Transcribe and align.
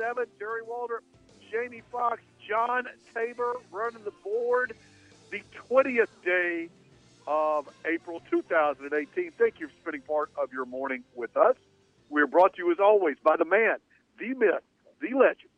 97.7. 0.00 0.26
Terry 0.38 0.62
Waldrop, 0.62 1.00
Jamie 1.50 1.82
Fox, 1.92 2.20
John 2.46 2.86
Tabor 3.14 3.54
running 3.70 4.02
the 4.04 4.12
board. 4.24 4.74
The 5.30 5.42
20th 5.70 6.08
day 6.24 6.68
of 7.26 7.68
April 7.84 8.20
2018. 8.30 9.30
Thank 9.38 9.60
you 9.60 9.68
for 9.68 9.72
spending 9.82 10.00
part 10.02 10.30
of 10.36 10.52
your 10.52 10.64
morning 10.64 11.04
with 11.14 11.36
us. 11.36 11.54
We're 12.08 12.26
brought 12.26 12.54
to 12.54 12.64
you, 12.64 12.72
as 12.72 12.80
always, 12.80 13.16
by 13.22 13.36
the 13.36 13.44
man, 13.44 13.76
the 14.18 14.34
myth, 14.34 14.64
the 15.00 15.16
legend, 15.16 15.50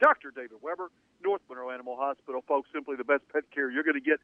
Dr. 0.00 0.30
David 0.30 0.62
Weber, 0.62 0.90
North 1.22 1.42
Monroe 1.50 1.70
Animal 1.70 1.96
Hospital. 1.96 2.42
Folks, 2.48 2.70
simply 2.72 2.96
the 2.96 3.04
best 3.04 3.22
pet 3.30 3.44
care 3.50 3.70
you're 3.70 3.82
going 3.82 3.94
to 3.94 4.00
get 4.00 4.18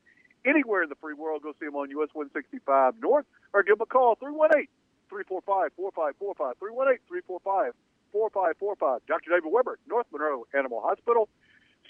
anywhere 0.47 0.83
in 0.83 0.89
the 0.89 0.95
free 0.95 1.15
world. 1.15 1.43
Go 1.43 1.53
see 1.61 1.67
him 1.67 1.77
on 1.77 1.91
US 1.91 2.09
165 2.15 2.95
North 3.03 3.27
or 3.53 3.63
give 3.63 3.75
him 3.75 3.83
a 3.83 3.87
call, 3.87 4.17
318- 4.17 4.69
345 5.09 5.71
4545 5.77 6.59
318 6.59 6.99
345 7.07 7.73
4545. 8.15 9.03
Dr. 9.11 9.31
David 9.35 9.51
Weber, 9.51 9.83
North 9.91 10.07
Monroe 10.15 10.47
Animal 10.55 10.81
Hospital. 10.87 11.29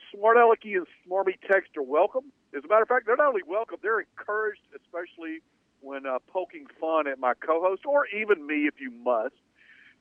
Smart 0.09 0.39
Alecky 0.39 0.73
and 0.81 0.87
Smarmy 1.05 1.37
Text 1.45 1.77
are 1.77 1.85
welcome. 1.85 2.33
As 2.57 2.65
a 2.65 2.69
matter 2.69 2.83
of 2.83 2.89
fact, 2.89 3.05
they're 3.05 3.21
not 3.21 3.29
only 3.29 3.45
welcome, 3.47 3.77
they're 3.83 4.01
encouraged, 4.01 4.65
especially 4.73 5.45
when 5.81 6.07
uh, 6.07 6.19
poking 6.33 6.65
fun 6.81 7.07
at 7.07 7.21
my 7.21 7.35
co 7.35 7.61
host 7.61 7.85
or 7.85 8.07
even 8.09 8.47
me 8.47 8.65
if 8.65 8.81
you 8.81 8.91
must. 8.91 9.37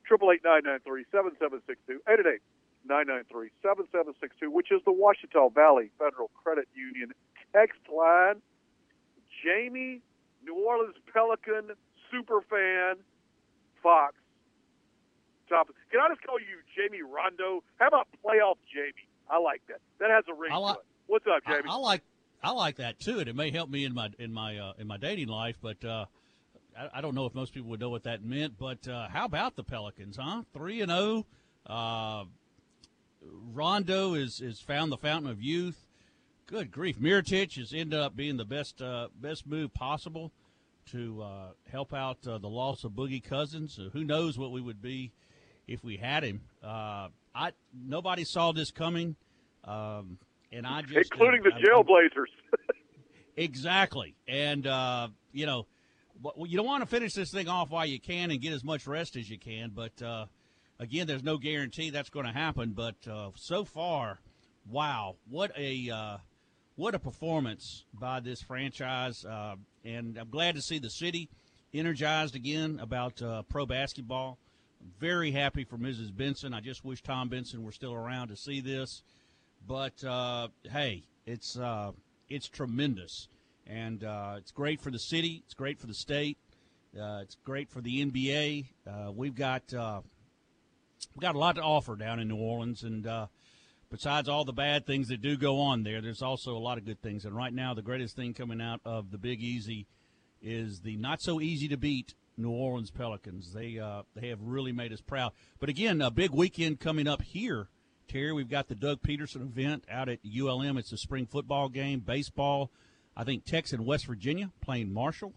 888 0.08 0.80
7762 1.12 2.00
888 2.08 2.40
993 2.88 3.52
7762, 3.60 4.48
which 4.50 4.72
is 4.72 4.80
the 4.84 4.92
Ouachita 4.92 5.52
Valley 5.52 5.90
Federal 5.98 6.30
Credit 6.32 6.68
Union 6.72 7.12
text 7.52 7.80
line. 7.92 8.40
Jamie, 9.44 10.00
New 10.44 10.56
Orleans 10.56 10.96
Pelican 11.12 11.76
super 12.10 12.40
fan, 12.48 12.96
Fox. 13.82 14.14
Top. 15.48 15.68
Can 15.90 16.00
I 16.00 16.08
just 16.08 16.22
call 16.22 16.38
you 16.38 16.58
Jamie 16.76 17.02
Rondo? 17.02 17.62
How 17.76 17.88
about 17.88 18.08
playoff 18.24 18.56
Jamie? 18.72 19.08
I 19.28 19.38
like 19.38 19.62
that. 19.68 19.80
That 20.00 20.10
has 20.10 20.24
a 20.28 20.34
ring 20.34 20.52
I 20.52 20.56
like, 20.56 20.74
to 20.74 20.80
it. 20.80 20.86
What's 21.06 21.26
up, 21.26 21.42
Jamie? 21.46 21.68
I, 21.68 21.74
I, 21.74 21.76
like 21.76 22.02
I 22.42 22.50
like 22.50 22.76
that 22.76 22.98
too, 22.98 23.18
and 23.18 23.28
it 23.28 23.36
may 23.36 23.50
help 23.50 23.70
me 23.70 23.84
in 23.84 23.94
my 23.94 24.10
in 24.18 24.32
my 24.32 24.58
uh, 24.58 24.72
in 24.78 24.86
my 24.86 24.96
dating 24.96 25.28
life. 25.28 25.56
But 25.60 25.84
uh, 25.84 26.06
I, 26.78 26.98
I, 26.98 27.00
don't 27.00 27.14
know 27.14 27.26
if 27.26 27.34
most 27.34 27.52
people 27.52 27.70
would 27.70 27.80
know 27.80 27.90
what 27.90 28.04
that 28.04 28.24
meant. 28.24 28.58
But 28.58 28.86
uh, 28.88 29.08
how 29.08 29.24
about 29.24 29.56
the 29.56 29.64
Pelicans? 29.64 30.16
Huh? 30.16 30.42
Three 30.52 30.80
and 30.80 30.90
zero. 30.90 31.26
Oh. 31.66 31.74
Uh, 31.74 32.24
Rondo 33.52 34.14
is 34.14 34.40
is 34.40 34.60
found 34.60 34.92
the 34.92 34.96
fountain 34.96 35.30
of 35.30 35.42
youth. 35.42 35.86
Good 36.46 36.70
grief, 36.70 36.98
Mirotic 36.98 37.56
has 37.56 37.72
ended 37.72 37.98
up 37.98 38.14
being 38.14 38.36
the 38.36 38.44
best 38.44 38.82
uh, 38.82 39.08
best 39.18 39.46
move 39.46 39.72
possible 39.72 40.32
to 40.92 41.22
uh, 41.22 41.48
help 41.70 41.94
out 41.94 42.18
uh, 42.26 42.36
the 42.36 42.48
loss 42.48 42.84
of 42.84 42.92
Boogie 42.92 43.24
Cousins. 43.24 43.78
Who 43.94 44.04
knows 44.04 44.36
what 44.36 44.52
we 44.52 44.60
would 44.60 44.82
be 44.82 45.12
if 45.66 45.82
we 45.84 45.96
had 45.96 46.24
him? 46.24 46.42
Uh, 46.62 47.08
I 47.34 47.52
nobody 47.72 48.24
saw 48.24 48.52
this 48.52 48.70
coming, 48.70 49.16
um, 49.64 50.18
and 50.52 50.66
I 50.66 50.82
just 50.82 51.10
including 51.12 51.42
the 51.42 51.50
Jailblazers. 51.50 52.58
exactly, 53.36 54.14
and 54.28 54.66
uh, 54.66 55.08
you 55.32 55.46
know, 55.46 55.66
you 56.38 56.56
don't 56.56 56.66
want 56.66 56.82
to 56.82 56.88
finish 56.88 57.14
this 57.14 57.30
thing 57.30 57.48
off 57.48 57.70
while 57.70 57.86
you 57.86 58.00
can 58.00 58.30
and 58.30 58.40
get 58.40 58.52
as 58.52 58.64
much 58.64 58.86
rest 58.86 59.16
as 59.16 59.28
you 59.28 59.38
can, 59.38 59.70
but. 59.74 60.00
Uh, 60.02 60.26
again, 60.80 61.06
there's 61.06 61.22
no 61.22 61.38
guarantee 61.38 61.90
that's 61.90 62.10
going 62.10 62.26
to 62.26 62.32
happen, 62.32 62.72
but 62.72 62.96
so 63.36 63.64
far, 63.64 64.18
wow, 64.68 65.14
what 65.30 65.52
a 65.56 66.18
what 66.76 66.94
a 66.94 66.98
performance 66.98 67.84
by 67.92 68.20
this 68.20 68.42
franchise. 68.42 69.24
Uh, 69.24 69.56
and 69.84 70.18
I'm 70.18 70.30
glad 70.30 70.56
to 70.56 70.62
see 70.62 70.78
the 70.78 70.90
city 70.90 71.28
energized 71.72 72.34
again 72.34 72.78
about 72.80 73.20
uh, 73.22 73.42
pro 73.42 73.66
basketball. 73.66 74.38
Very 75.00 75.30
happy 75.32 75.64
for 75.64 75.78
Mrs. 75.78 76.14
Benson. 76.14 76.52
I 76.52 76.60
just 76.60 76.84
wish 76.84 77.02
Tom 77.02 77.28
Benson 77.28 77.62
were 77.62 77.72
still 77.72 77.94
around 77.94 78.28
to 78.28 78.36
see 78.36 78.60
this. 78.60 79.02
But 79.66 80.04
uh, 80.04 80.48
hey, 80.70 81.04
it's 81.24 81.58
uh, 81.58 81.92
it's 82.28 82.48
tremendous, 82.48 83.28
and 83.66 84.04
uh, 84.04 84.34
it's 84.36 84.52
great 84.52 84.82
for 84.82 84.90
the 84.90 84.98
city. 84.98 85.42
It's 85.44 85.54
great 85.54 85.80
for 85.80 85.86
the 85.86 85.94
state. 85.94 86.36
Uh, 86.98 87.20
it's 87.22 87.36
great 87.44 87.70
for 87.70 87.80
the 87.80 88.04
NBA. 88.04 88.66
we've 89.14 89.34
got 89.34 89.62
we've 89.72 91.20
got 91.20 91.34
a 91.34 91.38
lot 91.38 91.56
to 91.56 91.62
offer 91.62 91.96
down 91.96 92.20
in 92.20 92.28
New 92.28 92.36
Orleans, 92.36 92.82
and 92.82 93.08
besides 93.90 94.28
all 94.28 94.44
the 94.44 94.52
bad 94.52 94.86
things 94.86 95.08
that 95.08 95.22
do 95.22 95.36
go 95.36 95.60
on 95.60 95.82
there, 95.82 96.02
there's 96.02 96.22
also 96.22 96.54
a 96.54 96.58
lot 96.58 96.76
of 96.76 96.84
good 96.84 97.00
things. 97.00 97.24
And 97.24 97.34
right 97.34 97.54
now, 97.54 97.72
the 97.72 97.82
greatest 97.82 98.16
thing 98.16 98.34
coming 98.34 98.60
out 98.60 98.80
of 98.84 99.10
the 99.10 99.18
Big 99.18 99.42
Easy 99.42 99.86
is 100.42 100.80
the 100.80 100.96
not 100.98 101.22
so 101.22 101.40
easy 101.40 101.68
to 101.68 101.78
beat 101.78 102.14
New 102.36 102.50
Orleans 102.50 102.90
Pelicans. 102.90 103.52
They 103.52 103.78
uh, 103.78 104.02
they 104.14 104.28
have 104.28 104.40
really 104.42 104.72
made 104.72 104.92
us 104.92 105.00
proud. 105.00 105.32
But 105.60 105.68
again, 105.68 106.00
a 106.00 106.10
big 106.10 106.30
weekend 106.30 106.80
coming 106.80 107.06
up 107.06 107.22
here. 107.22 107.68
Terry, 108.08 108.32
we've 108.32 108.50
got 108.50 108.68
the 108.68 108.74
Doug 108.74 109.02
Peterson 109.02 109.42
event 109.42 109.84
out 109.90 110.08
at 110.08 110.18
ULM. 110.24 110.76
It's 110.76 110.92
a 110.92 110.96
spring 110.96 111.26
football 111.26 111.68
game, 111.68 112.00
baseball. 112.00 112.70
I 113.16 113.24
think 113.24 113.44
Texas 113.44 113.72
and 113.72 113.86
West 113.86 114.06
Virginia 114.06 114.50
playing 114.60 114.92
Marshall. 114.92 115.32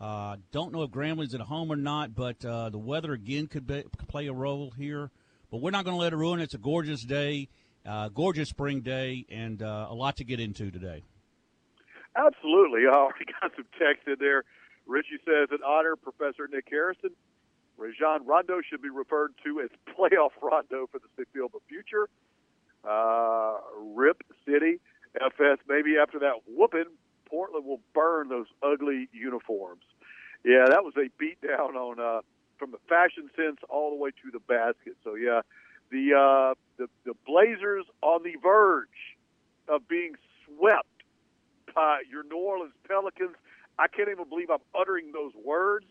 Uh, 0.00 0.36
don't 0.52 0.72
know 0.72 0.82
if 0.82 0.90
Grambling 0.90 1.34
at 1.34 1.40
home 1.40 1.72
or 1.72 1.76
not, 1.76 2.14
but 2.14 2.44
uh, 2.44 2.68
the 2.68 2.78
weather 2.78 3.12
again 3.12 3.46
could, 3.46 3.66
be, 3.66 3.82
could 3.82 4.08
play 4.08 4.26
a 4.26 4.32
role 4.32 4.72
here. 4.76 5.10
But 5.50 5.60
we're 5.62 5.70
not 5.70 5.84
going 5.84 5.96
to 5.96 6.00
let 6.00 6.12
it 6.12 6.16
ruin. 6.16 6.40
It's 6.40 6.54
a 6.54 6.58
gorgeous 6.58 7.02
day. 7.02 7.48
Uh, 7.84 8.08
gorgeous 8.08 8.48
spring 8.48 8.80
day 8.80 9.24
and 9.28 9.62
uh, 9.62 9.86
a 9.88 9.94
lot 9.94 10.16
to 10.16 10.24
get 10.24 10.40
into 10.40 10.72
today. 10.72 11.04
Absolutely. 12.16 12.80
I 12.90 12.94
already 12.94 13.26
got 13.40 13.52
some 13.54 13.66
text 13.78 14.08
in 14.08 14.16
there. 14.18 14.44
Richie 14.86 15.18
says, 15.24 15.48
an 15.50 15.58
honor, 15.66 15.96
Professor 15.96 16.48
Nick 16.50 16.66
Harrison. 16.70 17.10
Rajon 17.76 18.24
Rondo 18.24 18.60
should 18.68 18.80
be 18.80 18.88
referred 18.88 19.34
to 19.44 19.60
as 19.60 19.68
playoff 19.94 20.30
Rondo 20.40 20.86
for 20.90 20.98
the 20.98 21.08
city 21.16 21.44
of 21.44 21.52
the 21.52 21.60
future. 21.68 22.08
Uh, 22.84 23.58
Rip 23.94 24.22
City, 24.46 24.78
FS, 25.20 25.58
maybe 25.68 25.96
after 26.00 26.18
that 26.20 26.42
whooping, 26.46 26.86
Portland 27.28 27.66
will 27.66 27.80
burn 27.94 28.28
those 28.28 28.46
ugly 28.62 29.08
uniforms. 29.12 29.82
Yeah, 30.44 30.66
that 30.68 30.84
was 30.84 30.94
a 30.96 31.10
beatdown 31.20 31.74
on 31.74 31.98
uh, 31.98 32.20
from 32.58 32.70
the 32.70 32.78
fashion 32.88 33.28
sense 33.36 33.58
all 33.68 33.90
the 33.90 33.96
way 33.96 34.10
to 34.10 34.30
the 34.32 34.38
basket. 34.38 34.96
So 35.02 35.16
yeah, 35.16 35.40
the 35.90 36.14
uh, 36.14 36.54
the 36.78 36.88
the 37.04 37.14
Blazers 37.26 37.84
on 38.02 38.22
the 38.22 38.36
verge 38.40 38.88
of 39.68 39.88
being 39.88 40.14
swept 40.44 40.86
by 41.74 42.02
your 42.10 42.22
New 42.22 42.38
Orleans 42.38 42.74
Pelicans. 42.86 43.36
I 43.78 43.88
can't 43.88 44.08
even 44.08 44.28
believe 44.28 44.50
I'm 44.50 44.64
uttering 44.78 45.12
those 45.12 45.32
words. 45.44 45.86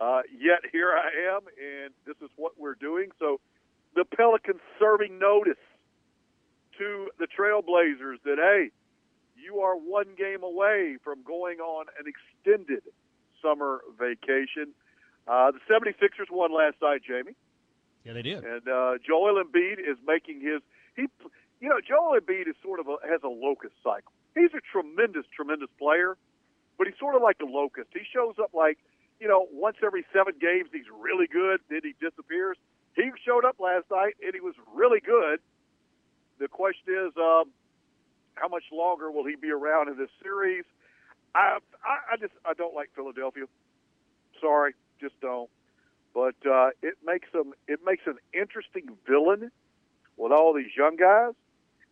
Uh, 0.00 0.22
yet 0.30 0.60
here 0.70 0.92
I 0.92 1.34
am, 1.34 1.42
and 1.58 1.92
this 2.06 2.16
is 2.22 2.30
what 2.36 2.52
we're 2.56 2.76
doing. 2.76 3.10
So 3.18 3.40
the 3.94 4.04
Pelicans 4.04 4.60
serving 4.78 5.18
notice 5.18 5.58
to 6.78 7.08
the 7.18 7.26
Trailblazers 7.26 8.22
that 8.24 8.38
hey, 8.38 8.70
you 9.36 9.60
are 9.60 9.74
one 9.74 10.06
game 10.16 10.42
away 10.42 10.96
from 11.02 11.22
going 11.22 11.58
on 11.58 11.86
an 11.98 12.06
extended 12.06 12.82
summer 13.42 13.80
vacation. 13.98 14.74
Uh, 15.26 15.50
the 15.50 15.60
76ers 15.68 16.30
won 16.30 16.52
last 16.54 16.76
night, 16.80 17.02
Jamie. 17.06 17.34
Yeah, 18.04 18.12
they 18.14 18.22
did. 18.22 18.44
And 18.44 18.66
uh, 18.68 18.98
Joel 19.06 19.42
Embiid 19.42 19.78
is 19.78 19.98
making 20.06 20.40
his 20.40 20.62
he, 20.96 21.06
you 21.60 21.68
know, 21.68 21.80
Joel 21.86 22.18
Embiid 22.20 22.48
is 22.48 22.56
sort 22.62 22.80
of 22.80 22.88
a, 22.88 22.96
has 23.08 23.20
a 23.22 23.28
locust 23.28 23.74
cycle. 23.82 24.12
He's 24.34 24.50
a 24.54 24.62
tremendous, 24.72 25.24
tremendous 25.34 25.68
player, 25.78 26.16
but 26.78 26.86
he's 26.86 26.98
sort 26.98 27.14
of 27.14 27.22
like 27.22 27.36
a 27.42 27.44
locust. 27.44 27.88
He 27.92 28.00
shows 28.10 28.36
up 28.40 28.54
like, 28.54 28.78
you 29.20 29.28
know, 29.28 29.46
once 29.52 29.76
every 29.84 30.04
seven 30.12 30.34
games 30.40 30.70
he's 30.72 30.88
really 31.00 31.26
good, 31.26 31.60
then 31.68 31.80
he 31.82 31.94
disappears. 32.00 32.56
He 32.94 33.10
showed 33.26 33.44
up 33.44 33.56
last 33.58 33.86
night 33.90 34.14
and 34.22 34.32
he 34.34 34.40
was 34.40 34.54
really 34.74 35.00
good. 35.00 35.40
The 36.38 36.48
question 36.48 36.94
is, 36.94 37.12
um, 37.16 37.50
how 38.34 38.48
much 38.48 38.64
longer 38.72 39.10
will 39.10 39.26
he 39.26 39.34
be 39.34 39.50
around 39.50 39.88
in 39.88 39.98
this 39.98 40.10
series? 40.22 40.64
I, 41.34 41.58
I, 41.84 42.14
I 42.14 42.16
just 42.16 42.32
I 42.46 42.54
don't 42.54 42.74
like 42.74 42.90
Philadelphia. 42.94 43.44
Sorry, 44.40 44.74
just 45.00 45.20
don't 45.20 45.50
but 46.18 46.34
uh, 46.50 46.70
it 46.82 46.94
makes 47.04 47.30
them 47.32 47.52
it 47.68 47.80
makes 47.84 48.02
an 48.06 48.16
interesting 48.32 48.88
villain 49.06 49.52
with 50.16 50.32
all 50.32 50.52
these 50.52 50.74
young 50.76 50.96
guys. 50.96 51.34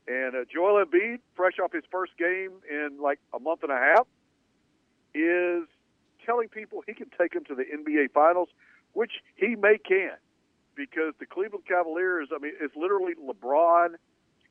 And 0.08 0.34
uh, 0.34 0.44
Joel 0.52 0.84
Embiid, 0.84 1.18
fresh 1.36 1.54
off 1.62 1.72
his 1.72 1.84
first 1.92 2.12
game 2.18 2.50
in 2.68 2.98
like 3.00 3.20
a 3.32 3.38
month 3.38 3.62
and 3.62 3.70
a 3.70 3.76
half, 3.76 4.06
is 5.16 5.66
telling 6.24 6.48
people 6.48 6.82
he 6.86 6.94
can 6.94 7.08
take 7.18 7.32
them 7.32 7.44
to 7.44 7.54
the 7.54 7.64
NBA 7.64 8.12
Finals, 8.12 8.48
which 8.92 9.12
he 9.36 9.56
may 9.56 9.78
can, 9.78 10.12
because 10.74 11.14
the 11.18 11.26
Cleveland 11.26 11.64
Cavaliers. 11.66 12.28
I 12.34 12.38
mean, 12.38 12.52
it's 12.60 12.76
literally 12.76 13.14
LeBron 13.14 13.94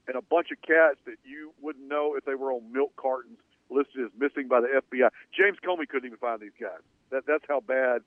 and 0.07 0.15
a 0.15 0.21
bunch 0.21 0.49
of 0.51 0.61
cats 0.61 0.97
that 1.05 1.17
you 1.23 1.51
wouldn't 1.61 1.87
know 1.87 2.15
if 2.15 2.25
they 2.25 2.35
were 2.35 2.51
on 2.51 2.71
milk 2.71 2.95
cartons 2.95 3.37
listed 3.69 4.05
as 4.05 4.11
missing 4.17 4.47
by 4.47 4.61
the 4.61 4.67
FBI. 4.67 5.09
James 5.35 5.57
Comey 5.65 5.87
couldn't 5.87 6.05
even 6.05 6.17
find 6.17 6.39
these 6.39 6.55
guys. 6.59 6.81
That 7.11 7.25
that's 7.27 7.43
how 7.47 7.59
bad 7.59 8.01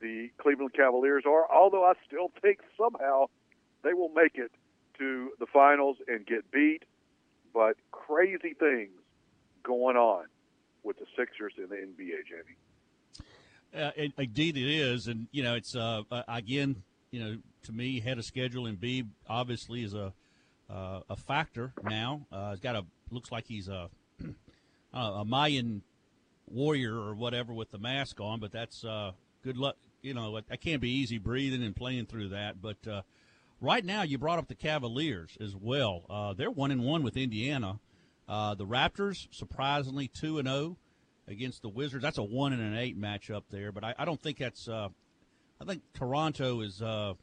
the 0.00 0.30
Cleveland 0.38 0.72
Cavaliers 0.74 1.24
are. 1.26 1.50
Although 1.52 1.84
I 1.84 1.92
still 2.06 2.30
think 2.40 2.60
somehow 2.78 3.26
they 3.82 3.92
will 3.92 4.10
make 4.10 4.36
it 4.36 4.52
to 4.98 5.30
the 5.38 5.46
finals 5.46 5.98
and 6.08 6.26
get 6.26 6.50
beat. 6.50 6.84
But 7.52 7.76
crazy 7.90 8.54
things 8.58 8.92
going 9.62 9.96
on 9.96 10.26
with 10.86 10.98
the 10.98 11.06
Sixers 11.16 11.52
in 11.58 11.68
the 11.68 11.76
NBA, 11.76 12.20
Jamie. 12.28 12.56
Uh, 13.74 13.90
indeed, 14.16 14.56
it 14.56 14.70
is, 14.70 15.08
and 15.08 15.26
you 15.32 15.42
know, 15.42 15.54
it's 15.54 15.74
uh, 15.74 16.02
uh, 16.10 16.22
again, 16.28 16.82
you 17.10 17.20
know, 17.20 17.36
to 17.64 17.72
me, 17.72 18.00
head 18.00 18.16
of 18.16 18.24
schedule 18.24 18.64
Embiid 18.64 19.08
obviously 19.28 19.82
is 19.82 19.92
a 19.92 20.14
uh, 20.70 21.00
a 21.10 21.16
factor 21.16 21.72
now. 21.82 22.26
Uh, 22.32 22.50
he's 22.50 22.60
got 22.60 22.76
a 22.76 22.84
looks 23.10 23.30
like 23.30 23.46
he's 23.46 23.68
a 23.68 23.90
a 24.94 25.24
Mayan 25.24 25.82
warrior 26.48 26.94
or 26.94 27.14
whatever 27.14 27.52
with 27.52 27.70
the 27.70 27.78
mask 27.78 28.20
on, 28.20 28.40
but 28.40 28.52
that's 28.52 28.84
uh, 28.84 29.12
good 29.42 29.56
luck. 29.56 29.76
You 30.02 30.14
know, 30.14 30.40
that 30.40 30.60
can't 30.60 30.80
be 30.80 30.90
easy 30.90 31.18
breathing 31.18 31.64
and 31.64 31.74
playing 31.74 32.06
through 32.06 32.28
that. 32.28 32.62
But 32.62 32.86
uh, 32.86 33.02
right 33.60 33.84
now, 33.84 34.02
you 34.02 34.18
brought 34.18 34.38
up 34.38 34.48
the 34.48 34.54
Cavaliers 34.54 35.36
as 35.40 35.54
well. 35.56 36.04
Uh, 36.08 36.32
they're 36.32 36.50
one 36.50 36.70
and 36.70 36.84
one 36.84 37.02
with 37.02 37.16
Indiana. 37.16 37.80
Uh, 38.28 38.54
the 38.54 38.66
Raptors 38.66 39.28
surprisingly 39.30 40.08
two 40.08 40.38
and 40.38 40.48
zero 40.48 40.58
oh 40.58 40.76
against 41.28 41.62
the 41.62 41.68
Wizards. 41.68 42.02
That's 42.02 42.18
a 42.18 42.24
one 42.24 42.52
and 42.52 42.62
an 42.62 42.76
eight 42.76 43.00
matchup 43.00 43.42
there, 43.50 43.72
but 43.72 43.84
I, 43.84 43.94
I 43.98 44.04
don't 44.04 44.20
think 44.20 44.38
that's. 44.38 44.68
Uh, 44.68 44.88
I 45.60 45.64
think 45.64 45.82
Toronto 45.94 46.60
is, 46.60 46.82
uh, 46.82 47.14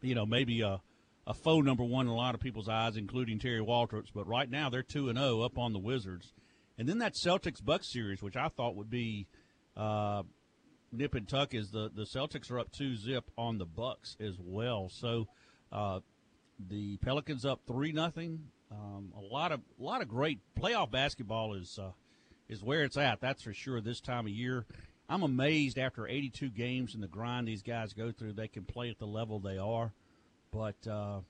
you 0.00 0.14
know, 0.14 0.24
maybe 0.24 0.62
a, 0.62 0.80
a 1.26 1.62
number 1.62 1.84
one 1.84 2.06
in 2.06 2.12
a 2.12 2.16
lot 2.16 2.34
of 2.34 2.40
people's 2.40 2.68
eyes, 2.68 2.96
including 2.96 3.38
Terry 3.38 3.60
Waldrop's. 3.60 4.10
But 4.10 4.26
right 4.26 4.48
now, 4.50 4.70
they're 4.70 4.82
two 4.82 5.08
and 5.08 5.18
zero 5.18 5.40
oh 5.40 5.42
up 5.42 5.58
on 5.58 5.72
the 5.72 5.78
Wizards, 5.78 6.32
and 6.78 6.88
then 6.88 6.98
that 6.98 7.14
Celtics 7.14 7.62
Bucks 7.62 7.92
series, 7.92 8.22
which 8.22 8.36
I 8.36 8.48
thought 8.48 8.76
would 8.76 8.90
be 8.90 9.26
uh, 9.76 10.22
nip 10.90 11.14
and 11.14 11.28
tuck, 11.28 11.54
is 11.54 11.70
the 11.70 11.90
the 11.94 12.04
Celtics 12.04 12.50
are 12.50 12.60
up 12.60 12.70
two 12.72 12.96
zip 12.96 13.30
on 13.36 13.58
the 13.58 13.66
Bucks 13.66 14.16
as 14.20 14.36
well. 14.38 14.88
So 14.88 15.26
uh, 15.70 16.00
the 16.68 16.96
Pelicans 16.98 17.44
up 17.44 17.60
three 17.66 17.92
nothing. 17.92 18.48
Um, 18.72 19.12
a 19.16 19.20
lot 19.20 19.52
of 19.52 19.60
a 19.78 19.82
lot 19.82 20.02
of 20.02 20.08
great 20.08 20.38
playoff 20.58 20.90
basketball 20.90 21.54
is 21.54 21.78
uh, 21.78 21.90
is 22.48 22.62
where 22.62 22.82
it's 22.84 22.96
at. 22.96 23.20
That's 23.20 23.42
for 23.42 23.52
sure. 23.52 23.80
This 23.80 24.00
time 24.00 24.26
of 24.26 24.32
year, 24.32 24.64
I'm 25.08 25.22
amazed 25.22 25.78
after 25.78 26.06
82 26.06 26.50
games 26.50 26.94
and 26.94 27.02
the 27.02 27.08
grind 27.08 27.48
these 27.48 27.62
guys 27.62 27.92
go 27.92 28.12
through, 28.12 28.32
they 28.32 28.48
can 28.48 28.64
play 28.64 28.90
at 28.90 28.98
the 28.98 29.06
level 29.06 29.38
they 29.38 29.58
are. 29.58 29.92
But 30.52 30.86
uh, 30.86 31.20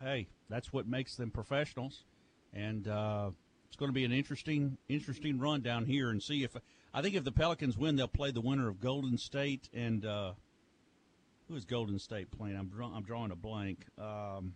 hey, 0.00 0.28
that's 0.48 0.72
what 0.72 0.88
makes 0.88 1.16
them 1.16 1.30
professionals, 1.30 2.04
and 2.52 2.86
uh, 2.88 3.30
it's 3.66 3.76
going 3.76 3.90
to 3.90 3.94
be 3.94 4.04
an 4.04 4.12
interesting 4.12 4.78
interesting 4.88 5.38
run 5.38 5.60
down 5.62 5.84
here 5.84 6.10
and 6.10 6.22
see 6.22 6.42
if 6.42 6.56
I 6.92 7.02
think 7.02 7.14
if 7.14 7.24
the 7.24 7.32
Pelicans 7.32 7.76
win, 7.76 7.96
they'll 7.96 8.08
play 8.08 8.30
the 8.30 8.40
winner 8.40 8.68
of 8.68 8.80
Golden 8.80 9.18
State 9.18 9.68
and. 9.72 10.04
Uh, 10.04 10.32
who 11.48 11.54
is 11.54 11.64
Golden 11.64 12.00
State 12.00 12.28
playing? 12.36 12.56
I'm, 12.56 12.66
draw, 12.66 12.92
I'm 12.92 13.04
drawing 13.04 13.30
a 13.30 13.36
blank. 13.36 13.86
Um, 13.98 14.54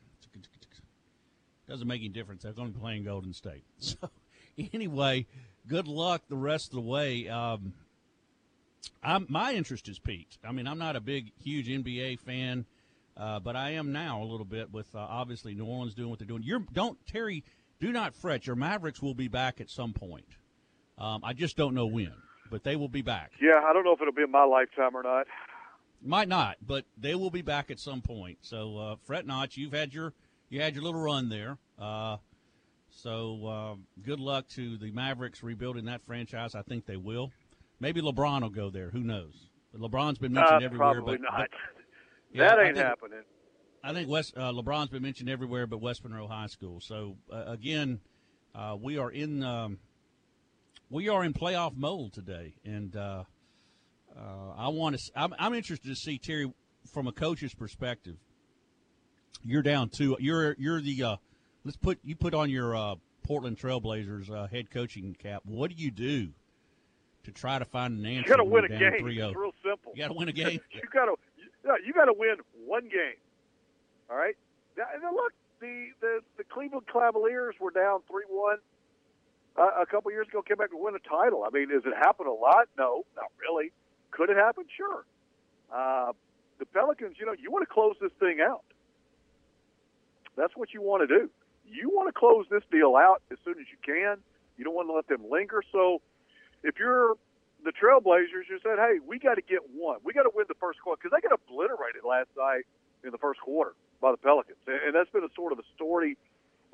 doesn't 1.70 1.86
make 1.86 2.00
any 2.00 2.08
difference. 2.08 2.42
They're 2.42 2.52
going 2.52 2.68
to 2.68 2.74
be 2.74 2.80
playing 2.80 3.04
Golden 3.04 3.32
State. 3.32 3.64
So, 3.78 4.10
anyway, 4.74 5.26
good 5.68 5.86
luck 5.86 6.22
the 6.28 6.36
rest 6.36 6.68
of 6.68 6.74
the 6.74 6.80
way. 6.80 7.28
Um, 7.28 7.72
I'm, 9.02 9.26
my 9.28 9.52
interest 9.52 9.88
is 9.88 9.98
peaked. 9.98 10.38
I 10.46 10.52
mean, 10.52 10.66
I'm 10.66 10.78
not 10.78 10.96
a 10.96 11.00
big, 11.00 11.32
huge 11.42 11.68
NBA 11.68 12.18
fan, 12.18 12.66
uh, 13.16 13.38
but 13.38 13.56
I 13.56 13.70
am 13.70 13.92
now 13.92 14.20
a 14.20 14.24
little 14.24 14.44
bit 14.44 14.72
with 14.72 14.94
uh, 14.94 14.98
obviously 14.98 15.54
New 15.54 15.64
Orleans 15.64 15.94
doing 15.94 16.10
what 16.10 16.18
they're 16.18 16.28
doing. 16.28 16.42
You're 16.42 16.64
don't 16.72 16.98
Terry, 17.06 17.44
do 17.78 17.92
not 17.92 18.14
fret. 18.14 18.46
Your 18.46 18.56
Mavericks 18.56 19.00
will 19.00 19.14
be 19.14 19.28
back 19.28 19.60
at 19.60 19.70
some 19.70 19.92
point. 19.92 20.36
Um, 20.98 21.20
I 21.24 21.32
just 21.32 21.56
don't 21.56 21.74
know 21.74 21.86
when, 21.86 22.12
but 22.50 22.64
they 22.64 22.76
will 22.76 22.88
be 22.88 23.02
back. 23.02 23.30
Yeah, 23.40 23.62
I 23.64 23.72
don't 23.72 23.84
know 23.84 23.92
if 23.92 24.00
it'll 24.00 24.12
be 24.12 24.22
in 24.22 24.30
my 24.30 24.44
lifetime 24.44 24.94
or 24.94 25.04
not. 25.04 25.26
Might 26.02 26.28
not, 26.28 26.56
but 26.66 26.84
they 26.98 27.14
will 27.14 27.30
be 27.30 27.42
back 27.42 27.70
at 27.70 27.78
some 27.78 28.02
point. 28.02 28.38
So 28.42 28.76
uh, 28.76 28.96
fret 29.06 29.26
not. 29.26 29.56
You've 29.56 29.72
had 29.72 29.94
your 29.94 30.12
you 30.50 30.60
had 30.60 30.74
your 30.74 30.84
little 30.84 31.00
run 31.00 31.28
there. 31.28 31.56
Uh, 31.78 32.18
so 32.90 33.46
uh, 33.46 33.74
good 34.02 34.20
luck 34.20 34.48
to 34.56 34.76
the 34.76 34.90
Mavericks 34.90 35.42
rebuilding 35.42 35.86
that 35.86 36.04
franchise. 36.04 36.54
I 36.54 36.62
think 36.62 36.84
they 36.84 36.96
will. 36.96 37.30
Maybe 37.78 38.02
LeBron 38.02 38.42
will 38.42 38.50
go 38.50 38.68
there. 38.68 38.90
Who 38.90 39.00
knows? 39.00 39.48
LeBron's 39.74 40.18
been 40.18 40.32
mentioned 40.32 40.62
uh, 40.62 40.66
everywhere, 40.66 40.94
probably 40.94 41.16
but, 41.18 41.22
not. 41.22 41.38
but 41.38 41.50
yeah, 42.32 42.48
that 42.48 42.58
ain't 42.58 42.60
I 42.60 42.74
think, 42.74 42.86
happening. 42.86 43.20
I 43.82 43.92
think 43.94 44.08
West 44.08 44.34
uh, 44.36 44.52
LeBron's 44.52 44.90
been 44.90 45.02
mentioned 45.02 45.30
everywhere, 45.30 45.66
but 45.66 45.80
West 45.80 46.02
Monroe 46.04 46.26
High 46.26 46.48
School. 46.48 46.80
So 46.80 47.16
uh, 47.32 47.44
again, 47.46 48.00
uh, 48.54 48.76
we 48.78 48.98
are 48.98 49.10
in 49.10 49.42
um, 49.44 49.78
we 50.90 51.08
are 51.08 51.24
in 51.24 51.32
playoff 51.32 51.76
mode 51.76 52.12
today, 52.12 52.54
and 52.64 52.94
uh, 52.96 53.24
uh, 54.16 54.52
I 54.56 54.68
want 54.68 54.98
to. 54.98 55.12
I'm, 55.14 55.32
I'm 55.38 55.54
interested 55.54 55.88
to 55.88 55.94
see 55.94 56.18
Terry 56.18 56.52
from 56.92 57.06
a 57.06 57.12
coach's 57.12 57.54
perspective. 57.54 58.16
You're 59.44 59.62
down 59.62 59.88
two. 59.88 60.16
You're 60.20 60.54
you're 60.58 60.80
the. 60.80 61.02
Uh, 61.02 61.16
let's 61.64 61.76
put 61.76 61.98
you 62.02 62.16
put 62.16 62.34
on 62.34 62.50
your 62.50 62.76
uh, 62.76 62.94
Portland 63.26 63.58
Trailblazers 63.58 64.30
uh, 64.30 64.46
head 64.48 64.70
coaching 64.70 65.16
cap. 65.18 65.42
What 65.44 65.70
do 65.70 65.76
you 65.76 65.90
do 65.90 66.28
to 67.24 67.32
try 67.32 67.58
to 67.58 67.64
find 67.64 67.98
an 67.98 68.06
answer? 68.06 68.28
You 68.28 68.36
got 68.36 68.42
to 68.42 68.44
win 68.44 68.64
a 68.64 68.68
game. 68.68 68.80
3-0? 69.00 69.28
It's 69.28 69.36
real 69.36 69.52
simple. 69.64 69.92
You 69.94 70.02
got 70.02 70.08
to 70.08 70.14
win 70.14 70.28
a 70.28 70.32
game. 70.44 70.60
you 70.74 70.82
got 70.92 71.06
to 71.06 71.14
you 71.84 71.92
got 71.92 72.06
to 72.06 72.14
win 72.14 72.36
one 72.66 72.84
game. 72.84 73.16
All 74.10 74.16
right. 74.16 74.36
Now, 74.76 74.84
and 74.94 75.02
then 75.02 75.12
look, 75.14 75.32
the, 75.60 75.88
the 76.00 76.20
the 76.38 76.44
Cleveland 76.44 76.86
Cavaliers 76.92 77.54
were 77.60 77.70
down 77.70 78.00
three 78.10 78.24
one 78.28 78.58
uh, 79.56 79.80
a 79.80 79.86
couple 79.86 80.10
years 80.10 80.28
ago. 80.28 80.42
Came 80.42 80.56
back 80.56 80.70
to 80.70 80.76
win 80.76 80.94
a 80.94 81.08
title. 81.08 81.44
I 81.46 81.50
mean, 81.50 81.68
does 81.68 81.82
it 81.84 81.96
happen 81.96 82.26
a 82.26 82.32
lot? 82.32 82.68
No, 82.76 83.04
not 83.16 83.30
really. 83.40 83.72
Could 84.10 84.30
it 84.30 84.36
happen? 84.36 84.64
Sure. 84.76 85.04
Uh, 85.72 86.12
the 86.58 86.66
Pelicans, 86.66 87.16
you 87.18 87.26
know, 87.26 87.34
you 87.40 87.50
want 87.50 87.66
to 87.66 87.72
close 87.72 87.94
this 88.00 88.12
thing 88.18 88.38
out. 88.40 88.64
That's 90.40 90.56
what 90.56 90.72
you 90.72 90.80
want 90.80 91.06
to 91.06 91.06
do. 91.06 91.30
You 91.68 91.90
want 91.90 92.08
to 92.08 92.18
close 92.18 92.46
this 92.50 92.62
deal 92.72 92.96
out 92.96 93.22
as 93.30 93.38
soon 93.44 93.60
as 93.60 93.66
you 93.70 93.76
can. 93.84 94.16
You 94.56 94.64
don't 94.64 94.74
want 94.74 94.88
to 94.88 94.94
let 94.94 95.06
them 95.06 95.30
linger. 95.30 95.62
So 95.70 96.00
if 96.64 96.78
you're 96.78 97.14
the 97.62 97.72
Trailblazers, 97.72 98.48
you 98.48 98.58
said, 98.62 98.78
hey, 98.78 98.98
we 99.06 99.18
got 99.18 99.34
to 99.34 99.42
get 99.42 99.60
one. 99.74 99.98
We 100.02 100.12
got 100.12 100.22
to 100.24 100.32
win 100.34 100.46
the 100.48 100.58
first 100.58 100.80
quarter 100.80 100.98
because 101.02 101.14
they 101.14 101.20
got 101.28 101.38
obliterated 101.38 102.02
last 102.08 102.28
night 102.36 102.64
in 103.04 103.10
the 103.10 103.18
first 103.18 103.40
quarter 103.40 103.74
by 104.00 104.10
the 104.10 104.16
Pelicans. 104.16 104.56
And 104.66 104.94
that's 104.94 105.10
been 105.10 105.24
a 105.24 105.34
sort 105.36 105.52
of 105.52 105.58
a 105.58 105.66
story 105.76 106.16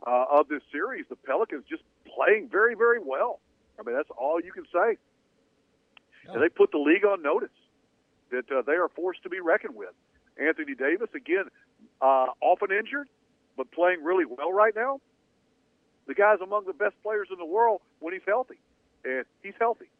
uh, 0.06 0.26
of 0.30 0.48
this 0.48 0.62
series. 0.70 1.04
The 1.08 1.16
Pelicans 1.16 1.64
just 1.68 1.82
playing 2.06 2.48
very, 2.48 2.74
very 2.74 3.00
well. 3.02 3.40
I 3.78 3.82
mean, 3.82 3.96
that's 3.96 4.10
all 4.16 4.40
you 4.40 4.52
can 4.52 4.64
say. 4.72 4.96
Oh. 6.28 6.34
And 6.34 6.42
they 6.42 6.48
put 6.48 6.70
the 6.70 6.78
league 6.78 7.04
on 7.04 7.22
notice 7.22 7.50
that 8.30 8.50
uh, 8.50 8.62
they 8.62 8.74
are 8.74 8.88
forced 8.88 9.22
to 9.24 9.28
be 9.28 9.40
reckoned 9.40 9.74
with. 9.74 9.94
Anthony 10.38 10.74
Davis, 10.74 11.08
again, 11.14 11.44
uh, 12.00 12.26
often 12.40 12.70
injured, 12.70 13.08
but 13.56 13.70
playing 13.72 14.02
really 14.04 14.24
well 14.24 14.52
right 14.52 14.74
now. 14.74 15.00
The 16.06 16.14
guy's 16.14 16.40
among 16.40 16.66
the 16.66 16.72
best 16.72 16.94
players 17.02 17.28
in 17.32 17.38
the 17.38 17.46
world 17.46 17.80
when 17.98 18.12
he's 18.12 18.22
healthy, 18.26 18.58
and 19.04 19.24
he's 19.42 19.54
healthy. 19.58 19.90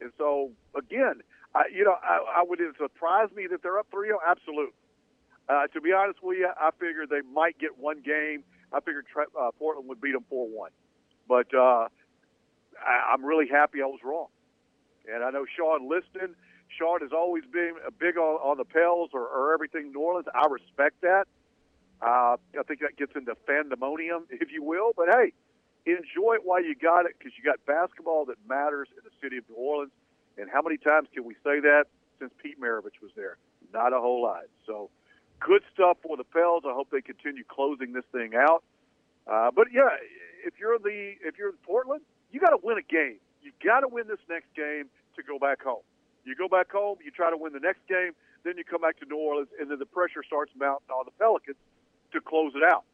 And 0.00 0.10
so, 0.18 0.50
again, 0.76 1.20
I, 1.54 1.64
you 1.72 1.84
know, 1.84 1.94
I, 2.02 2.40
I 2.40 2.42
would 2.42 2.60
it 2.60 2.74
surprise 2.78 3.28
me 3.34 3.46
that 3.50 3.62
they're 3.62 3.78
up 3.78 3.86
3-0? 3.92 4.14
Absolutely. 4.26 4.74
Uh, 5.48 5.66
to 5.68 5.80
be 5.80 5.92
honest 5.92 6.22
with 6.22 6.38
you, 6.38 6.48
I 6.58 6.70
figured 6.78 7.10
they 7.10 7.22
might 7.32 7.58
get 7.58 7.78
one 7.78 8.00
game. 8.00 8.44
I 8.72 8.80
figured 8.80 9.06
uh, 9.18 9.50
Portland 9.58 9.88
would 9.88 10.00
beat 10.00 10.12
them 10.12 10.24
4-1. 10.32 10.68
But 11.28 11.52
uh, 11.54 11.88
I, 12.78 13.12
I'm 13.12 13.24
really 13.24 13.48
happy 13.48 13.82
I 13.82 13.86
was 13.86 14.00
wrong. 14.04 14.28
And 15.12 15.24
I 15.24 15.30
know 15.30 15.44
Sean 15.56 15.88
Liston. 15.88 16.34
Sean 16.78 17.00
has 17.00 17.10
always 17.12 17.42
been 17.52 17.74
big 17.98 18.16
on, 18.16 18.38
on 18.42 18.58
the 18.58 18.64
Pels 18.64 19.10
or, 19.12 19.26
or 19.26 19.52
everything 19.52 19.92
New 19.92 20.00
Orleans. 20.00 20.26
I 20.32 20.46
respect 20.46 21.00
that. 21.02 21.26
Uh, 22.02 22.36
I 22.58 22.62
think 22.66 22.80
that 22.80 22.96
gets 22.96 23.12
into 23.14 23.34
fandemonium, 23.48 24.24
if 24.30 24.50
you 24.52 24.62
will. 24.62 24.92
But 24.96 25.08
hey, 25.10 25.32
enjoy 25.86 26.34
it 26.34 26.42
while 26.44 26.62
you 26.62 26.74
got 26.74 27.06
it 27.06 27.12
because 27.18 27.32
you 27.36 27.44
got 27.44 27.64
basketball 27.66 28.24
that 28.26 28.36
matters 28.48 28.88
in 28.96 29.02
the 29.04 29.14
city 29.22 29.38
of 29.38 29.44
New 29.48 29.56
Orleans. 29.56 29.92
And 30.38 30.48
how 30.50 30.62
many 30.62 30.76
times 30.76 31.08
can 31.12 31.24
we 31.24 31.34
say 31.44 31.60
that 31.60 31.84
since 32.18 32.32
Pete 32.42 32.60
Maravich 32.60 33.02
was 33.02 33.10
there? 33.16 33.36
Not 33.72 33.92
a 33.92 34.00
whole 34.00 34.22
lot. 34.22 34.44
So 34.66 34.90
good 35.40 35.62
stuff 35.72 35.98
for 36.02 36.16
the 36.16 36.24
Pels. 36.24 36.64
I 36.66 36.72
hope 36.72 36.88
they 36.90 37.02
continue 37.02 37.44
closing 37.44 37.92
this 37.92 38.04
thing 38.12 38.32
out. 38.34 38.62
Uh, 39.26 39.50
but 39.54 39.68
yeah, 39.72 39.90
if 40.44 40.54
you're 40.58 40.78
the 40.78 41.14
if 41.22 41.36
you're 41.38 41.50
in 41.50 41.60
Portland, 41.66 42.02
you 42.32 42.40
got 42.40 42.50
to 42.50 42.58
win 42.62 42.78
a 42.78 42.82
game. 42.82 43.18
You 43.42 43.52
got 43.64 43.80
to 43.80 43.88
win 43.88 44.06
this 44.08 44.20
next 44.28 44.48
game 44.54 44.88
to 45.16 45.22
go 45.22 45.38
back 45.38 45.62
home. 45.62 45.82
You 46.24 46.34
go 46.36 46.48
back 46.48 46.70
home, 46.70 46.98
you 47.04 47.10
try 47.10 47.30
to 47.30 47.36
win 47.36 47.52
the 47.52 47.60
next 47.60 47.80
game, 47.88 48.12
then 48.44 48.56
you 48.56 48.64
come 48.64 48.80
back 48.80 48.98
to 49.00 49.06
New 49.06 49.16
Orleans, 49.16 49.48
and 49.58 49.70
then 49.70 49.78
the 49.78 49.86
pressure 49.86 50.22
starts 50.22 50.52
mounting 50.56 50.90
on 50.92 51.04
the 51.06 51.12
Pelicans 51.18 51.56
to 52.12 52.20
close 52.20 52.52
it 52.54 52.62
out. 52.62 52.84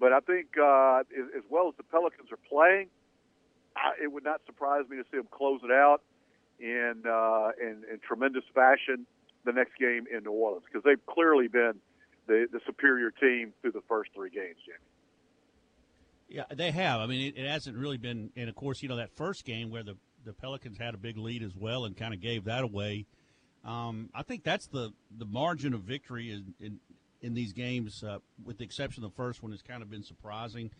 But 0.00 0.12
I 0.12 0.20
think 0.20 0.56
uh, 0.60 1.00
as 1.36 1.44
well 1.50 1.68
as 1.68 1.74
the 1.76 1.82
Pelicans 1.82 2.30
are 2.30 2.38
playing, 2.48 2.88
I, 3.76 4.02
it 4.02 4.12
would 4.12 4.24
not 4.24 4.40
surprise 4.46 4.84
me 4.88 4.96
to 4.96 5.04
see 5.10 5.16
them 5.16 5.28
close 5.30 5.60
it 5.64 5.72
out 5.72 6.02
in 6.60 7.02
uh, 7.06 7.50
in, 7.60 7.84
in 7.90 7.98
tremendous 8.06 8.44
fashion 8.54 9.06
the 9.44 9.52
next 9.52 9.78
game 9.78 10.06
in 10.14 10.24
New 10.24 10.32
Orleans 10.32 10.64
because 10.64 10.84
they've 10.84 11.04
clearly 11.06 11.48
been 11.48 11.74
the, 12.26 12.46
the 12.52 12.60
superior 12.66 13.10
team 13.10 13.52
through 13.60 13.72
the 13.72 13.82
first 13.88 14.10
three 14.14 14.30
games, 14.30 14.56
Jimmy. 14.64 14.78
Yeah, 16.28 16.44
they 16.54 16.70
have. 16.70 17.00
I 17.00 17.06
mean, 17.06 17.32
it, 17.32 17.40
it 17.40 17.48
hasn't 17.48 17.76
really 17.76 17.96
been. 17.96 18.30
And 18.36 18.48
of 18.48 18.54
course, 18.54 18.82
you 18.82 18.88
know 18.88 18.96
that 18.96 19.16
first 19.16 19.44
game 19.44 19.70
where 19.70 19.82
the 19.82 19.96
the 20.24 20.32
Pelicans 20.32 20.78
had 20.78 20.94
a 20.94 20.98
big 20.98 21.16
lead 21.16 21.42
as 21.42 21.56
well 21.56 21.86
and 21.86 21.96
kind 21.96 22.12
of 22.12 22.20
gave 22.20 22.44
that 22.44 22.62
away. 22.62 23.06
Um, 23.64 24.10
I 24.14 24.22
think 24.22 24.44
that's 24.44 24.66
the 24.66 24.92
the 25.16 25.24
margin 25.24 25.72
of 25.72 25.82
victory 25.82 26.30
in 26.30 26.54
in, 26.60 26.80
in 27.20 27.34
these 27.34 27.52
games, 27.52 28.02
uh, 28.02 28.18
with 28.44 28.58
the 28.58 28.64
exception 28.64 29.04
of 29.04 29.10
the 29.10 29.16
first 29.16 29.42
one, 29.42 29.52
has 29.52 29.62
kind 29.62 29.82
of 29.82 29.90
been 29.90 30.02
surprising. 30.02 30.70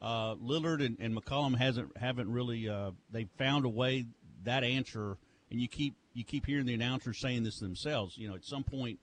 Uh, 0.00 0.34
Lillard 0.36 0.84
and, 0.84 0.96
and, 0.98 1.16
McCollum 1.16 1.56
hasn't 1.56 1.96
haven't 1.96 2.32
really 2.32 2.68
uh, 2.68 2.90
they 3.10 3.28
found 3.38 3.64
a 3.64 3.68
way 3.68 4.06
that 4.42 4.64
answer, 4.64 5.16
and 5.50 5.60
you 5.60 5.68
keep 5.68 5.94
you 6.12 6.24
keep 6.24 6.44
hearing 6.44 6.66
the 6.66 6.74
announcers 6.74 7.18
saying 7.18 7.44
this 7.44 7.60
themselves. 7.60 8.18
You 8.18 8.28
know, 8.28 8.34
at 8.34 8.44
some 8.44 8.64
point, 8.64 8.98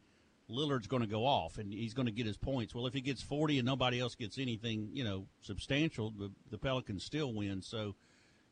Lillard's 0.50 0.88
going 0.88 1.02
to 1.02 1.08
go 1.08 1.26
off 1.26 1.58
and 1.58 1.72
he's 1.72 1.94
going 1.94 2.08
to 2.08 2.12
get 2.12 2.26
his 2.26 2.38
points. 2.38 2.76
Well, 2.76 2.86
if 2.86 2.94
he 2.94 3.02
gets 3.02 3.22
forty 3.22 3.60
and 3.60 3.66
nobody 3.66 4.00
else 4.00 4.16
gets 4.16 4.38
anything, 4.38 4.90
you 4.94 5.06
know, 5.06 5.26
substantial, 5.42 6.12
the, 6.12 6.32
the 6.50 6.58
Pelicans 6.58 7.04
still 7.06 7.34
win. 7.34 7.62
So, 7.62 7.96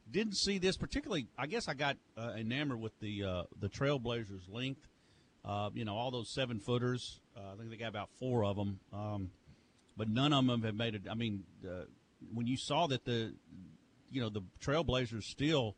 didn't 0.09 0.37
see 0.37 0.57
this 0.57 0.77
particularly. 0.77 1.27
I 1.37 1.47
guess 1.47 1.67
I 1.67 1.73
got 1.73 1.97
uh, 2.17 2.31
enamored 2.37 2.79
with 2.79 2.97
the 2.99 3.23
uh, 3.23 3.43
the 3.59 3.67
Trailblazers' 3.67 4.49
length. 4.49 4.87
Uh, 5.47 5.69
you 5.73 5.85
know, 5.85 5.95
all 5.95 6.11
those 6.11 6.29
seven 6.29 6.59
footers. 6.59 7.21
Uh, 7.35 7.53
I 7.53 7.55
think 7.55 7.69
they 7.69 7.77
got 7.77 7.87
about 7.87 8.09
four 8.19 8.43
of 8.43 8.57
them, 8.57 8.79
um, 8.91 9.31
but 9.95 10.09
none 10.09 10.33
of 10.33 10.45
them 10.45 10.61
have 10.63 10.75
made 10.75 10.93
it. 10.93 11.03
I 11.09 11.15
mean, 11.15 11.45
uh, 11.65 11.83
when 12.33 12.47
you 12.47 12.57
saw 12.57 12.87
that 12.87 13.05
the, 13.05 13.33
you 14.11 14.21
know, 14.21 14.29
the 14.29 14.41
Trailblazers 14.59 15.23
still 15.23 15.75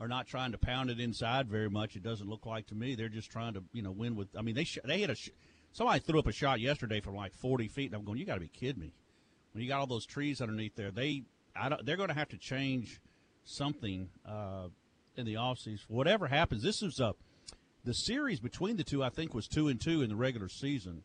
are 0.00 0.08
not 0.08 0.26
trying 0.26 0.50
to 0.50 0.58
pound 0.58 0.90
it 0.90 0.98
inside 0.98 1.48
very 1.48 1.70
much. 1.70 1.94
It 1.94 2.02
doesn't 2.02 2.28
look 2.28 2.44
like 2.44 2.66
to 2.66 2.74
me. 2.74 2.96
They're 2.96 3.08
just 3.08 3.30
trying 3.30 3.54
to, 3.54 3.62
you 3.72 3.82
know, 3.82 3.92
win 3.92 4.16
with. 4.16 4.28
I 4.36 4.42
mean, 4.42 4.56
they 4.56 4.64
sh- 4.64 4.80
they 4.84 4.98
hit 4.98 5.10
a. 5.10 5.14
Sh- 5.14 5.30
somebody 5.70 6.00
threw 6.00 6.18
up 6.18 6.26
a 6.26 6.32
shot 6.32 6.58
yesterday 6.58 7.00
from 7.00 7.14
like 7.14 7.32
40 7.34 7.68
feet, 7.68 7.86
and 7.86 7.94
I'm 7.94 8.04
going, 8.04 8.18
you 8.18 8.26
got 8.26 8.34
to 8.34 8.40
be 8.40 8.48
kidding 8.48 8.80
me. 8.80 8.94
When 9.52 9.62
you 9.62 9.68
got 9.68 9.78
all 9.78 9.86
those 9.86 10.06
trees 10.06 10.40
underneath 10.40 10.74
there, 10.74 10.90
they, 10.90 11.22
I 11.54 11.68
don't, 11.68 11.86
they're 11.86 11.96
going 11.96 12.08
to 12.08 12.14
have 12.14 12.30
to 12.30 12.38
change 12.38 13.00
something 13.44 14.08
uh, 14.26 14.68
in 15.16 15.24
the 15.24 15.34
offseason. 15.34 15.84
Whatever 15.86 16.26
happens, 16.26 16.64
this 16.64 16.82
is 16.82 16.98
a. 16.98 17.14
The 17.84 17.94
series 17.94 18.38
between 18.38 18.76
the 18.76 18.84
two, 18.84 19.02
I 19.02 19.08
think, 19.08 19.34
was 19.34 19.48
two 19.48 19.68
and 19.68 19.80
two 19.80 20.02
in 20.02 20.08
the 20.08 20.16
regular 20.16 20.48
season. 20.48 21.02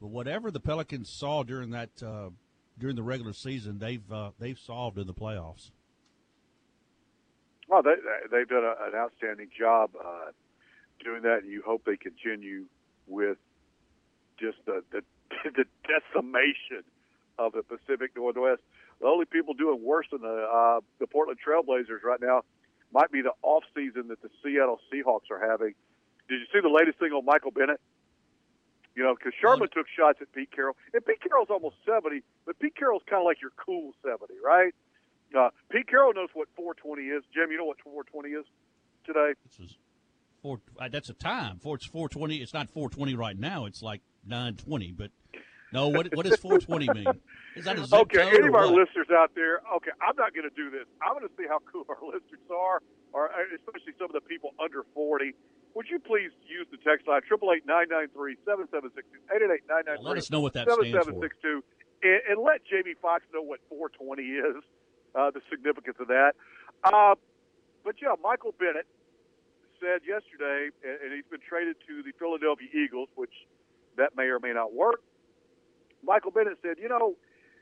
But 0.00 0.08
whatever 0.08 0.50
the 0.50 0.60
Pelicans 0.60 1.08
saw 1.08 1.42
during 1.42 1.70
that 1.70 1.90
uh, 2.02 2.30
during 2.78 2.96
the 2.96 3.02
regular 3.02 3.32
season, 3.32 3.78
they've 3.78 4.12
uh, 4.12 4.30
they've 4.38 4.58
solved 4.58 4.98
in 4.98 5.06
the 5.06 5.14
playoffs. 5.14 5.70
Well, 7.68 7.82
they 7.82 7.94
they've 8.30 8.48
done 8.48 8.64
a, 8.64 8.88
an 8.88 8.94
outstanding 8.94 9.48
job 9.58 9.90
uh, 9.98 10.30
doing 11.02 11.22
that, 11.22 11.40
and 11.42 11.50
you 11.52 11.62
hope 11.66 11.84
they 11.84 11.96
continue 11.96 12.66
with 13.06 13.38
just 14.38 14.58
the 14.66 14.84
the, 14.92 15.02
the 15.44 15.64
decimation 15.82 16.84
of 17.38 17.52
the 17.52 17.62
Pacific 17.62 18.12
Northwest. 18.16 18.60
The 19.00 19.06
only 19.06 19.24
people 19.24 19.54
doing 19.54 19.82
worse 19.82 20.06
than 20.12 20.22
the 20.22 20.48
uh, 20.52 20.80
the 21.00 21.06
Portland 21.06 21.38
Trailblazers 21.44 22.02
right 22.04 22.20
now 22.20 22.42
might 22.92 23.10
be 23.10 23.22
the 23.22 23.32
off 23.42 23.64
season 23.74 24.08
that 24.08 24.22
the 24.22 24.30
Seattle 24.42 24.78
Seahawks 24.92 25.30
are 25.30 25.50
having. 25.50 25.74
Did 26.28 26.40
you 26.40 26.46
see 26.52 26.60
the 26.60 26.68
latest 26.68 26.98
thing 26.98 27.12
on 27.12 27.24
Michael 27.24 27.50
Bennett? 27.50 27.80
You 28.94 29.04
know, 29.04 29.14
because 29.14 29.32
Sherman 29.40 29.68
took 29.72 29.86
shots 29.88 30.18
at 30.20 30.32
Pete 30.32 30.50
Carroll, 30.50 30.76
and 30.92 31.04
Pete 31.06 31.22
Carroll's 31.22 31.50
almost 31.50 31.76
seventy, 31.86 32.22
but 32.44 32.58
Pete 32.58 32.74
Carroll's 32.74 33.02
kind 33.08 33.20
of 33.20 33.26
like 33.26 33.40
your 33.40 33.52
cool 33.56 33.92
seventy, 34.02 34.34
right? 34.44 34.74
Uh, 35.36 35.50
Pete 35.70 35.86
Carroll 35.86 36.14
knows 36.14 36.30
what 36.32 36.48
420 36.56 37.02
is. 37.08 37.22
Jim, 37.34 37.50
you 37.50 37.58
know 37.58 37.66
what 37.66 37.76
420 37.84 38.34
is 38.34 38.46
today? 39.04 39.34
This 39.44 39.68
is 39.68 39.76
four. 40.42 40.60
Uh, 40.78 40.88
that's 40.88 41.10
a 41.10 41.14
time. 41.14 41.58
For 41.58 41.76
it's 41.76 41.84
420. 41.84 42.36
It's 42.36 42.54
not 42.54 42.70
420 42.70 43.14
right 43.14 43.38
now. 43.38 43.66
It's 43.66 43.82
like 43.82 44.00
920. 44.26 44.92
But 44.92 45.10
no, 45.72 45.88
what 45.88 46.14
what 46.16 46.24
does 46.24 46.38
420 46.38 46.88
mean? 46.94 47.20
Is 47.56 47.66
that 47.66 47.78
a 47.78 47.84
zip 47.84 48.00
okay? 48.08 48.18
Code 48.18 48.34
any 48.34 48.48
of 48.48 48.54
our 48.54 48.72
what? 48.72 48.88
listeners 48.88 49.08
out 49.12 49.34
there? 49.34 49.60
Okay, 49.76 49.90
I'm 50.00 50.16
not 50.16 50.32
going 50.34 50.48
to 50.48 50.56
do 50.56 50.70
this. 50.70 50.86
I'm 51.02 51.12
going 51.12 51.28
to 51.28 51.34
see 51.36 51.46
how 51.48 51.58
cool 51.70 51.84
our 51.92 52.00
listeners 52.00 52.48
are, 52.50 52.80
or 53.12 53.28
uh, 53.28 53.52
especially 53.54 53.92
some 53.98 54.06
of 54.08 54.12
the 54.12 54.22
people 54.22 54.54
under 54.62 54.84
40. 54.94 55.34
Would 55.74 55.86
you 55.90 55.98
please 55.98 56.30
use 56.48 56.66
the 56.70 56.78
text 56.78 57.06
line 57.06 57.20
triple 57.26 57.52
eight 57.52 57.66
nine 57.66 57.86
nine 57.90 58.08
three 58.14 58.36
seven 58.44 58.66
seven 58.70 58.90
six 58.94 59.06
two 59.12 59.20
eight 59.34 59.42
eight 59.42 59.50
eight 59.52 59.66
nine 59.68 59.84
nine 59.86 59.96
three. 59.98 60.06
Let 60.06 60.18
us 60.18 60.30
know 60.30 60.40
what 60.40 60.52
that 60.54 60.66
stands 60.90 61.06
for. 61.06 61.20
And, 62.02 62.20
and 62.30 62.42
let 62.42 62.64
Jamie 62.64 62.94
Foxx 63.00 63.24
know 63.34 63.42
what 63.42 63.58
420 63.68 64.22
is, 64.22 64.62
uh, 65.14 65.30
the 65.30 65.40
significance 65.50 65.96
of 65.98 66.08
that. 66.08 66.32
Uh, 66.84 67.14
but 67.84 67.96
yeah, 68.00 68.14
Michael 68.22 68.54
Bennett 68.58 68.86
said 69.80 70.02
yesterday, 70.06 70.70
and, 70.82 70.96
and 71.02 71.12
he's 71.14 71.26
been 71.30 71.42
traded 71.42 71.76
to 71.86 72.02
the 72.02 72.12
Philadelphia 72.18 72.68
Eagles, 72.74 73.08
which 73.14 73.34
that 73.96 74.16
may 74.16 74.30
or 74.30 74.38
may 74.38 74.52
not 74.52 74.72
work. 74.72 75.02
Michael 76.02 76.30
Bennett 76.30 76.58
said, 76.62 76.76
you 76.80 76.88
know, 76.88 77.14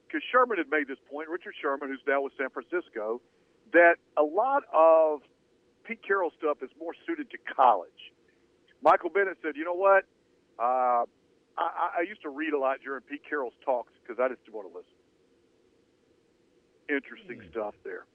because 0.06 0.22
Sherman 0.30 0.58
had 0.58 0.68
made 0.70 0.88
this 0.88 1.00
point, 1.10 1.28
Richard 1.28 1.54
Sherman, 1.60 1.88
who's 1.88 2.04
now 2.06 2.22
with 2.22 2.32
San 2.38 2.50
Francisco, 2.50 3.20
that 3.72 3.96
a 4.16 4.22
lot 4.22 4.64
of 4.72 5.20
Pete 5.86 6.00
Carroll 6.06 6.32
stuff 6.36 6.58
is 6.62 6.70
more 6.78 6.92
suited 7.06 7.30
to 7.30 7.38
college. 7.54 8.12
Michael 8.82 9.10
Bennett 9.10 9.38
said, 9.42 9.54
you 9.56 9.64
know 9.64 9.74
what? 9.74 10.04
Uh, 10.58 11.06
I, 11.56 11.98
I 11.98 12.04
used 12.08 12.22
to 12.22 12.28
read 12.30 12.52
a 12.52 12.58
lot 12.58 12.78
during 12.84 13.02
Pete 13.02 13.22
Carroll's 13.28 13.54
talks 13.64 13.92
because 14.02 14.20
I 14.20 14.28
just 14.28 14.42
want 14.52 14.68
to 14.68 14.74
listen. 14.76 14.92
Interesting 16.88 17.40
Hmm. 17.40 17.50
stuff 17.50 17.74
there. 17.84 18.06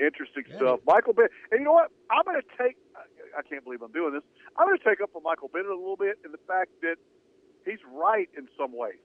Interesting 0.00 0.44
Yeah. 0.48 0.56
stuff. 0.56 0.80
Michael 0.86 1.12
Bennett. 1.12 1.32
And 1.50 1.60
you 1.60 1.64
know 1.64 1.72
what? 1.72 1.90
I'm 2.10 2.24
going 2.24 2.40
to 2.40 2.48
take, 2.56 2.76
I 3.36 3.42
can't 3.42 3.64
believe 3.64 3.82
I'm 3.82 3.92
doing 3.92 4.12
this. 4.12 4.24
I'm 4.56 4.66
going 4.66 4.78
to 4.78 4.84
take 4.84 5.00
up 5.00 5.10
for 5.12 5.20
Michael 5.22 5.48
Bennett 5.48 5.70
a 5.70 5.76
little 5.76 5.96
bit 5.96 6.18
in 6.24 6.32
the 6.32 6.42
fact 6.48 6.70
that 6.82 6.96
he's 7.64 7.80
right 7.92 8.28
in 8.36 8.48
some 8.58 8.72
ways. 8.76 9.00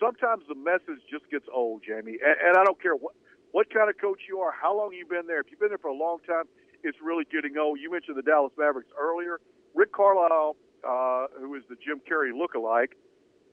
Sometimes 0.00 0.42
the 0.48 0.56
message 0.56 1.02
just 1.10 1.28
gets 1.30 1.46
old, 1.52 1.82
Jamie. 1.86 2.18
And, 2.18 2.36
and 2.48 2.56
I 2.58 2.64
don't 2.64 2.80
care 2.82 2.96
what, 2.96 3.14
what 3.52 3.70
kind 3.72 3.88
of 3.88 3.96
coach 3.98 4.22
you 4.28 4.40
are, 4.40 4.50
how 4.50 4.76
long 4.76 4.92
you've 4.92 5.08
been 5.08 5.26
there. 5.28 5.38
If 5.40 5.46
you've 5.50 5.60
been 5.60 5.68
there 5.70 5.78
for 5.78 5.90
a 5.90 5.94
long 5.94 6.18
time, 6.26 6.44
it's 6.84 6.98
really 7.02 7.24
getting 7.30 7.56
old. 7.58 7.80
You 7.80 7.90
mentioned 7.90 8.16
the 8.16 8.22
Dallas 8.22 8.52
Mavericks 8.56 8.90
earlier. 9.00 9.40
Rick 9.74 9.92
Carlisle, 9.92 10.56
uh, 10.86 11.26
who 11.40 11.54
is 11.56 11.62
the 11.68 11.76
Jim 11.84 12.00
Carrey 12.08 12.30
lookalike, 12.30 12.92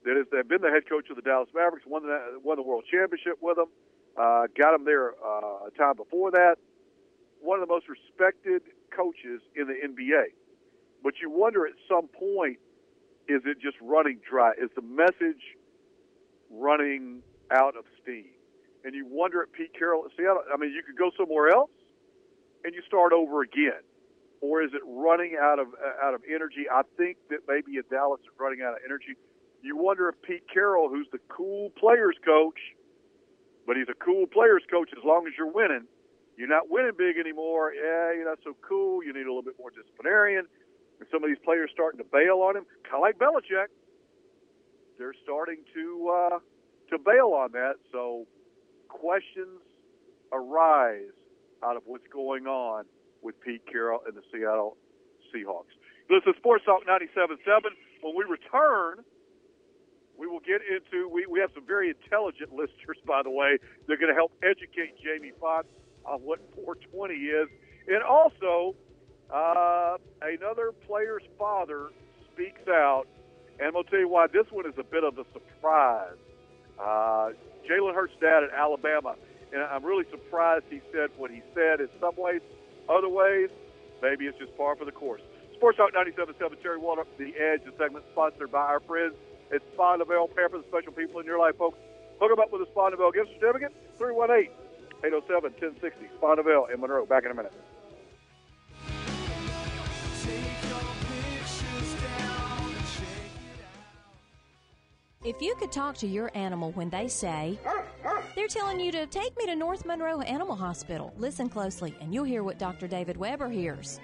that 0.03 0.15
has 0.17 0.27
been 0.47 0.61
the 0.61 0.69
head 0.69 0.87
coach 0.87 1.09
of 1.09 1.15
the 1.15 1.21
Dallas 1.21 1.49
Mavericks, 1.53 1.85
won 1.87 2.03
the, 2.03 2.39
won 2.43 2.57
the 2.57 2.63
world 2.63 2.83
championship 2.91 3.37
with 3.41 3.55
them, 3.55 3.67
uh, 4.17 4.47
got 4.57 4.75
him 4.75 4.85
there 4.85 5.13
uh, 5.23 5.67
a 5.67 5.71
time 5.77 5.95
before 5.95 6.31
that. 6.31 6.55
One 7.39 7.59
of 7.59 7.67
the 7.67 7.73
most 7.73 7.85
respected 7.87 8.61
coaches 8.95 9.41
in 9.55 9.67
the 9.67 9.73
NBA. 9.73 10.35
But 11.03 11.13
you 11.21 11.29
wonder 11.31 11.65
at 11.65 11.73
some 11.89 12.07
point, 12.07 12.59
is 13.27 13.41
it 13.45 13.59
just 13.61 13.77
running 13.81 14.19
dry? 14.27 14.51
Is 14.61 14.69
the 14.75 14.81
message 14.81 15.41
running 16.51 17.21
out 17.49 17.75
of 17.77 17.85
steam? 18.01 18.29
And 18.83 18.93
you 18.93 19.05
wonder 19.07 19.41
at 19.41 19.51
Pete 19.53 19.73
Carroll 19.77 20.05
at 20.05 20.11
Seattle. 20.17 20.43
I 20.53 20.57
mean, 20.57 20.71
you 20.71 20.83
could 20.83 20.97
go 20.97 21.11
somewhere 21.17 21.49
else 21.49 21.71
and 22.63 22.73
you 22.73 22.81
start 22.87 23.13
over 23.13 23.41
again, 23.41 23.81
or 24.41 24.61
is 24.63 24.71
it 24.73 24.81
running 24.85 25.37
out 25.39 25.59
of 25.59 25.67
out 26.03 26.13
of 26.13 26.21
energy? 26.27 26.65
I 26.71 26.81
think 26.97 27.17
that 27.29 27.39
maybe 27.47 27.77
at 27.77 27.89
Dallas 27.89 28.19
it's 28.23 28.33
running 28.39 28.61
out 28.61 28.73
of 28.73 28.79
energy. 28.85 29.15
You 29.61 29.77
wonder 29.77 30.09
if 30.09 30.15
Pete 30.21 30.43
Carroll, 30.51 30.89
who's 30.89 31.07
the 31.11 31.19
cool 31.29 31.69
players 31.77 32.15
coach, 32.25 32.57
but 33.67 33.77
he's 33.77 33.89
a 33.89 33.97
cool 34.03 34.25
players 34.25 34.63
coach 34.69 34.89
as 34.97 35.03
long 35.03 35.27
as 35.27 35.33
you're 35.37 35.51
winning. 35.51 35.85
You're 36.37 36.49
not 36.49 36.69
winning 36.69 36.93
big 36.97 37.17
anymore. 37.17 37.73
Yeah, 37.73 38.13
you're 38.13 38.25
not 38.25 38.39
so 38.43 38.55
cool. 38.67 39.03
You 39.03 39.13
need 39.13 39.27
a 39.27 39.29
little 39.29 39.43
bit 39.43 39.55
more 39.59 39.69
disciplinarian. 39.69 40.45
And 40.99 41.07
some 41.11 41.23
of 41.23 41.29
these 41.29 41.41
players 41.45 41.69
starting 41.73 41.99
to 41.99 42.07
bail 42.11 42.41
on 42.41 42.57
him, 42.57 42.65
kind 42.83 42.95
of 42.95 43.01
like 43.01 43.19
Belichick. 43.19 43.69
They're 44.97 45.13
starting 45.23 45.57
to 45.73 46.09
uh, 46.09 46.39
to 46.89 46.97
bail 46.97 47.33
on 47.37 47.51
that. 47.53 47.75
So 47.91 48.25
questions 48.87 49.61
arise 50.31 51.13
out 51.63 51.77
of 51.77 51.83
what's 51.85 52.07
going 52.11 52.47
on 52.47 52.85
with 53.21 53.39
Pete 53.41 53.61
Carroll 53.71 54.01
and 54.05 54.15
the 54.15 54.21
Seattle 54.31 54.77
Seahawks. 55.33 55.73
Listen, 56.09 56.33
Sports 56.37 56.65
Talk 56.65 56.85
97.7. 56.85 57.37
When 58.01 58.15
we 58.15 58.25
return, 58.25 59.05
we 60.17 60.27
will 60.27 60.41
get 60.41 60.61
into, 60.61 61.07
we, 61.07 61.25
we 61.25 61.39
have 61.39 61.51
some 61.53 61.65
very 61.65 61.89
intelligent 61.89 62.51
listeners, 62.53 62.97
by 63.05 63.23
the 63.23 63.29
way. 63.29 63.57
They're 63.87 63.97
going 63.97 64.13
to 64.13 64.15
help 64.15 64.31
educate 64.43 64.95
Jamie 65.01 65.31
Foxx 65.39 65.67
on 66.05 66.19
what 66.21 66.39
420 66.55 67.13
is. 67.15 67.47
And 67.87 68.03
also, 68.03 68.75
uh, 69.33 69.97
another 70.21 70.73
player's 70.87 71.23
father 71.37 71.89
speaks 72.33 72.67
out. 72.67 73.05
And 73.59 73.73
to 73.73 73.83
tell 73.89 73.99
you 73.99 74.09
why 74.09 74.27
this 74.27 74.45
one 74.49 74.65
is 74.65 74.73
a 74.79 74.83
bit 74.83 75.03
of 75.03 75.17
a 75.17 75.25
surprise. 75.33 76.17
Uh, 76.79 77.29
Jalen 77.69 77.93
Hurts' 77.93 78.13
dad 78.19 78.43
at 78.43 78.49
Alabama. 78.57 79.15
And 79.53 79.61
I'm 79.63 79.83
really 79.83 80.05
surprised 80.09 80.65
he 80.69 80.81
said 80.91 81.09
what 81.17 81.29
he 81.31 81.41
said 81.53 81.81
in 81.81 81.89
some 81.99 82.15
ways. 82.17 82.41
Other 82.89 83.09
ways, 83.09 83.49
maybe 84.01 84.25
it's 84.25 84.37
just 84.37 84.55
par 84.57 84.75
for 84.75 84.85
the 84.85 84.91
course. 84.91 85.21
Sports 85.55 85.77
Talk 85.77 85.93
97.7, 85.93 86.61
Terry 86.61 86.79
Waldrop, 86.79 87.05
The 87.17 87.35
Edge, 87.37 87.63
the 87.65 87.73
segment 87.77 88.05
sponsored 88.11 88.51
by 88.51 88.61
our 88.65 88.79
friends 88.79 89.13
at 89.53 89.61
Spondaville. 89.75 90.33
Pair 90.33 90.49
for 90.49 90.57
the 90.57 90.63
special 90.67 90.91
people 90.91 91.19
in 91.19 91.25
your 91.25 91.37
life, 91.37 91.57
folks. 91.57 91.77
Hook 92.19 92.29
them 92.29 92.39
up 92.39 92.51
with 92.51 92.61
a 92.61 92.71
Spondaville 92.71 93.13
gift 93.13 93.29
certificate, 93.39 93.73
318-807-1060. 93.99 95.91
Spondaville 96.19 96.73
in 96.73 96.79
Monroe. 96.79 97.05
Back 97.05 97.25
in 97.25 97.31
a 97.31 97.35
minute. 97.35 97.53
If 105.23 105.39
you 105.39 105.53
could 105.55 105.71
talk 105.71 105.95
to 105.97 106.07
your 106.07 106.31
animal 106.33 106.71
when 106.71 106.89
they 106.89 107.07
say, 107.07 107.59
They're 108.35 108.47
telling 108.47 108.79
you 108.79 108.93
to 108.93 109.05
take 109.07 109.37
me 109.37 109.45
to 109.47 109.55
North 109.55 109.85
Monroe 109.85 110.21
Animal 110.21 110.55
Hospital. 110.55 111.13
Listen 111.17 111.49
closely, 111.49 111.93
and 111.99 112.13
you'll 112.13 112.23
hear 112.23 112.43
what 112.43 112.57
Dr. 112.57 112.87
David 112.87 113.17
Weber 113.17 113.49
hears. 113.49 113.99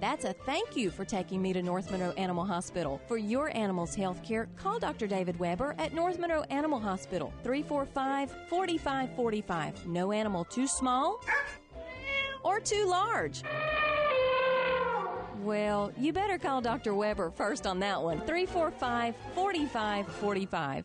That's 0.00 0.24
a 0.24 0.32
thank 0.32 0.76
you 0.76 0.90
for 0.90 1.04
taking 1.04 1.40
me 1.40 1.52
to 1.52 1.62
North 1.62 1.88
Monroe 1.92 2.10
Animal 2.16 2.44
Hospital. 2.44 3.00
For 3.06 3.18
your 3.18 3.56
animal's 3.56 3.94
health 3.94 4.20
care, 4.24 4.48
call 4.56 4.80
Dr. 4.80 5.06
David 5.06 5.38
Weber 5.38 5.76
at 5.78 5.94
North 5.94 6.18
Monroe 6.18 6.42
Animal 6.50 6.80
Hospital, 6.80 7.32
345 7.44 8.34
4545. 8.48 9.86
No 9.86 10.10
animal 10.10 10.44
too 10.44 10.66
small 10.66 11.20
or 12.42 12.58
too 12.58 12.84
large. 12.86 13.44
Well, 15.42 15.92
you 15.96 16.12
better 16.12 16.36
call 16.36 16.60
Dr. 16.60 16.94
Weber 16.94 17.30
first 17.30 17.64
on 17.64 17.78
that 17.78 18.02
one, 18.02 18.18
345 18.22 19.14
4545. 19.36 20.84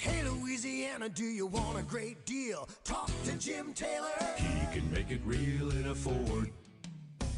Hey 0.00 0.22
Louisiana, 0.22 1.08
do 1.08 1.24
you 1.24 1.48
want 1.48 1.76
a 1.76 1.82
great 1.82 2.24
deal? 2.24 2.68
Talk 2.84 3.10
to 3.24 3.32
Jim 3.36 3.72
Taylor. 3.74 4.14
He 4.36 4.78
can 4.78 4.88
make 4.92 5.10
it 5.10 5.20
real 5.24 5.72
in 5.72 5.86
a 5.86 5.94
Ford. 5.94 6.52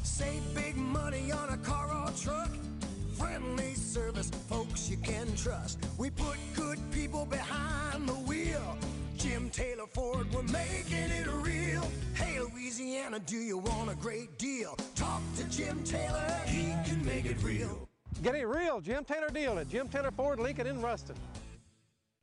Save 0.03 0.43
big 0.55 0.77
money 0.77 1.33
on 1.33 1.49
a 1.49 1.57
car 1.57 1.91
or 1.91 2.13
truck. 2.13 2.51
Friendly 3.17 3.73
service, 3.73 4.29
folks 4.51 4.91
you 4.91 4.99
can 4.99 5.35
trust. 5.37 5.79
We 5.97 6.11
put 6.11 6.37
good 6.55 6.79
people 6.93 7.25
behind 7.25 8.07
the 8.07 8.13
wheel. 8.13 8.77
Jim 9.17 9.49
Taylor 9.49 9.87
Ford, 9.87 10.31
we're 10.31 10.43
making 10.43 10.99
it 10.99 11.29
real. 11.29 11.91
Hey 12.13 12.41
Louisiana, 12.41 13.21
do 13.21 13.39
you 13.39 13.57
want 13.57 13.91
a 13.91 13.95
great 13.95 14.37
deal? 14.37 14.77
Talk 14.95 15.23
to 15.37 15.45
Jim 15.45 15.83
Taylor. 15.83 16.31
He 16.45 16.75
can 16.85 17.03
make 17.07 17.25
it 17.25 17.43
real. 17.43 17.89
Get 18.23 18.35
a 18.35 18.47
real 18.47 18.83
Jim 18.83 19.03
Taylor 19.03 19.31
deal 19.31 19.59
at 19.59 19.71
Jim 19.71 19.89
Taylor 19.89 20.11
Ford 20.11 20.39
Lincoln 20.39 20.67
in 20.67 20.83
Ruston. 20.83 21.17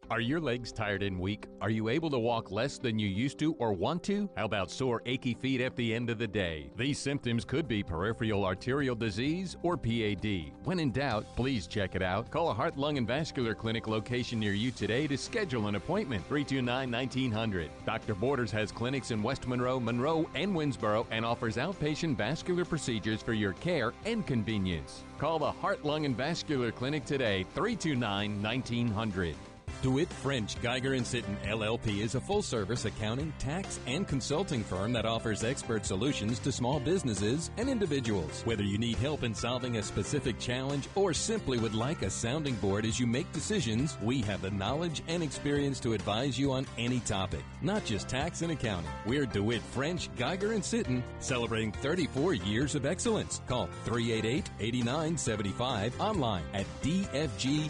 Are 0.09 0.21
your 0.21 0.39
legs 0.39 0.71
tired 0.71 1.03
and 1.03 1.19
weak? 1.19 1.47
Are 1.59 1.69
you 1.69 1.89
able 1.89 2.09
to 2.11 2.17
walk 2.17 2.49
less 2.49 2.77
than 2.77 2.97
you 2.97 3.09
used 3.09 3.37
to 3.39 3.53
or 3.55 3.73
want 3.73 4.03
to? 4.03 4.29
How 4.37 4.45
about 4.45 4.71
sore, 4.71 5.01
achy 5.05 5.33
feet 5.33 5.59
at 5.59 5.75
the 5.75 5.93
end 5.93 6.09
of 6.09 6.17
the 6.17 6.27
day? 6.27 6.71
These 6.77 6.97
symptoms 6.97 7.43
could 7.43 7.67
be 7.67 7.83
peripheral 7.83 8.45
arterial 8.45 8.95
disease 8.95 9.57
or 9.63 9.75
PAD. 9.75 10.53
When 10.63 10.79
in 10.79 10.93
doubt, 10.93 11.25
please 11.35 11.67
check 11.67 11.93
it 11.93 12.01
out. 12.01 12.31
Call 12.31 12.49
a 12.49 12.53
heart, 12.53 12.77
lung, 12.77 12.97
and 12.97 13.05
vascular 13.05 13.53
clinic 13.53 13.85
location 13.85 14.39
near 14.39 14.53
you 14.53 14.71
today 14.71 15.07
to 15.07 15.17
schedule 15.17 15.67
an 15.67 15.75
appointment. 15.75 16.25
329 16.29 16.89
1900. 16.89 17.69
Dr. 17.85 18.15
Borders 18.15 18.51
has 18.51 18.71
clinics 18.71 19.11
in 19.11 19.21
West 19.21 19.45
Monroe, 19.45 19.77
Monroe, 19.77 20.29
and 20.35 20.55
Winnsboro 20.55 21.05
and 21.11 21.25
offers 21.25 21.57
outpatient 21.57 22.15
vascular 22.15 22.63
procedures 22.63 23.21
for 23.21 23.33
your 23.33 23.53
care 23.53 23.91
and 24.05 24.25
convenience. 24.25 25.03
Call 25.17 25.37
the 25.37 25.51
Heart, 25.51 25.83
Lung, 25.83 26.05
and 26.05 26.15
Vascular 26.15 26.71
Clinic 26.71 27.03
today, 27.03 27.43
329 27.53 28.41
1900. 28.41 29.35
DeWitt 29.83 30.11
French 30.11 30.59
Geiger 30.61 30.93
and 30.93 31.05
Sitten 31.05 31.37
LLP 31.45 32.01
is 32.01 32.15
a 32.15 32.21
full 32.21 32.41
service 32.41 32.85
accounting, 32.85 33.31
tax, 33.37 33.79
and 33.85 34.07
consulting 34.07 34.63
firm 34.63 34.91
that 34.93 35.05
offers 35.05 35.43
expert 35.43 35.85
solutions 35.85 36.39
to 36.39 36.51
small 36.51 36.79
businesses 36.79 37.51
and 37.57 37.69
individuals. 37.69 38.41
Whether 38.43 38.63
you 38.63 38.79
need 38.79 38.97
help 38.97 39.21
in 39.23 39.35
solving 39.35 39.77
a 39.77 39.83
specific 39.83 40.39
challenge 40.39 40.89
or 40.95 41.13
simply 41.13 41.59
would 41.59 41.75
like 41.75 42.01
a 42.01 42.09
sounding 42.09 42.55
board 42.55 42.85
as 42.85 42.99
you 42.99 43.05
make 43.05 43.31
decisions, 43.31 43.97
we 44.01 44.21
have 44.23 44.41
the 44.41 44.49
knowledge 44.51 45.03
and 45.07 45.21
experience 45.21 45.79
to 45.81 45.93
advise 45.93 46.39
you 46.39 46.51
on 46.51 46.65
any 46.77 46.99
topic, 47.01 47.43
not 47.61 47.85
just 47.85 48.09
tax 48.09 48.41
and 48.41 48.51
accounting. 48.51 48.91
We're 49.05 49.27
DeWitt 49.27 49.61
French 49.61 50.13
Geiger 50.15 50.53
and 50.53 50.65
Sitten, 50.65 51.03
celebrating 51.19 51.71
34 51.71 52.33
years 52.33 52.73
of 52.73 52.85
excellence. 52.87 53.41
Call 53.47 53.69
388 53.85 54.49
8975 54.59 56.01
online 56.01 56.43
at 56.53 56.65
dfgcpa.com. 56.81 57.67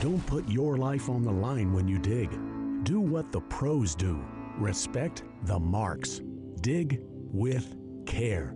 Don't 0.00 0.24
put 0.24 0.48
your 0.48 0.78
life 0.78 1.10
on 1.10 1.22
the 1.22 1.30
line 1.30 1.74
when 1.74 1.86
you 1.86 1.98
dig. 1.98 2.30
Do 2.84 3.00
what 3.00 3.30
the 3.32 3.42
pros 3.42 3.94
do. 3.94 4.24
Respect 4.56 5.24
the 5.42 5.58
marks. 5.58 6.22
Dig 6.62 7.02
with 7.04 7.76
care. 8.06 8.54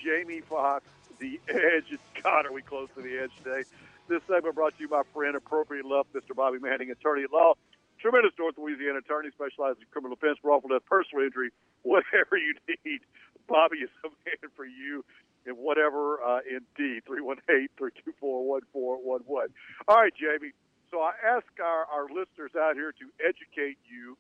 Jamie 0.03 0.41
Fox, 0.41 0.83
The 1.19 1.39
Edge. 1.47 1.85
It's 1.91 2.03
God, 2.23 2.47
are 2.47 2.53
we 2.53 2.63
close 2.63 2.89
to 2.97 3.03
the 3.03 3.19
edge 3.19 3.31
today? 3.43 3.65
This 4.09 4.23
segment 4.27 4.55
brought 4.55 4.75
to 4.77 4.81
you 4.81 4.89
by 4.89 4.99
my 4.99 5.03
friend, 5.13 5.37
appropriate 5.37 5.85
love, 5.85 6.07
Mr. 6.15 6.35
Bobby 6.35 6.59
Manning, 6.59 6.91
attorney 6.91 7.25
at 7.25 7.33
law. 7.33 7.53
Tremendous 8.01 8.33
North 8.39 8.57
Louisiana 8.57 9.01
attorney, 9.01 9.29
specializes 9.35 9.83
in 9.83 9.87
criminal 9.91 10.17
defense, 10.17 10.39
wrongful 10.43 10.71
death, 10.71 10.87
personal 10.89 11.23
injury, 11.23 11.51
whatever 11.83 12.39
you 12.39 12.55
need. 12.85 13.01
Bobby 13.47 13.79
is 13.79 13.91
a 14.05 14.09
man 14.25 14.51
for 14.57 14.65
you 14.65 15.05
and 15.45 15.59
whatever, 15.59 16.19
uh, 16.25 16.41
indeed. 16.49 17.03
318-324-1411. 17.05 19.53
All 19.87 19.97
right, 19.97 20.15
Jamie. 20.17 20.53
So 20.91 21.01
I 21.01 21.13
ask 21.27 21.45
our, 21.61 21.85
our 21.93 22.07
listeners 22.09 22.53
out 22.57 22.75
here 22.75 22.93
to 22.93 23.11
educate 23.21 23.77
you 23.85 24.17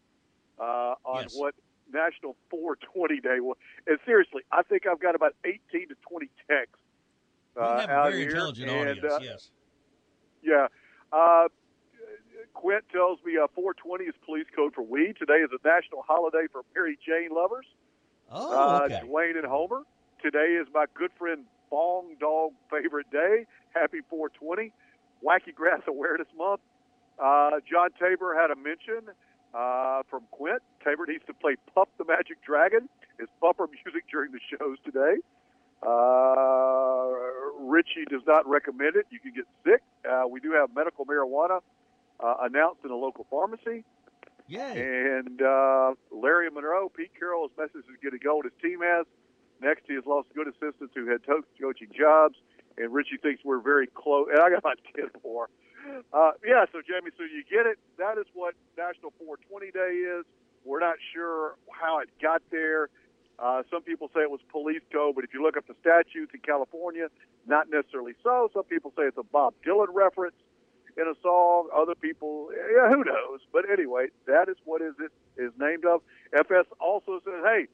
uh, 0.58 0.94
on 1.04 1.22
Yes. 1.22 1.34
what 1.36 1.54
National 1.92 2.36
420 2.50 3.20
Day 3.20 3.40
was. 3.40 3.56
And 3.86 3.98
seriously, 4.06 4.42
I 4.52 4.62
think 4.62 4.86
I've 4.86 5.00
got 5.00 5.14
about 5.14 5.34
18 5.44 5.88
to 5.88 5.94
20 6.08 6.28
texts 6.48 6.76
uh, 7.56 7.60
out 7.88 8.10
very 8.10 8.20
here. 8.22 8.30
intelligent 8.30 8.70
and, 8.70 8.88
audience, 9.00 9.12
uh, 9.12 9.18
yes. 9.22 9.50
Yeah. 10.42 10.66
Uh, 11.12 11.48
Quint 12.54 12.84
tells 12.92 13.18
me 13.24 13.36
uh, 13.36 13.46
420 13.54 14.04
is 14.04 14.14
police 14.24 14.46
code 14.54 14.74
for 14.74 14.82
weed. 14.82 15.16
Today 15.18 15.42
is 15.42 15.50
a 15.52 15.66
national 15.66 16.02
holiday 16.06 16.46
for 16.50 16.62
Mary 16.74 16.98
Jane 17.04 17.30
lovers. 17.34 17.66
Oh, 18.30 18.52
Uh, 18.80 18.84
okay. 18.84 19.00
Dwayne 19.06 19.36
and 19.36 19.46
Homer. 19.46 19.82
Today 20.22 20.56
is 20.60 20.66
my 20.72 20.86
good 20.94 21.10
friend 21.18 21.44
Bong 21.70 22.16
Dog 22.20 22.52
favorite 22.70 23.10
day. 23.10 23.46
Happy 23.74 24.00
420. 24.08 24.72
Wacky 25.24 25.54
Grass 25.54 25.80
Awareness 25.86 26.28
Month. 26.36 26.60
Uh, 27.18 27.60
John 27.70 27.90
Tabor 28.00 28.34
had 28.34 28.50
a 28.50 28.56
mention 28.56 29.12
uh, 29.54 30.02
from 30.10 30.24
Quint. 30.30 30.62
Tabor 30.84 31.06
needs 31.06 31.24
to 31.26 31.34
play 31.34 31.56
Puff 31.74 31.88
the 31.98 32.04
Magic 32.04 32.42
Dragon. 32.44 32.88
Is 33.18 33.28
bumper 33.40 33.68
music 33.68 34.04
during 34.10 34.32
the 34.32 34.40
shows 34.50 34.76
today. 34.84 35.22
Uh, 35.86 37.06
Richie 37.60 38.04
does 38.10 38.22
not 38.26 38.48
recommend 38.48 38.96
it. 38.96 39.06
You 39.10 39.20
can 39.20 39.32
get 39.34 39.44
sick. 39.64 39.82
Uh, 40.08 40.26
we 40.28 40.40
do 40.40 40.52
have 40.52 40.74
medical 40.74 41.04
marijuana 41.06 41.60
uh, 42.20 42.34
announced 42.42 42.80
in 42.84 42.90
a 42.90 42.96
local 42.96 43.26
pharmacy. 43.30 43.84
Yay. 44.48 45.18
And 45.18 45.40
uh, 45.40 45.94
Larry 46.10 46.50
Monroe, 46.50 46.88
Pete 46.88 47.12
Carroll, 47.18 47.48
his 47.48 47.56
message 47.56 47.88
is 47.88 48.20
go. 48.22 48.40
And 48.40 48.50
his 48.50 48.60
team 48.60 48.80
has. 48.82 49.06
Next, 49.62 49.84
he 49.86 49.94
has 49.94 50.04
lost 50.04 50.28
good 50.34 50.48
assistants 50.48 50.92
who 50.94 51.06
had 51.06 51.20
coaching 51.26 51.88
jobs. 51.96 52.36
And 52.76 52.92
Richie 52.92 53.18
thinks 53.22 53.42
we're 53.44 53.60
very 53.60 53.86
close. 53.86 54.28
And 54.30 54.40
I 54.40 54.50
got 54.50 54.58
about 54.58 54.78
10 54.96 55.10
more. 55.22 55.48
Uh, 56.12 56.32
yeah, 56.44 56.64
so 56.72 56.80
Jamie, 56.80 57.10
so 57.16 57.24
you 57.24 57.44
get 57.50 57.66
it. 57.66 57.78
That 57.98 58.18
is 58.18 58.26
what 58.34 58.54
National 58.76 59.12
420 59.18 59.70
Day 59.72 60.18
is. 60.18 60.24
We're 60.64 60.80
not 60.80 60.96
sure 61.12 61.56
how 61.70 61.98
it 62.00 62.08
got 62.22 62.42
there. 62.50 62.88
Uh, 63.38 63.62
some 63.70 63.82
people 63.82 64.08
say 64.14 64.20
it 64.20 64.30
was 64.30 64.40
police 64.50 64.82
code, 64.92 65.14
but 65.14 65.24
if 65.24 65.34
you 65.34 65.42
look 65.42 65.56
up 65.56 65.66
the 65.66 65.74
statutes 65.80 66.32
in 66.32 66.40
California, 66.40 67.08
not 67.46 67.68
necessarily 67.68 68.14
so. 68.22 68.48
Some 68.54 68.64
people 68.64 68.92
say 68.96 69.04
it's 69.04 69.18
a 69.18 69.22
Bob 69.24 69.54
Dylan 69.66 69.88
reference 69.92 70.36
in 70.96 71.04
a 71.08 71.14
song. 71.22 71.68
Other 71.74 71.94
people, 71.94 72.48
yeah, 72.52 72.88
who 72.88 73.04
knows? 73.04 73.40
But 73.52 73.64
anyway, 73.70 74.06
that 74.26 74.48
is 74.48 74.56
what 74.64 74.80
is 74.82 74.94
it 75.00 75.12
is 75.36 75.52
named 75.58 75.84
of. 75.84 76.00
FS 76.32 76.66
also 76.80 77.20
says, 77.24 77.42
hey, 77.44 77.66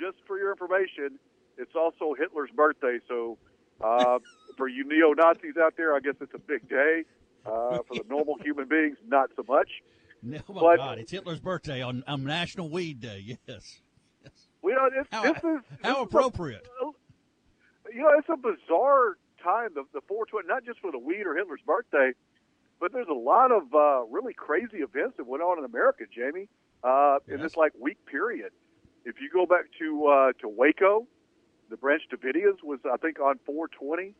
just 0.00 0.16
for 0.26 0.38
your 0.38 0.50
information, 0.50 1.18
it's 1.58 1.74
also 1.74 2.14
Hitler's 2.14 2.50
birthday. 2.54 2.98
So 3.08 3.36
uh, 3.80 4.18
for 4.56 4.68
you 4.68 4.84
neo 4.88 5.12
Nazis 5.12 5.56
out 5.60 5.74
there, 5.76 5.94
I 5.94 6.00
guess 6.00 6.14
it's 6.20 6.34
a 6.34 6.38
big 6.38 6.68
day. 6.68 7.04
Uh, 7.46 7.78
for 7.86 7.94
the 7.94 8.04
normal 8.08 8.36
human 8.42 8.66
beings, 8.68 8.96
not 9.06 9.30
so 9.36 9.44
much. 9.48 9.68
No, 10.22 10.38
oh 10.48 10.52
my 10.54 10.60
But- 10.60 10.76
God, 10.76 10.98
it's 10.98 11.10
Hitler's 11.12 11.40
birthday 11.40 11.82
on, 11.82 12.02
on 12.06 12.24
National 12.24 12.68
Weed 12.70 13.00
Day. 13.00 13.38
Yes. 13.48 13.80
We 14.62 14.72
know 14.72 14.88
this, 14.88 15.06
How, 15.12 15.22
this 15.24 15.36
is 15.36 15.42
this 15.42 15.78
how 15.82 15.90
is 15.90 15.98
a- 15.98 16.02
appropriate. 16.04 16.66
you 17.92 18.00
know, 18.00 18.12
it's 18.18 18.28
a 18.30 18.36
bizarre 18.38 19.18
time, 19.42 19.68
the, 19.74 19.82
the 19.92 20.00
420, 20.08 20.48
not 20.48 20.64
just 20.64 20.80
for 20.80 20.90
the 20.90 20.98
weed 20.98 21.26
or 21.26 21.36
Hitler's 21.36 21.60
birthday, 21.66 22.12
but 22.80 22.90
there's 22.90 23.08
a 23.10 23.12
lot 23.12 23.52
of 23.52 23.74
uh, 23.74 24.04
really 24.10 24.32
crazy 24.32 24.78
events 24.78 25.18
that 25.18 25.26
went 25.26 25.42
on 25.42 25.58
in 25.58 25.66
America, 25.66 26.04
Jamie, 26.10 26.48
uh, 26.82 27.18
in 27.28 27.42
this 27.42 27.56
like 27.58 27.72
week 27.78 27.98
period. 28.06 28.52
If 29.04 29.16
you 29.20 29.28
go 29.30 29.44
back 29.44 29.66
to 29.80 30.06
uh, 30.06 30.32
to 30.40 30.48
Waco, 30.48 31.06
the 31.68 31.76
Branch 31.76 32.00
Davidians 32.10 32.62
was, 32.64 32.80
I 32.90 32.96
think, 32.96 33.20
on 33.20 33.38
420. 33.44 34.14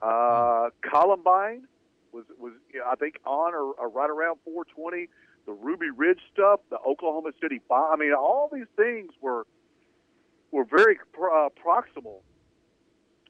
Uh, 0.00 0.70
Columbine 0.90 1.68
was 2.12 2.24
was 2.38 2.52
I 2.86 2.96
think 2.96 3.16
on 3.24 3.54
or, 3.54 3.72
or 3.74 3.88
right 3.88 4.10
around 4.10 4.38
420. 4.44 5.08
The 5.44 5.52
Ruby 5.52 5.90
Ridge 5.90 6.20
stuff, 6.32 6.60
the 6.70 6.78
Oklahoma 6.86 7.30
City 7.40 7.60
bomb. 7.68 7.92
I 7.92 7.96
mean, 7.96 8.14
all 8.14 8.48
these 8.52 8.70
things 8.76 9.10
were 9.20 9.46
were 10.52 10.64
very 10.64 10.98
uh, 11.16 11.48
proximal 11.64 12.20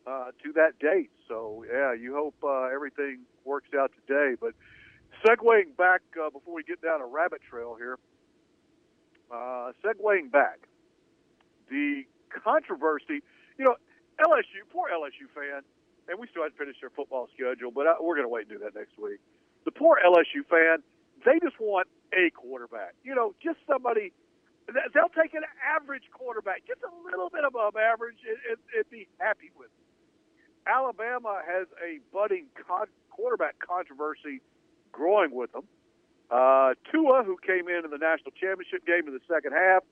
uh, 0.06 0.32
to 0.42 0.52
that 0.54 0.78
date. 0.78 1.10
So 1.28 1.64
yeah, 1.70 1.94
you 1.94 2.14
hope 2.14 2.34
uh, 2.42 2.74
everything 2.74 3.20
works 3.44 3.68
out 3.78 3.92
today. 4.06 4.36
But 4.38 4.52
segueing 5.24 5.76
back 5.76 6.02
uh, 6.20 6.30
before 6.30 6.54
we 6.54 6.64
get 6.64 6.82
down 6.82 7.00
a 7.00 7.06
rabbit 7.06 7.40
trail 7.48 7.76
here, 7.78 7.98
uh, 9.30 9.72
segueing 9.84 10.30
back, 10.30 10.68
the 11.70 12.02
controversy. 12.44 13.22
You 13.58 13.64
know, 13.64 13.76
LSU, 14.20 14.68
poor 14.72 14.88
LSU 14.90 15.28
fan, 15.34 15.62
and 16.08 16.18
we 16.18 16.26
still 16.28 16.42
haven't 16.42 16.58
finished 16.58 16.80
their 16.80 16.90
football 16.90 17.28
schedule, 17.34 17.70
but 17.70 17.86
I, 17.86 17.94
we're 18.00 18.16
going 18.16 18.26
to 18.26 18.32
wait 18.32 18.48
and 18.48 18.58
do 18.58 18.64
that 18.64 18.74
next 18.74 18.98
week. 18.98 19.20
The 19.64 19.70
poor 19.70 19.98
LSU 20.04 20.42
fan, 20.50 20.82
they 21.24 21.38
just 21.38 21.58
want 21.60 21.86
a 22.12 22.30
quarterback. 22.30 22.94
You 23.04 23.14
know, 23.14 23.34
just 23.42 23.58
somebody. 23.66 24.12
They'll 24.94 25.10
take 25.10 25.34
an 25.34 25.42
average 25.58 26.04
quarterback, 26.14 26.62
just 26.66 26.80
a 26.86 26.92
little 27.04 27.28
bit 27.30 27.42
above 27.44 27.74
average, 27.74 28.18
and, 28.22 28.38
and, 28.48 28.58
and 28.78 28.84
be 28.90 29.08
happy 29.18 29.50
with 29.58 29.66
it. 29.66 29.82
Alabama 30.70 31.42
has 31.44 31.66
a 31.82 31.98
budding 32.12 32.46
con- 32.54 32.86
quarterback 33.10 33.56
controversy 33.58 34.40
growing 34.92 35.34
with 35.34 35.50
them. 35.52 35.64
Uh, 36.30 36.74
Tua, 36.90 37.24
who 37.24 37.36
came 37.44 37.68
in 37.68 37.84
in 37.84 37.90
the 37.90 37.98
national 37.98 38.30
championship 38.38 38.86
game 38.86 39.06
in 39.06 39.12
the 39.12 39.20
second 39.28 39.52
half 39.52 39.82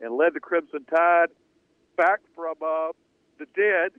and 0.00 0.14
led 0.14 0.34
the 0.34 0.40
Crimson 0.40 0.84
Tide 0.84 1.28
back 1.96 2.20
from 2.36 2.54
uh, 2.62 2.92
the 3.38 3.46
dead, 3.56 3.90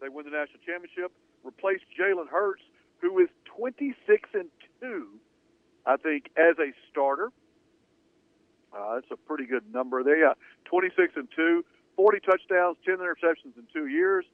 they 0.00 0.08
win 0.08 0.24
the 0.24 0.30
national 0.30 0.60
championship. 0.64 1.12
Replaced 1.44 1.84
Jalen 1.98 2.28
Hurts, 2.28 2.62
who 2.98 3.18
is 3.18 3.28
26 3.56 4.28
and 4.34 4.48
two, 4.80 5.08
I 5.86 5.96
think, 5.96 6.30
as 6.36 6.58
a 6.58 6.72
starter. 6.90 7.32
Uh, 8.72 8.94
that's 8.96 9.10
a 9.10 9.16
pretty 9.16 9.46
good 9.46 9.72
number 9.72 10.02
there. 10.02 10.18
Yeah, 10.18 10.34
26 10.66 11.14
and 11.16 11.28
two, 11.34 11.64
40 11.96 12.20
touchdowns, 12.20 12.76
10 12.84 12.98
interceptions 12.98 13.56
in 13.56 13.66
two 13.72 13.86
years 13.86 14.24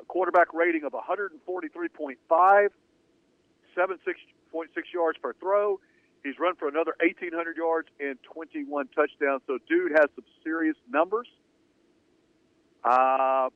a 0.00 0.04
quarterback 0.04 0.52
rating 0.52 0.84
of 0.84 0.92
143.5, 0.92 2.68
76.6 3.76 4.68
yards 4.92 5.18
per 5.22 5.32
throw. 5.34 5.80
He's 6.22 6.38
run 6.38 6.56
for 6.56 6.68
another 6.68 6.94
1,800 7.00 7.56
yards 7.56 7.88
and 8.00 8.18
21 8.22 8.88
touchdowns. 8.88 9.42
So, 9.46 9.58
dude 9.68 9.92
has 9.92 10.08
some 10.14 10.24
serious 10.42 10.76
numbers. 10.90 11.28
Uh, 12.84 13.48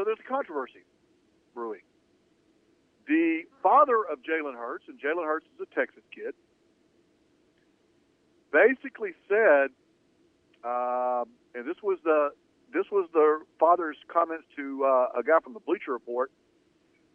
so, 0.00 0.04
there's 0.04 0.18
a 0.18 0.28
controversy 0.28 0.80
brewing. 1.52 1.84
The 3.06 3.42
father 3.62 4.00
of 4.10 4.20
Jalen 4.20 4.56
Hurts, 4.56 4.84
and 4.88 4.98
Jalen 4.98 5.26
Hurts 5.26 5.44
is 5.54 5.60
a 5.60 5.74
Texas 5.74 6.04
kid, 6.14 6.32
basically 8.50 9.10
said, 9.28 9.68
um, 10.64 11.28
and 11.54 11.68
this 11.68 11.76
was 11.82 11.98
the 12.02 12.30
this 12.72 12.86
was 12.90 13.10
the 13.12 13.40
father's 13.58 13.98
comments 14.08 14.44
to 14.56 14.84
uh, 14.86 15.18
a 15.18 15.22
guy 15.22 15.38
from 15.44 15.52
the 15.52 15.60
Bleacher 15.60 15.92
Report. 15.92 16.30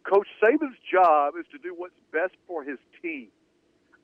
Coach 0.04 0.28
Saban's 0.40 0.78
job 0.88 1.34
is 1.40 1.46
to 1.50 1.58
do 1.58 1.74
what's 1.74 1.98
best 2.12 2.34
for 2.46 2.62
his 2.62 2.78
team. 3.02 3.28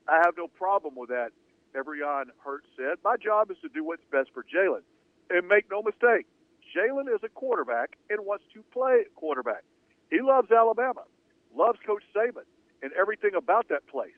I 0.09 0.17
have 0.25 0.35
no 0.35 0.47
problem 0.47 0.95
with 0.97 1.07
that. 1.07 1.29
Averion 1.73 2.25
Hurts 2.43 2.67
said, 2.75 2.97
"My 3.01 3.15
job 3.15 3.49
is 3.49 3.57
to 3.61 3.69
do 3.69 3.83
what's 3.83 4.03
best 4.11 4.31
for 4.33 4.43
Jalen." 4.43 4.83
And 5.29 5.47
make 5.47 5.71
no 5.71 5.81
mistake, 5.81 6.27
Jalen 6.75 7.13
is 7.13 7.21
a 7.23 7.29
quarterback 7.29 7.97
and 8.09 8.25
wants 8.25 8.45
to 8.53 8.63
play 8.71 9.03
quarterback. 9.15 9.63
He 10.09 10.21
loves 10.21 10.51
Alabama, 10.51 11.03
loves 11.55 11.79
Coach 11.85 12.03
Saban, 12.15 12.45
and 12.81 12.91
everything 12.93 13.31
about 13.35 13.69
that 13.69 13.85
place. 13.87 14.17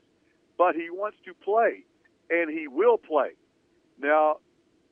But 0.57 0.75
he 0.75 0.89
wants 0.89 1.17
to 1.25 1.33
play, 1.33 1.83
and 2.29 2.49
he 2.49 2.67
will 2.67 2.97
play. 2.97 3.31
Now, 3.99 4.37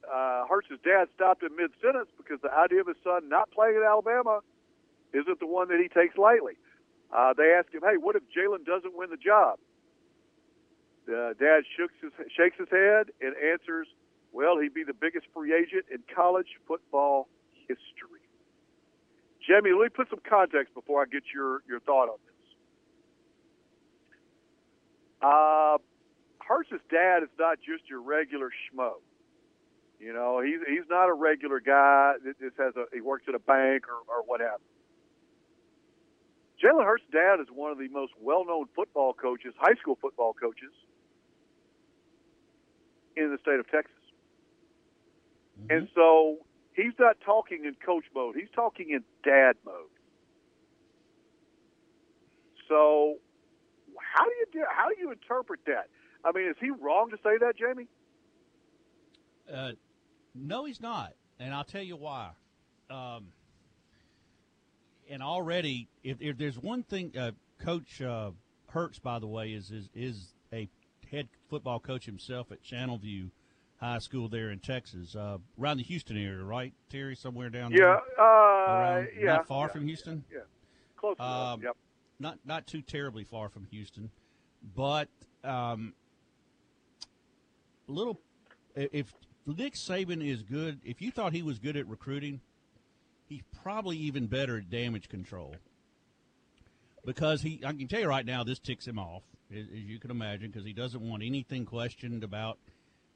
uh, 0.03 0.45
Hurts' 0.47 0.67
dad 0.83 1.07
stopped 1.15 1.43
in 1.43 1.55
mid 1.55 1.71
sentence 1.81 2.09
because 2.17 2.39
the 2.41 2.53
idea 2.53 2.81
of 2.81 2.87
his 2.87 2.97
son 3.03 3.29
not 3.29 3.51
playing 3.51 3.77
at 3.77 3.83
Alabama 3.83 4.41
isn't 5.13 5.39
the 5.39 5.47
one 5.47 5.69
that 5.69 5.79
he 5.79 5.87
takes 5.87 6.17
lightly. 6.17 6.53
Uh, 7.11 7.33
they 7.33 7.53
asked 7.53 7.73
him, 7.73 7.81
"Hey, 7.81 7.97
what 7.97 8.15
if 8.15 8.23
Jalen 8.35 8.65
doesn't 8.65 8.93
win 8.93 9.09
the 9.09 9.17
job?" 9.17 9.59
The 11.05 11.35
dad 11.39 11.63
his, 11.77 12.11
shakes 12.31 12.57
his 12.57 12.69
head 12.69 13.11
and 13.21 13.35
answers, 13.37 13.87
"Well, 14.31 14.57
he'd 14.57 14.73
be 14.73 14.83
the 14.83 14.93
biggest 14.93 15.27
free 15.33 15.53
agent 15.53 15.85
in 15.91 16.03
college 16.13 16.59
football 16.65 17.29
history." 17.67 18.21
Jamie, 19.47 19.71
let 19.71 19.83
me 19.83 19.89
put 19.89 20.09
some 20.09 20.21
context 20.27 20.73
before 20.73 21.01
I 21.01 21.05
get 21.05 21.23
your 21.33 21.63
your 21.67 21.79
thought 21.81 22.09
on 22.09 22.17
this. 22.25 22.33
Uh, 25.21 25.77
dad 26.93 27.23
is 27.23 27.29
not 27.39 27.57
just 27.59 27.89
your 27.89 28.01
regular 28.01 28.49
schmo. 28.49 28.93
You 29.99 30.13
know, 30.13 30.41
he's 30.41 30.59
he's 30.67 30.87
not 30.89 31.09
a 31.09 31.13
regular 31.13 31.59
guy 31.59 32.13
that 32.23 32.39
just 32.39 32.57
has 32.57 32.75
a 32.75 32.85
he 32.93 33.01
works 33.01 33.25
at 33.27 33.35
a 33.35 33.39
bank 33.39 33.85
or, 33.87 33.99
or 34.07 34.23
what 34.25 34.41
have 34.41 34.59
you. 34.61 34.69
Jalen 36.61 36.85
Hurts' 36.85 37.03
dad 37.11 37.39
is 37.41 37.47
one 37.53 37.71
of 37.71 37.77
the 37.77 37.89
most 37.89 38.13
well-known 38.21 38.67
football 38.75 39.13
coaches, 39.13 39.53
high 39.57 39.75
school 39.81 39.97
football 40.01 40.33
coaches 40.33 40.71
in 43.17 43.31
the 43.31 43.37
state 43.41 43.59
of 43.59 43.69
Texas. 43.69 43.91
And 45.69 45.89
so 45.93 46.37
he's 46.75 46.93
not 46.99 47.17
talking 47.25 47.65
in 47.65 47.75
coach 47.85 48.05
mode; 48.15 48.35
he's 48.35 48.51
talking 48.55 48.89
in 48.89 49.03
dad 49.23 49.53
mode. 49.65 49.89
So, 52.67 53.15
how 53.97 54.25
do 54.25 54.31
you 54.31 54.45
do? 54.53 54.63
How 54.69 54.89
do 54.89 54.95
you 54.99 55.11
interpret 55.11 55.61
that? 55.67 55.89
I 56.25 56.31
mean, 56.31 56.49
is 56.49 56.55
he 56.59 56.69
wrong 56.69 57.09
to 57.09 57.17
say 57.17 57.37
that, 57.39 57.53
Jamie? 57.57 57.87
Uh, 59.51 59.71
no, 60.33 60.65
he's 60.65 60.81
not, 60.81 61.13
and 61.39 61.53
I'll 61.53 61.65
tell 61.65 61.83
you 61.83 61.97
why. 61.97 62.29
Um, 62.89 63.27
and 65.09 65.21
already, 65.21 65.89
if, 66.03 66.21
if 66.21 66.37
there's 66.37 66.57
one 66.57 66.83
thing, 66.83 67.11
uh, 67.17 67.31
Coach 67.59 68.01
uh, 68.01 68.31
Hurts, 68.67 68.99
by 68.99 69.19
the 69.19 69.27
way, 69.27 69.53
is, 69.53 69.69
is 69.71 69.89
is 69.93 70.33
a 70.51 70.69
head 71.11 71.27
football 71.49 71.79
coach 71.79 72.05
himself 72.05 72.51
at 72.51 72.63
Channelview 72.63 73.29
High 73.83 73.99
School 73.99 74.29
there 74.29 74.51
in 74.51 74.59
Texas, 74.59 75.13
uh, 75.13 75.37
around 75.59 75.77
the 75.77 75.83
Houston 75.83 76.15
area, 76.15 76.41
right, 76.41 76.73
Terry? 76.89 77.15
Somewhere 77.17 77.49
down 77.49 77.73
there. 77.73 77.81
Yeah, 77.81 77.99
uh, 78.17 78.23
Around- 78.23 79.07
yeah, 79.19 79.25
not 79.25 79.47
far 79.47 79.67
yeah, 79.67 79.71
from 79.73 79.87
Houston. 79.87 80.23
Yeah, 80.31 80.39
close 80.95 81.17
enough. 81.17 81.53
Um, 81.55 81.61
Yep. 81.61 81.77
Not 82.19 82.39
not 82.45 82.67
too 82.67 82.81
terribly 82.81 83.25
far 83.25 83.49
from 83.49 83.65
Houston, 83.65 84.09
but 84.75 85.09
um, 85.43 85.93
little. 87.87 88.21
If 88.75 89.13
Nick 89.45 89.73
Saban 89.73 90.25
is 90.25 90.41
good, 90.43 90.79
if 90.85 91.01
you 91.01 91.11
thought 91.11 91.33
he 91.33 91.41
was 91.41 91.59
good 91.59 91.75
at 91.75 91.85
recruiting, 91.87 92.39
he's 93.27 93.41
probably 93.61 93.97
even 93.97 94.27
better 94.27 94.57
at 94.59 94.69
damage 94.69 95.09
control. 95.09 95.55
Because 97.05 97.41
he, 97.41 97.61
I 97.65 97.73
can 97.73 97.87
tell 97.87 97.99
you 97.99 98.07
right 98.07 98.25
now, 98.25 98.43
this 98.45 98.59
ticks 98.59 98.87
him 98.87 98.97
off, 98.97 99.23
as, 99.51 99.65
as 99.67 99.79
you 99.83 99.99
can 99.99 100.09
imagine, 100.11 100.49
because 100.51 100.65
he 100.65 100.71
doesn't 100.71 101.01
want 101.01 101.21
anything 101.23 101.65
questioned 101.65 102.23
about, 102.23 102.57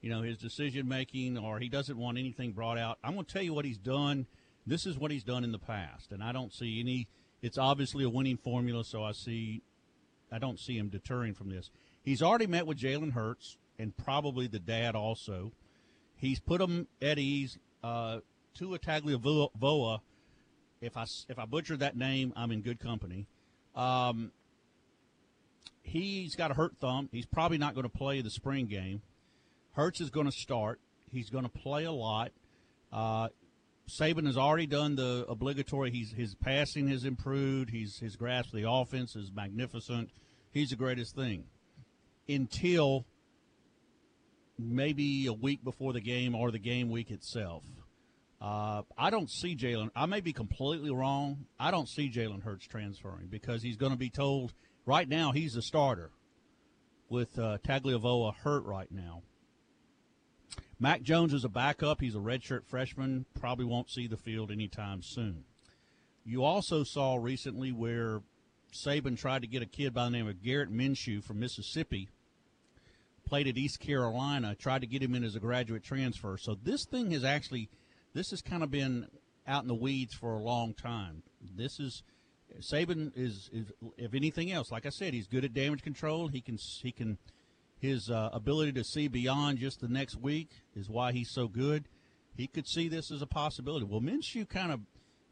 you 0.02 0.10
know, 0.10 0.22
his 0.22 0.38
decision 0.38 0.88
making, 0.88 1.38
or 1.38 1.60
he 1.60 1.70
doesn't 1.70 1.98
want 1.98 2.18
anything 2.18 2.52
brought 2.52 2.78
out. 2.78 2.98
I'm 3.04 3.14
going 3.14 3.26
to 3.26 3.34
tell 3.34 3.44
you 3.44 3.54
what 3.54 3.66
he's 3.66 3.78
done. 3.78 4.28
This 4.66 4.86
is 4.86 4.98
what 4.98 5.12
he's 5.12 5.24
done 5.24 5.44
in 5.44 5.52
the 5.52 5.60
past, 5.60 6.12
and 6.12 6.24
I 6.24 6.32
don't 6.32 6.54
see 6.54 6.80
any. 6.80 7.08
It's 7.42 7.58
obviously 7.58 8.04
a 8.04 8.10
winning 8.10 8.38
formula, 8.38 8.84
so 8.84 9.04
I 9.04 9.12
see, 9.12 9.62
I 10.32 10.40
don't 10.40 10.60
see 10.60 10.78
him 10.78 10.90
deterring 10.90 11.34
from 11.34 11.50
this. 11.50 11.70
He's 12.04 12.22
already 12.22 12.48
met 12.48 12.66
with 12.66 12.80
Jalen 12.80 13.14
Hurts 13.14 13.58
and 13.80 13.96
probably 13.96 14.48
the 14.48 14.60
dad 14.60 14.96
also. 14.96 15.52
He's 16.16 16.40
put 16.40 16.62
him 16.62 16.88
at 17.02 17.20
ease. 17.20 17.58
Uh, 17.84 18.20
Tua 18.56 18.80
Tagliavoa. 18.80 20.00
If 20.82 20.98
I 20.98 21.06
if 21.30 21.40
I 21.40 21.46
butcher 21.46 21.78
that 21.78 21.96
name, 21.96 22.34
I'm 22.36 22.52
in 22.52 22.62
good 22.62 22.80
company. 22.80 23.28
Um, 23.76 24.32
he's 25.84 26.36
got 26.36 26.52
a 26.52 26.54
hurt 26.54 26.78
thumb. 26.78 27.10
He's 27.12 27.26
probably 27.26 27.58
not 27.58 27.74
going 27.74 27.84
to 27.84 27.98
play 27.98 28.22
the 28.22 28.30
spring 28.30 28.66
game. 28.68 29.02
Hurts 29.78 30.02
is 30.02 30.10
going 30.10 30.26
to 30.26 30.32
start. 30.32 30.80
He's 31.12 31.30
going 31.30 31.44
to 31.44 31.52
play 31.52 31.86
a 31.86 31.92
lot. 31.92 32.32
Uh, 32.92 33.28
Saban 33.88 34.26
has 34.26 34.36
already 34.36 34.66
done 34.66 34.96
the 34.96 35.24
obligatory. 35.30 35.92
He's 35.92 36.12
his 36.12 36.34
passing 36.34 36.88
has 36.88 37.06
improved. 37.06 37.70
He's 37.70 38.00
his 38.00 38.16
grasp 38.16 38.56
of 38.56 38.60
the 38.60 38.68
offense 38.68 39.16
is 39.16 39.32
magnificent. 39.32 40.10
He's 40.52 40.72
the 40.72 40.78
greatest 40.78 41.16
thing 41.16 41.44
until 42.28 43.06
maybe 44.58 45.28
a 45.28 45.34
week 45.34 45.64
before 45.64 45.94
the 45.94 46.02
game 46.02 46.34
or 46.34 46.50
the 46.50 46.58
game 46.58 46.90
week 46.90 47.12
itself. 47.12 47.64
Uh, 48.42 48.82
I 48.98 49.12
don't 49.12 49.30
see 49.30 49.56
Jalen. 49.56 49.92
I 49.96 50.08
may 50.08 50.22
be 50.22 50.34
completely 50.34 50.90
wrong. 50.90 51.46
I 51.60 51.70
don't 51.70 51.88
see 51.88 52.10
Jalen 52.10 52.42
Hurts 52.42 52.66
transferring 52.66 53.28
because 53.28 53.62
he's 53.62 53.78
going 53.78 53.92
to 53.92 53.98
be 53.98 54.10
told 54.10 54.54
right 54.88 55.08
now 55.08 55.34
he's 55.34 55.56
a 55.56 55.62
starter 55.62 56.10
with 57.10 57.38
uh, 57.38 57.60
Tagliavoa 57.64 58.34
hurt 58.38 58.66
right 58.66 58.92
now. 58.92 59.22
Mac 60.80 61.02
Jones 61.02 61.34
is 61.34 61.44
a 61.44 61.50
backup. 61.50 62.02
He's 62.02 62.16
a 62.16 62.20
redshirt 62.20 62.66
freshman. 62.66 63.26
Probably 63.40 63.66
won't 63.66 63.90
see 63.90 64.08
the 64.08 64.18
field 64.18 64.52
anytime 64.52 65.02
soon. 65.02 65.44
You 66.24 66.44
also 66.44 66.84
saw 66.84 67.16
recently 67.16 67.72
where 67.72 68.22
Saban 68.74 69.18
tried 69.18 69.42
to 69.42 69.48
get 69.48 69.62
a 69.62 69.66
kid 69.66 69.94
by 69.94 70.06
the 70.06 70.12
name 70.12 70.28
of 70.28 70.44
Garrett 70.44 70.72
Minshew 70.72 71.24
from 71.24 71.40
Mississippi, 71.40 72.10
played 73.26 73.48
at 73.48 73.58
East 73.58 73.80
Carolina, 73.80 74.56
tried 74.56 74.82
to 74.82 74.88
get 74.88 75.02
him 75.02 75.16
in 75.16 75.24
as 75.24 75.36
a 75.36 75.40
graduate 75.40 75.84
transfer. 75.84 76.38
So 76.38 76.56
this 76.62 76.86
thing 76.86 77.12
has 77.12 77.24
actually, 77.24 77.70
this 78.14 78.30
has 78.32 78.42
kind 78.42 78.62
of 78.62 78.70
been 78.70 79.08
out 79.48 79.64
in 79.64 79.68
the 79.68 79.76
weeds 79.76 80.14
for 80.14 80.34
a 80.36 80.44
long 80.44 80.74
time. 80.74 81.24
This 81.56 81.80
is 81.80 82.04
Saban 82.60 83.12
is, 83.16 83.50
is 83.54 83.72
if 83.98 84.14
anything 84.14 84.52
else, 84.52 84.72
like 84.72 84.86
I 84.86 84.90
said, 84.90 85.14
he's 85.14 85.28
good 85.28 85.46
at 85.46 85.54
damage 85.54 85.82
control. 85.82 86.28
He 86.28 86.42
can 86.42 86.58
he 86.58 86.92
can 86.92 87.18
his 87.80 88.10
uh, 88.10 88.30
ability 88.34 88.74
to 88.74 88.84
see 88.84 89.08
beyond 89.08 89.60
just 89.60 89.82
the 89.82 89.88
next 89.88 90.16
week 90.16 90.50
is 90.76 90.90
why 90.90 91.12
he's 91.12 91.32
so 91.32 91.48
good. 91.48 91.88
He 92.36 92.48
could 92.48 92.68
see 92.68 92.88
this 92.88 93.12
as 93.12 93.22
a 93.22 93.28
possibility. 93.28 93.86
Well, 93.86 94.02
Minshew 94.02 94.48
kind 94.48 94.72
of 94.72 94.82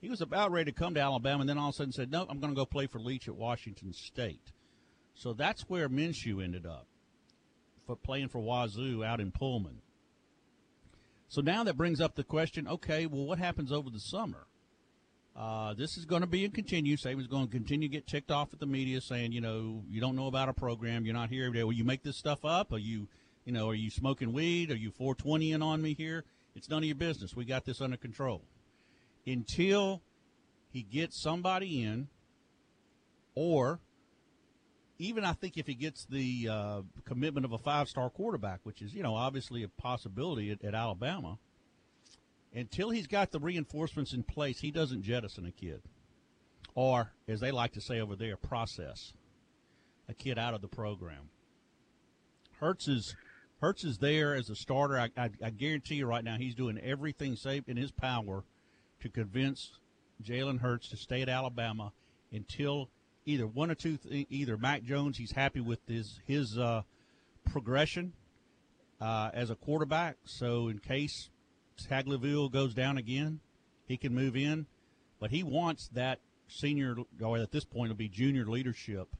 he 0.01 0.09
was 0.09 0.21
about 0.21 0.51
ready 0.51 0.71
to 0.71 0.77
come 0.77 0.93
to 0.93 0.99
Alabama, 0.99 1.41
and 1.41 1.49
then 1.49 1.57
all 1.57 1.69
of 1.69 1.75
a 1.75 1.77
sudden 1.77 1.93
said, 1.93 2.11
"No, 2.11 2.25
I'm 2.29 2.39
going 2.39 2.53
to 2.53 2.55
go 2.55 2.65
play 2.65 2.85
for 2.85 2.99
Leach 2.99 3.27
at 3.27 3.35
Washington 3.35 3.93
State." 3.93 4.51
So 5.15 5.33
that's 5.33 5.69
where 5.69 5.89
Minshew 5.89 6.43
ended 6.43 6.65
up, 6.65 6.87
for 7.87 7.95
playing 7.95 8.29
for 8.29 8.39
Wazoo 8.39 9.03
out 9.03 9.19
in 9.19 9.31
Pullman. 9.31 9.81
So 11.27 11.41
now 11.41 11.63
that 11.63 11.77
brings 11.77 12.01
up 12.01 12.15
the 12.15 12.23
question: 12.23 12.67
Okay, 12.67 13.07
well, 13.07 13.25
what 13.25 13.39
happens 13.39 13.71
over 13.71 13.89
the 13.89 13.99
summer? 13.99 14.47
Uh, 15.35 15.73
this 15.73 15.97
is 15.97 16.05
going 16.05 16.21
to 16.21 16.27
be 16.27 16.45
and 16.45 16.53
continue. 16.53 16.95
Saban's 16.95 17.27
going 17.27 17.45
to 17.45 17.51
continue 17.51 17.89
to 17.89 17.91
get 17.91 18.07
ticked 18.07 18.31
off 18.31 18.53
at 18.53 18.59
the 18.59 18.65
media, 18.65 19.01
saying, 19.01 19.33
you 19.33 19.41
know, 19.41 19.83
you 19.89 19.99
don't 19.99 20.15
know 20.15 20.27
about 20.27 20.47
a 20.47 20.53
program, 20.53 21.05
you're 21.05 21.13
not 21.13 21.29
here 21.29 21.45
every 21.45 21.59
day. 21.59 21.63
Will 21.63 21.73
you 21.73 21.83
make 21.83 22.03
this 22.03 22.15
stuff 22.15 22.45
up? 22.45 22.71
Are 22.71 22.77
you, 22.77 23.09
you 23.43 23.51
know, 23.51 23.69
are 23.69 23.75
you 23.75 23.89
smoking 23.89 24.31
weed? 24.31 24.71
Are 24.71 24.77
you 24.77 24.91
420ing 24.91 25.61
on 25.61 25.81
me 25.81 25.93
here? 25.93 26.23
It's 26.55 26.69
none 26.69 26.79
of 26.79 26.85
your 26.85 26.95
business. 26.95 27.35
We 27.35 27.43
got 27.43 27.65
this 27.65 27.81
under 27.81 27.97
control. 27.97 28.43
Until 29.27 30.01
he 30.71 30.83
gets 30.83 31.21
somebody 31.21 31.83
in, 31.83 32.07
or 33.33 33.81
even 34.99 35.25
I 35.25 35.33
think 35.33 35.57
if 35.57 35.67
he 35.67 35.73
gets 35.73 36.05
the 36.05 36.47
uh, 36.49 36.81
commitment 37.03 37.45
of 37.45 37.51
a 37.51 37.57
five-star 37.57 38.09
quarterback, 38.09 38.61
which 38.63 38.81
is, 38.81 38.93
you 38.93 39.03
know, 39.03 39.15
obviously 39.15 39.63
a 39.63 39.67
possibility 39.67 40.49
at, 40.51 40.63
at 40.63 40.73
Alabama– 40.73 41.39
until 42.55 42.89
he's 42.89 43.07
got 43.07 43.31
the 43.31 43.39
reinforcements 43.39 44.13
in 44.13 44.23
place, 44.23 44.59
he 44.59 44.71
doesn't 44.71 45.03
jettison 45.03 45.45
a 45.45 45.51
kid. 45.51 45.81
Or, 46.73 47.11
as 47.27 47.39
they 47.39 47.51
like 47.51 47.73
to 47.73 47.81
say 47.81 47.99
over 47.99 48.15
there, 48.15 48.37
process 48.37 49.13
a 50.09 50.13
kid 50.13 50.37
out 50.37 50.53
of 50.53 50.61
the 50.61 50.67
program. 50.67 51.29
Hurts 52.59 52.87
is 52.87 53.15
Hurts 53.61 53.83
is 53.83 53.97
there 53.97 54.35
as 54.35 54.49
a 54.49 54.55
starter. 54.55 54.99
I, 54.99 55.09
I, 55.17 55.29
I 55.43 55.49
guarantee 55.49 55.95
you 55.95 56.05
right 56.05 56.23
now, 56.23 56.37
he's 56.37 56.55
doing 56.55 56.77
everything 56.79 57.35
safe 57.35 57.63
in 57.67 57.77
his 57.77 57.91
power 57.91 58.43
to 59.01 59.09
convince 59.09 59.79
Jalen 60.23 60.59
Hurts 60.59 60.89
to 60.89 60.97
stay 60.97 61.21
at 61.21 61.29
Alabama 61.29 61.93
until 62.31 62.89
either 63.25 63.47
one 63.47 63.71
or 63.71 63.75
two, 63.75 63.97
th- 63.97 64.27
either 64.29 64.57
Mac 64.57 64.83
Jones, 64.83 65.17
he's 65.17 65.31
happy 65.31 65.61
with 65.61 65.79
his 65.87 66.19
his 66.25 66.57
uh, 66.57 66.83
progression 67.45 68.13
uh, 68.99 69.31
as 69.33 69.49
a 69.49 69.55
quarterback. 69.55 70.17
So 70.25 70.67
in 70.67 70.79
case 70.79 71.29
Tagliavoa 71.77 72.51
goes 72.51 72.73
down 72.73 72.97
again, 72.97 73.39
he 73.85 73.97
can 73.97 74.13
move 74.13 74.35
in, 74.35 74.65
but 75.19 75.31
he 75.31 75.43
wants 75.43 75.89
that 75.93 76.19
senior, 76.47 76.95
or 77.21 77.37
at 77.37 77.51
this 77.51 77.65
point, 77.65 77.91
it'll 77.91 77.97
be 77.97 78.09
junior 78.09 78.45
leadership 78.45 79.15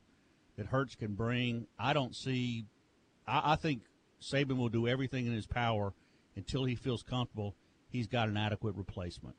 that 0.58 0.68
Hurts 0.68 0.96
can 0.96 1.14
bring. 1.14 1.68
I 1.78 1.94
don't 1.94 2.16
see. 2.16 2.66
I, 3.28 3.54
I 3.54 3.56
think 3.56 3.82
Saban 4.22 4.58
will 4.58 4.70
do 4.70 4.88
everything 4.88 5.26
in 5.26 5.34
his 5.34 5.46
power 5.48 5.94
until 6.36 6.66
he 6.66 6.76
feels 6.76 7.04
comfortable 7.04 7.56
he's 7.90 8.08
got 8.08 8.28
an 8.30 8.38
adequate 8.38 8.76
replacement. 8.76 9.36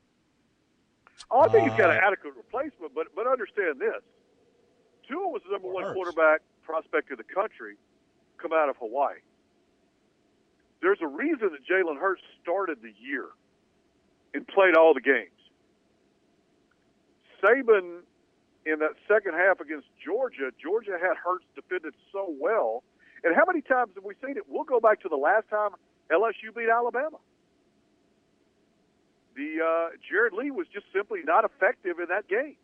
Oh, 1.31 1.41
I 1.41 1.47
think 1.49 1.67
uh, 1.67 1.69
he's 1.69 1.77
got 1.77 1.91
an 1.91 1.97
Uh, 1.97 2.07
adequate 2.07 2.33
replacement, 2.35 2.93
but 2.93 3.07
but 3.15 3.27
understand 3.27 3.79
this: 3.79 4.01
Tua 5.07 5.27
was 5.27 5.41
the 5.45 5.51
number 5.51 5.67
one 5.69 5.83
Hurts. 5.83 5.95
quarterback 5.95 6.41
prospect 6.63 7.11
in 7.11 7.17
the 7.17 7.23
country, 7.23 7.75
come 8.37 8.51
out 8.53 8.69
of 8.69 8.77
Hawaii. 8.77 9.15
There's 10.81 10.99
a 11.01 11.07
reason 11.07 11.51
that 11.51 11.65
Jalen 11.65 11.99
Hurts 11.99 12.21
started 12.41 12.79
the 12.81 12.93
year 12.99 13.25
and 14.33 14.47
played 14.47 14.75
all 14.75 14.93
the 14.93 15.01
games. 15.01 15.31
Saban, 17.41 18.01
in 18.65 18.79
that 18.79 18.93
second 19.07 19.33
half 19.33 19.59
against 19.59 19.87
Georgia, 20.03 20.51
Georgia 20.61 20.97
had 21.01 21.17
Hurts 21.17 21.45
defended 21.55 21.93
so 22.11 22.33
well. 22.39 22.83
And 23.23 23.35
how 23.35 23.43
many 23.47 23.61
times 23.61 23.91
have 23.95 24.03
we 24.03 24.13
seen 24.25 24.37
it? 24.37 24.43
We'll 24.47 24.63
go 24.63 24.79
back 24.79 25.01
to 25.01 25.09
the 25.09 25.17
last 25.17 25.49
time 25.49 25.71
LSU 26.11 26.53
beat 26.55 26.69
Alabama. 26.69 27.17
The 29.35 29.61
uh, 29.63 29.89
Jarrett 30.09 30.33
Lee 30.33 30.51
was 30.51 30.67
just 30.73 30.85
simply 30.93 31.21
not 31.23 31.45
effective 31.45 31.99
in 31.99 32.07
that 32.09 32.27
game. 32.27 32.57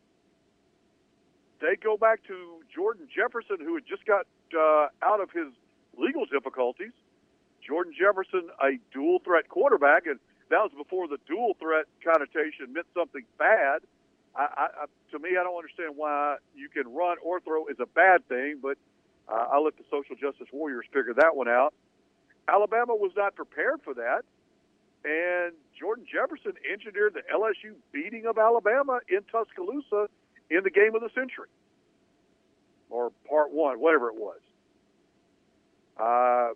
They 1.61 1.75
go 1.75 1.97
back 1.97 2.23
to 2.27 2.61
Jordan 2.73 3.07
Jefferson, 3.15 3.57
who 3.59 3.75
had 3.75 3.85
just 3.87 4.05
got 4.05 4.25
uh, 4.57 4.87
out 5.01 5.21
of 5.21 5.31
his 5.31 5.47
legal 5.97 6.25
difficulties. 6.25 6.91
Jordan 7.65 7.93
Jefferson, 7.97 8.49
a 8.61 8.77
dual 8.93 9.19
threat 9.19 9.49
quarterback, 9.49 10.05
and 10.05 10.19
that 10.49 10.59
was 10.59 10.71
before 10.77 11.07
the 11.07 11.17
dual 11.27 11.55
threat 11.59 11.85
connotation 12.03 12.73
meant 12.73 12.87
something 12.93 13.23
bad. 13.37 13.81
I, 14.35 14.47
I, 14.57 14.85
to 15.11 15.19
me, 15.19 15.37
I 15.39 15.43
don't 15.43 15.55
understand 15.55 15.93
why 15.95 16.37
you 16.55 16.69
can 16.69 16.93
run 16.93 17.17
or 17.23 17.39
throw 17.39 17.67
is 17.67 17.77
a 17.79 17.85
bad 17.85 18.27
thing, 18.27 18.59
but 18.61 18.77
uh, 19.29 19.45
I'll 19.51 19.63
let 19.63 19.77
the 19.77 19.83
social 19.91 20.15
justice 20.15 20.47
warriors 20.51 20.85
figure 20.91 21.13
that 21.13 21.35
one 21.35 21.47
out. 21.47 21.73
Alabama 22.47 22.95
was 22.95 23.11
not 23.15 23.35
prepared 23.35 23.81
for 23.83 23.93
that, 23.93 24.23
and 25.05 25.53
Jordan 25.79 26.05
Jefferson 26.11 26.53
engineered 26.71 27.13
the 27.13 27.21
LSU 27.33 27.75
beating 27.91 28.25
of 28.25 28.37
Alabama 28.37 28.99
in 29.07 29.21
Tuscaloosa 29.31 30.09
in 30.49 30.63
the 30.63 30.71
game 30.71 30.95
of 30.95 31.01
the 31.01 31.09
century, 31.15 31.47
or 32.89 33.11
part 33.29 33.51
one, 33.51 33.79
whatever 33.79 34.09
it 34.09 34.15
was. 34.15 34.39
Uh, 35.97 36.53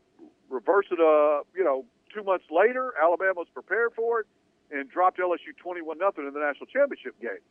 reverse 0.49 0.85
it, 0.91 0.99
uh, 0.99 1.43
you 1.55 1.63
know, 1.63 1.85
two 2.13 2.23
months 2.23 2.45
later, 2.49 2.93
Alabama 3.01 3.33
was 3.35 3.47
prepared 3.53 3.93
for 3.95 4.21
it 4.21 4.27
and 4.71 4.89
dropped 4.89 5.19
LSU 5.19 5.55
21 5.57 5.97
nothing 5.97 6.27
in 6.27 6.33
the 6.33 6.39
national 6.39 6.65
championship 6.67 7.19
game. 7.21 7.43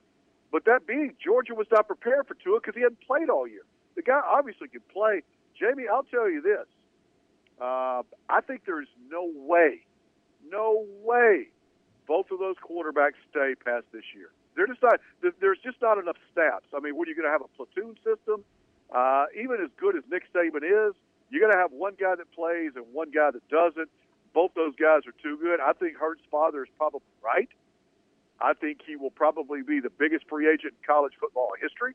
But 0.52 0.64
that 0.64 0.86
being, 0.86 1.14
Georgia 1.22 1.54
was 1.54 1.66
not 1.70 1.86
prepared 1.86 2.26
for 2.26 2.34
Tua 2.34 2.60
because 2.60 2.74
he 2.74 2.82
hadn't 2.82 3.00
played 3.06 3.28
all 3.28 3.46
year. 3.46 3.64
The 3.96 4.02
guy 4.02 4.20
obviously 4.24 4.68
could 4.68 4.86
play. 4.88 5.22
Jamie, 5.58 5.84
I'll 5.90 6.04
tell 6.04 6.30
you 6.30 6.42
this. 6.42 6.66
Uh, 7.60 8.02
I 8.28 8.40
think 8.46 8.62
there's 8.66 8.88
no 9.10 9.30
way, 9.34 9.80
no 10.50 10.84
way 11.02 11.48
both 12.06 12.30
of 12.30 12.38
those 12.38 12.56
quarterbacks 12.56 13.18
stay 13.30 13.54
past 13.54 13.86
this 13.92 14.04
year. 14.14 14.30
They're 14.54 14.66
just 14.66 14.82
not, 14.82 15.00
there's 15.40 15.58
just 15.64 15.80
not 15.82 15.98
enough 15.98 16.16
snaps. 16.32 16.66
I 16.74 16.80
mean, 16.80 16.96
what 16.96 17.08
are 17.08 17.10
you 17.10 17.16
going 17.16 17.28
to 17.28 17.32
have 17.32 17.42
a 17.42 17.52
platoon 17.56 17.96
system? 18.04 18.44
Uh, 18.94 19.26
even 19.34 19.56
as 19.62 19.70
good 19.76 19.96
as 19.96 20.04
Nick 20.10 20.24
Saban 20.32 20.62
is, 20.62 20.94
you're 21.30 21.40
going 21.40 21.52
to 21.52 21.58
have 21.58 21.72
one 21.72 21.94
guy 21.98 22.14
that 22.14 22.30
plays 22.32 22.72
and 22.76 22.84
one 22.92 23.10
guy 23.10 23.30
that 23.30 23.46
doesn't. 23.48 23.88
Both 24.34 24.52
those 24.54 24.74
guys 24.76 25.02
are 25.06 25.16
too 25.22 25.38
good. 25.40 25.60
I 25.60 25.72
think 25.72 25.96
Hurts' 25.96 26.22
father 26.30 26.62
is 26.62 26.70
probably 26.76 27.00
right. 27.24 27.48
I 28.40 28.52
think 28.52 28.80
he 28.86 28.96
will 28.96 29.10
probably 29.10 29.62
be 29.62 29.80
the 29.80 29.90
biggest 29.90 30.28
free 30.28 30.48
agent 30.48 30.74
in 30.74 30.86
college 30.86 31.14
football 31.18 31.50
history. 31.60 31.94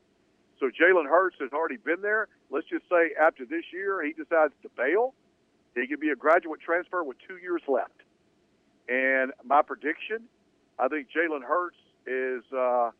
So 0.58 0.66
Jalen 0.66 1.08
Hurts 1.08 1.36
has 1.40 1.50
already 1.52 1.76
been 1.76 2.02
there. 2.02 2.28
Let's 2.50 2.66
just 2.68 2.84
say 2.88 3.14
after 3.20 3.44
this 3.44 3.64
year 3.72 4.04
he 4.04 4.12
decides 4.12 4.52
to 4.62 4.68
bail, 4.76 5.14
he 5.74 5.86
could 5.86 6.00
be 6.00 6.10
a 6.10 6.16
graduate 6.16 6.60
transfer 6.60 7.02
with 7.02 7.16
two 7.26 7.36
years 7.36 7.62
left. 7.66 8.02
And 8.88 9.32
my 9.44 9.62
prediction, 9.62 10.24
I 10.78 10.88
think 10.88 11.08
Jalen 11.14 11.42
Hurts 11.42 11.78
is 12.06 12.42
uh, 12.52 12.90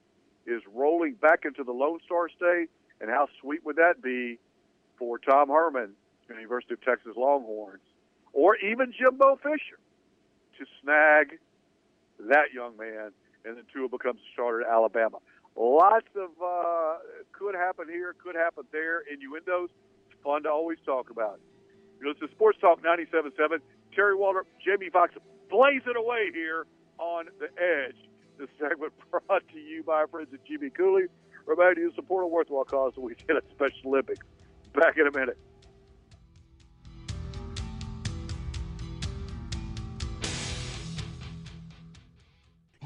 is 0.46 0.62
rolling 0.72 1.14
back 1.14 1.44
into 1.44 1.64
the 1.64 1.72
Lone 1.72 1.98
Star 2.04 2.28
State. 2.28 2.68
And 3.00 3.10
how 3.10 3.26
sweet 3.40 3.64
would 3.64 3.76
that 3.76 4.00
be 4.00 4.38
for 4.96 5.18
Tom 5.18 5.48
Herman, 5.48 5.90
University 6.28 6.74
of 6.74 6.82
Texas 6.82 7.12
Longhorns, 7.16 7.82
or 8.32 8.56
even 8.56 8.92
Jimbo 8.92 9.36
Fisher 9.36 9.78
to 10.58 10.66
snag 10.82 11.38
that 12.18 12.52
young 12.54 12.76
man, 12.76 13.12
and 13.44 13.56
then 13.56 13.64
Tua 13.72 13.88
becomes 13.88 14.20
a 14.20 14.32
starter 14.32 14.62
at 14.62 14.68
Alabama. 14.68 15.18
Lots 15.56 16.08
of 16.16 16.30
uh, 16.42 16.94
could 17.32 17.54
happen 17.54 17.86
here, 17.88 18.14
could 18.22 18.36
happen 18.36 18.64
there, 18.72 19.02
innuendos. 19.12 19.68
It's 20.10 20.22
fun 20.22 20.44
to 20.44 20.50
always 20.50 20.78
talk 20.86 21.10
about. 21.10 21.40
You 22.00 22.10
it's 22.10 22.20
the 22.20 22.28
Sports 22.28 22.58
Talk 22.60 22.82
97.7. 22.82 23.58
Terry 23.94 24.16
Waldrop, 24.16 24.44
Jamie 24.64 24.90
Fox, 24.90 25.14
blazing 25.50 25.94
away 25.96 26.30
here 26.32 26.66
on 26.98 27.26
the 27.38 27.46
edge. 27.62 27.96
This 28.38 28.48
segment 28.58 28.92
brought 29.10 29.46
to 29.52 29.58
you 29.58 29.82
by 29.82 29.94
our 29.94 30.08
friends 30.08 30.28
at 30.32 30.44
Jimmy 30.44 30.70
Cooley. 30.70 31.04
Remember 31.46 31.74
to 31.74 31.92
support 31.94 32.24
a 32.24 32.26
worthwhile 32.26 32.64
cause 32.64 32.92
when 32.96 33.06
we 33.06 33.14
did 33.14 33.36
at 33.36 33.44
Special 33.50 33.90
Olympics. 33.90 34.26
Back 34.74 34.96
in 34.96 35.06
a 35.06 35.12
minute. 35.16 35.38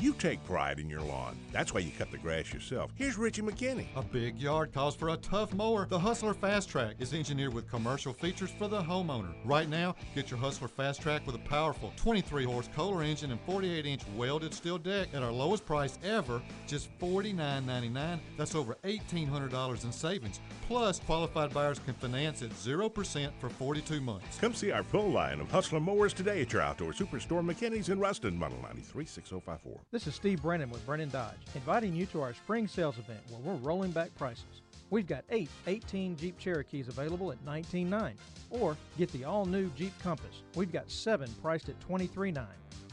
You 0.07 0.13
take 0.13 0.45
pride 0.45 0.79
in 0.79 0.89
your 0.89 1.01
lawn. 1.01 1.37
That's 1.51 1.75
why 1.75 1.81
you 1.81 1.91
cut 1.91 2.13
the 2.13 2.19
grass 2.19 2.53
yourself. 2.53 2.93
Here's 2.95 3.19
Richie 3.19 3.43
McKinney. 3.43 3.89
A 3.97 4.03
big 4.03 4.39
yard 4.39 4.73
calls 4.73 4.95
for 4.95 5.09
a 5.09 5.17
tough 5.17 5.53
mower. 5.53 5.89
The 5.91 5.99
Hustler 5.99 6.33
Fast 6.33 6.69
Track 6.69 6.95
is 7.01 7.13
engineered 7.13 7.53
with 7.53 7.69
commercial 7.69 8.13
features 8.13 8.53
for 8.57 8.69
the 8.69 8.81
homeowner. 8.81 9.35
Right 9.45 9.69
now, 9.69 9.97
get 10.15 10.31
your 10.31 10.39
Hustler 10.39 10.69
Fast 10.69 11.03
Track 11.03 11.27
with 11.27 11.35
a 11.35 11.41
powerful 11.41 11.93
23 11.97 12.45
horse 12.45 12.69
Kohler 12.73 13.03
engine 13.03 13.33
and 13.33 13.41
48 13.41 13.85
inch 13.85 14.03
welded 14.15 14.55
steel 14.55 14.79
deck 14.79 15.09
at 15.13 15.25
our 15.25 15.33
lowest 15.33 15.67
price 15.67 15.99
ever, 16.05 16.41
just 16.69 16.97
$49.99. 17.01 18.21
That's 18.39 18.55
over 18.55 18.77
$1,800 18.85 19.85
in 19.85 19.91
savings. 19.91 20.39
Plus, 20.69 21.01
qualified 21.01 21.53
buyers 21.53 21.81
can 21.81 21.95
finance 21.95 22.43
at 22.43 22.51
0% 22.51 23.31
for 23.41 23.49
42 23.49 24.01
months. 24.01 24.39
Come 24.39 24.55
see 24.55 24.71
our 24.71 24.85
full 24.85 25.11
line 25.11 25.41
of 25.41 25.51
Hustler 25.51 25.81
mowers 25.81 26.13
today 26.13 26.43
at 26.43 26.53
your 26.53 26.63
outdoor 26.63 26.93
superstore 26.93 27.45
McKinney's 27.45 27.89
in 27.89 27.99
Ruston, 27.99 28.39
Model 28.39 28.59
936054. 28.63 29.81
This 29.97 30.09
is 30.09 30.15
Steve 30.15 30.43
Brennan 30.43 30.69
with 30.69 30.85
Brennan 30.85 31.09
Dodge, 31.09 31.39
inviting 31.55 31.97
you 31.97 32.05
to 32.05 32.21
our 32.21 32.35
spring 32.35 32.69
sales 32.69 32.99
event 32.99 33.21
where 33.31 33.41
we're 33.41 33.61
rolling 33.63 33.93
back 33.93 34.15
prices. 34.17 34.61
We've 34.91 35.07
got 35.07 35.25
eight 35.31 35.49
18 35.67 36.19
Jeep 36.19 36.39
Cherokees 36.39 36.89
available 36.89 37.33
at 37.33 37.43
$19.9, 37.47 38.13
or 38.51 38.77
get 38.99 39.11
the 39.13 39.25
all-new 39.25 39.71
Jeep 39.71 39.95
Compass. 40.03 40.43
We've 40.55 40.71
got 40.71 40.91
seven 40.91 41.31
priced 41.41 41.71
at 41.71 41.81
$23.9. 41.89 42.45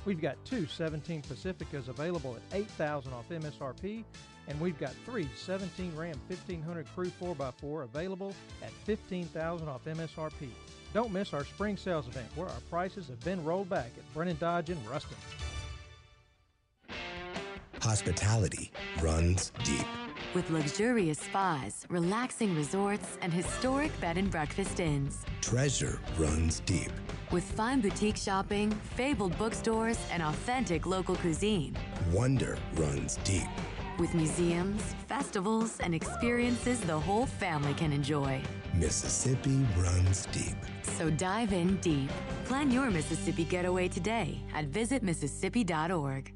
We've 0.06 0.22
got 0.22 0.38
two 0.46 0.66
17 0.66 1.24
Pacificas 1.24 1.90
available 1.90 2.38
at 2.38 2.58
8000 2.58 3.12
off 3.12 3.28
MSRP, 3.28 4.06
and 4.48 4.62
we've 4.62 4.80
got 4.80 4.94
three 5.06 5.28
17 5.36 5.94
Ram 5.98 6.18
1500 6.30 6.88
Crew 6.96 7.12
4x4 7.22 7.84
available 7.84 8.34
at 8.62 8.72
15000 8.86 9.68
off 9.68 9.84
MSRP. 9.84 10.48
Don't 10.94 11.12
miss 11.12 11.34
our 11.34 11.44
spring 11.44 11.76
sales 11.76 12.08
event 12.08 12.28
where 12.36 12.48
our 12.48 12.62
prices 12.70 13.10
have 13.10 13.20
been 13.26 13.44
rolled 13.44 13.70
back 13.70 13.92
at 13.98 14.14
Brennan 14.14 14.38
Dodge 14.40 14.70
in 14.70 14.78
Ruston. 14.86 15.18
Hospitality 17.84 18.72
runs 19.02 19.52
deep. 19.66 19.86
With 20.34 20.50
luxurious 20.50 21.20
spas, 21.20 21.86
relaxing 21.90 22.56
resorts, 22.56 23.18
and 23.22 23.34
historic 23.34 23.92
bed 24.00 24.18
and 24.18 24.32
breakfast 24.32 24.80
inns. 24.80 25.26
Treasure 25.42 26.00
runs 26.18 26.62
deep. 26.62 26.94
With 27.30 27.44
fine 27.44 27.82
boutique 27.82 28.16
shopping, 28.16 28.72
fabled 28.96 29.38
bookstores, 29.38 30.00
and 30.14 30.24
authentic 30.24 30.86
local 30.86 31.18
cuisine. 31.18 31.76
Wonder 32.14 32.58
runs 32.76 33.18
deep. 33.26 33.50
With 34.00 34.16
museums, 34.16 34.82
festivals, 35.10 35.78
and 35.82 35.94
experiences 35.94 36.80
the 36.80 36.98
whole 36.98 37.26
family 37.26 37.74
can 37.74 37.92
enjoy. 37.92 38.42
Mississippi 38.74 39.60
runs 39.78 40.26
deep. 40.28 40.56
So 40.84 41.10
dive 41.10 41.52
in 41.52 41.76
deep. 41.82 42.10
Plan 42.46 42.72
your 42.72 42.90
Mississippi 42.90 43.44
getaway 43.44 43.90
today 43.90 44.40
at 44.56 44.72
visitmississippi.org. 44.72 46.34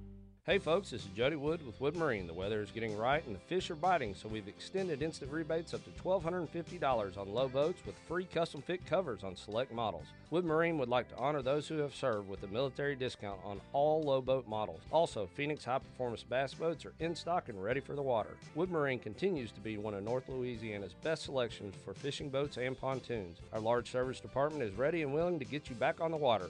Hey 0.48 0.60
folks, 0.60 0.92
this 0.92 1.02
is 1.02 1.10
Jody 1.10 1.36
Wood 1.36 1.66
with 1.66 1.82
Wood 1.82 1.98
Marine. 1.98 2.26
The 2.26 2.34
weather 2.34 2.62
is 2.62 2.72
getting 2.72 2.98
right 2.98 3.22
and 3.26 3.36
the 3.36 3.40
fish 3.40 3.70
are 3.70 3.76
biting, 3.76 4.16
so 4.16 4.30
we've 4.30 4.48
extended 4.48 5.02
instant 5.02 5.30
rebates 5.30 5.74
up 5.74 5.84
to 5.84 5.90
$1,250 6.02 7.18
on 7.18 7.34
low 7.34 7.50
boats 7.50 7.86
with 7.86 7.96
free 8.08 8.24
custom 8.24 8.62
fit 8.62 8.86
covers 8.86 9.26
on 9.26 9.36
select 9.36 9.74
models. 9.74 10.06
Wood 10.32 10.46
Marine 10.46 10.78
would 10.78 10.88
like 10.88 11.10
to 11.10 11.18
honor 11.18 11.42
those 11.42 11.68
who 11.68 11.80
have 11.80 11.94
served 11.94 12.30
with 12.30 12.44
a 12.44 12.48
military 12.48 12.96
discount 12.96 13.42
on 13.44 13.60
all 13.74 14.02
low 14.02 14.22
boat 14.22 14.48
models. 14.48 14.80
Also, 14.90 15.28
Phoenix 15.36 15.66
high 15.66 15.80
performance 15.80 16.24
bass 16.24 16.54
boats 16.54 16.86
are 16.86 16.94
in 17.02 17.14
stock 17.14 17.50
and 17.50 17.62
ready 17.62 17.82
for 17.82 17.96
the 17.96 18.02
water. 18.02 18.38
Wood 18.56 18.72
Marine 18.72 19.00
continues 19.00 19.52
to 19.52 19.60
be 19.60 19.78
one 19.78 19.96
of 19.96 20.04
North 20.06 20.30
Louisiana's 20.30 20.96
best 21.04 21.24
selections 21.24 21.76
for 21.84 21.94
fishing 21.94 22.30
boats 22.30 22.56
and 22.56 22.80
pontoons. 22.80 23.40
Our 23.52 23.60
large 23.60 23.92
service 23.92 24.22
department 24.22 24.64
is 24.64 24.78
ready 24.78 25.02
and 25.02 25.14
willing 25.14 25.40
to 25.40 25.46
get 25.46 25.70
you 25.70 25.76
back 25.76 26.00
on 26.00 26.12
the 26.12 26.16
water. 26.16 26.50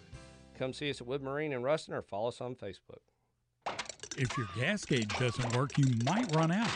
Come 0.60 0.72
see 0.72 0.92
us 0.92 1.02
at 1.02 1.08
Wood 1.08 1.24
Marine 1.24 1.54
in 1.54 1.64
Ruston 1.64 1.96
or 1.96 2.04
follow 2.04 2.28
us 2.28 2.42
on 2.42 2.54
Facebook. 2.54 3.02
If 4.20 4.36
your 4.36 4.48
gas 4.56 4.84
gauge 4.84 5.16
doesn't 5.20 5.56
work, 5.56 5.78
you 5.78 5.86
might 6.04 6.36
run 6.36 6.52
out. 6.52 6.72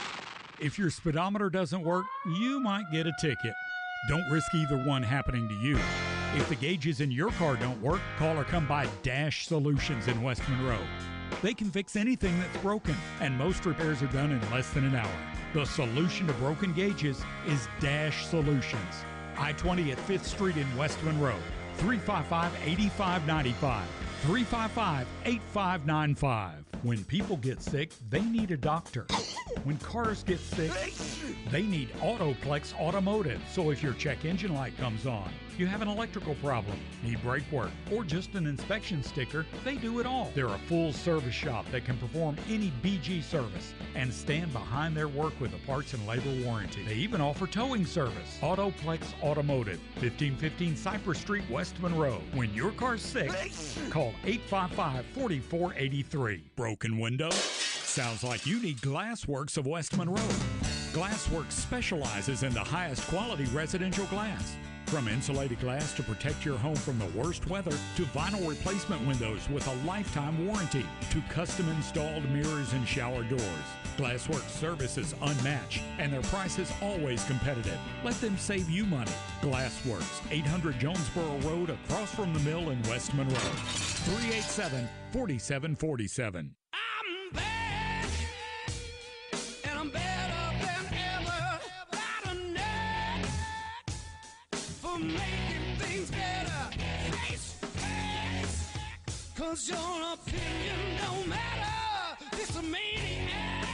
If 0.60 0.78
your 0.78 0.92
speedometer 0.92 1.50
doesn't 1.50 1.84
work, 1.84 2.06
you 2.28 2.60
might 2.60 2.92
get 2.92 3.08
a 3.08 3.14
ticket. 3.20 3.56
Don't 4.08 4.30
risk 4.30 4.54
either 4.54 4.78
one 4.78 5.02
happening 5.02 5.50
to 5.50 5.56
you. 5.56 5.80
If 6.36 6.48
the 6.50 6.56
gauges 6.56 7.02
in 7.02 7.10
your 7.10 7.32
car 7.32 7.56
don't 7.56 7.82
work, 7.82 8.00
call 8.20 8.38
or 8.38 8.44
come 8.44 8.68
by 8.68 8.88
Dash 9.02 9.48
Solutions 9.48 10.08
in 10.08 10.22
West 10.22 10.48
Monroe. 10.50 10.86
They 11.42 11.56
can 11.56 11.72
fix 11.72 11.96
anything 11.96 12.40
that's 12.40 12.58
broken, 12.58 12.96
and 13.22 13.36
most 13.36 13.66
repairs 13.66 14.04
are 14.04 14.08
done 14.08 14.32
in 14.32 14.52
less 14.52 14.70
than 14.70 14.84
an 14.86 14.96
hour. 14.96 15.10
The 15.56 15.66
solution 15.66 16.28
to 16.28 16.34
broken 16.34 16.74
gauges 16.74 17.24
is 17.48 17.68
Dash 17.80 18.28
Solutions. 18.28 19.04
I 19.36 19.54
20 19.54 19.92
at 19.92 19.98
5th 19.98 20.26
Street 20.26 20.58
in 20.58 20.78
West 20.78 21.02
Monroe. 21.04 21.40
355 21.78 22.54
8595. 22.68 24.11
355 24.22 25.08
8595. 25.26 26.66
When 26.84 27.04
people 27.06 27.38
get 27.38 27.62
sick, 27.62 27.92
they 28.10 28.22
need 28.22 28.52
a 28.52 28.58
doctor. 28.58 29.08
When 29.64 29.78
cars 29.78 30.22
get 30.24 30.40
sick, 30.40 30.72
they 31.50 31.64
need 31.64 31.90
Autoplex 32.02 32.74
Automotive. 32.80 33.42
So 33.52 33.72
if 33.72 33.82
your 33.82 33.94
check 33.94 34.24
engine 34.26 34.54
light 34.54 34.78
comes 34.78 35.08
on, 35.08 35.30
you 35.60 35.68
have 35.68 35.82
an 35.82 35.88
electrical 35.88 36.36
problem, 36.36 36.78
need 37.04 37.22
brake 37.22 37.50
work, 37.52 37.72
or 37.92 38.04
just 38.04 38.36
an 38.36 38.46
inspection 38.48 39.04
sticker, 39.04 39.46
they 39.64 39.76
do 39.76 40.00
it 40.00 40.06
all. 40.06 40.32
They're 40.36 40.48
a 40.48 40.60
full 40.68 40.94
service 40.94 41.34
shop 41.34 41.66
that 41.72 41.86
can 41.86 41.98
perform 41.98 42.38
any 42.50 42.72
BG 42.84 43.24
service 43.24 43.74
and 43.96 44.14
stand 44.14 44.54
behind 44.54 44.96
their 44.96 45.08
work 45.08 45.34
with 45.40 45.54
a 45.54 45.68
parts 45.68 45.94
and 45.94 46.06
labor 46.08 46.32
warranty. 46.46 46.84
They 46.84 46.96
even 46.96 47.22
offer 47.22 47.48
towing 47.48 47.86
service. 47.86 48.38
Autoplex 48.42 49.02
Automotive, 49.24 49.80
1515 50.00 50.76
Cypress 50.76 51.20
Street, 51.20 51.44
West 51.50 51.80
Monroe. 51.82 52.22
When 52.34 52.54
your 52.54 52.72
car's 52.72 53.02
sick, 53.02 53.30
call 53.90 54.14
855 54.24 55.06
4483. 55.14 56.44
Broken 56.56 57.00
window? 57.00 57.30
Sounds 57.32 58.24
like 58.24 58.46
you 58.46 58.62
need 58.62 58.78
Glassworks 58.78 59.58
of 59.58 59.68
West 59.68 59.98
Monroe. 59.98 60.18
Glassworks 60.94 61.54
specializes 61.54 62.44
in 62.44 62.54
the 62.54 62.60
highest 62.60 63.08
quality 63.08 63.46
residential 63.46 64.06
glass. 64.06 64.56
From 64.92 65.08
insulated 65.08 65.62
glass 65.62 65.94
to 65.94 66.04
protect 66.04 66.44
your 66.44 66.58
home 66.58 66.76
from 66.76 67.00
the 67.00 67.06
worst 67.18 67.48
weather, 67.48 67.72
to 67.96 68.04
vinyl 68.08 68.46
replacement 68.46 69.08
windows 69.08 69.48
with 69.50 69.66
a 69.66 69.88
lifetime 69.88 70.46
warranty, 70.46 70.86
to 71.12 71.22
custom 71.30 71.70
installed 71.70 72.30
mirrors 72.30 72.74
and 72.74 72.86
shower 72.86 73.24
doors. 73.24 73.42
Glassworks 73.96 74.50
service 74.50 74.98
is 74.98 75.16
unmatched 75.22 75.82
and 75.98 76.12
their 76.12 76.22
price 76.24 76.60
is 76.60 76.74
always 76.82 77.24
competitive. 77.24 77.78
Let 78.04 78.20
them 78.20 78.38
save 78.38 78.70
you 78.70 78.84
money. 78.86 79.14
Glassworks, 79.42 80.22
800 80.30 80.78
Jonesboro 80.78 81.38
Road 81.46 81.70
across 81.70 82.14
from 82.14 82.34
the 82.34 82.42
mill 82.42 82.72
in 82.72 82.82
West 82.84 83.14
Monroe. 83.14 83.36
387 83.38 84.90
4747. 85.14 86.54
Making 95.02 95.76
things 95.78 96.12
better. 96.12 96.70
Face, 97.12 97.56
face. 97.62 98.70
Cause 99.36 99.68
your 99.70 100.14
opinion 100.14 100.98
don't 101.02 101.28
matter. 101.28 102.18
This 102.32 102.56
maniac 102.62 103.68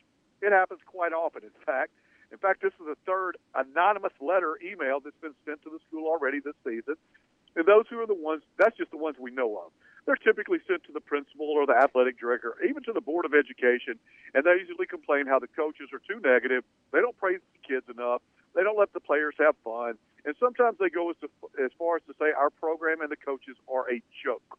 It 0.41 0.53
happens 0.53 0.81
quite 0.87 1.13
often, 1.13 1.43
in 1.43 1.57
fact. 1.67 1.91
In 2.33 2.39
fact, 2.39 2.63
this 2.63 2.73
is 2.81 2.87
the 2.89 2.97
third 3.05 3.37
anonymous 3.55 4.17
letter 4.19 4.57
email 4.65 5.01
that's 5.05 5.21
been 5.21 5.37
sent 5.45 5.63
to 5.63 5.71
the 5.71 5.79
school 5.87 6.09
already 6.09 6.41
this 6.41 6.57
season. 6.65 6.97
And 7.55 7.69
those 7.69 7.85
who 7.91 8.01
are 8.01 8.07
the 8.07 8.17
ones, 8.17 8.43
that's 8.59 8.77
just 8.77 8.91
the 8.91 8.97
ones 8.97 9.17
we 9.21 9.31
know 9.31 9.61
of. 9.61 9.71
They're 10.07 10.17
typically 10.17 10.59
sent 10.67 10.83
to 10.85 10.93
the 10.93 11.05
principal 11.05 11.47
or 11.47 11.67
the 11.67 11.77
athletic 11.77 12.19
director, 12.19 12.57
even 12.67 12.83
to 12.85 12.93
the 12.93 13.05
Board 13.05 13.25
of 13.25 13.35
Education, 13.35 14.01
and 14.35 14.43
they 14.43 14.57
usually 14.59 14.87
complain 14.87 15.27
how 15.29 15.39
the 15.39 15.47
coaches 15.47 15.93
are 15.93 16.01
too 16.01 16.19
negative. 16.25 16.65
They 16.91 16.99
don't 16.99 17.17
praise 17.19 17.39
the 17.53 17.63
kids 17.63 17.87
enough. 17.87 18.23
They 18.57 18.65
don't 18.65 18.79
let 18.79 18.93
the 18.93 19.01
players 19.01 19.35
have 19.39 19.55
fun. 19.63 19.95
And 20.25 20.35
sometimes 20.41 20.79
they 20.81 20.89
go 20.89 21.11
as, 21.11 21.17
to, 21.21 21.29
as 21.63 21.71
far 21.79 21.97
as 21.97 22.03
to 22.09 22.15
say 22.19 22.33
our 22.33 22.51
program 22.51 23.01
and 23.03 23.11
the 23.11 23.21
coaches 23.21 23.57
are 23.71 23.85
a 23.93 24.03
joke. 24.25 24.59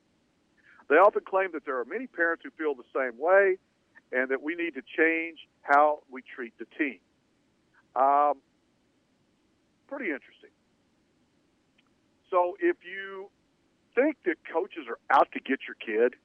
They 0.89 0.95
often 0.95 1.23
claim 1.25 1.49
that 1.53 1.65
there 1.65 1.79
are 1.79 1.85
many 1.85 2.07
parents 2.07 2.43
who 2.45 2.51
feel 2.51 2.75
the 2.75 2.87
same 2.93 3.19
way 3.19 3.57
and 4.11 4.29
that 4.29 4.43
we 4.43 4.55
need 4.55 4.75
to 4.75 4.83
change 4.95 5.39
how 5.61 6.03
we 6.09 6.21
treat 6.21 6.53
the 6.59 6.65
team. 6.77 6.99
Um, 7.95 8.41
pretty 9.87 10.05
interesting. 10.05 10.49
So 12.29 12.57
if 12.59 12.77
you 12.83 13.29
think 13.95 14.17
that 14.25 14.37
coaches 14.51 14.85
are 14.89 14.97
out 15.15 15.27
to 15.33 15.39
get 15.39 15.59
your 15.67 15.77
kid, 15.77 16.15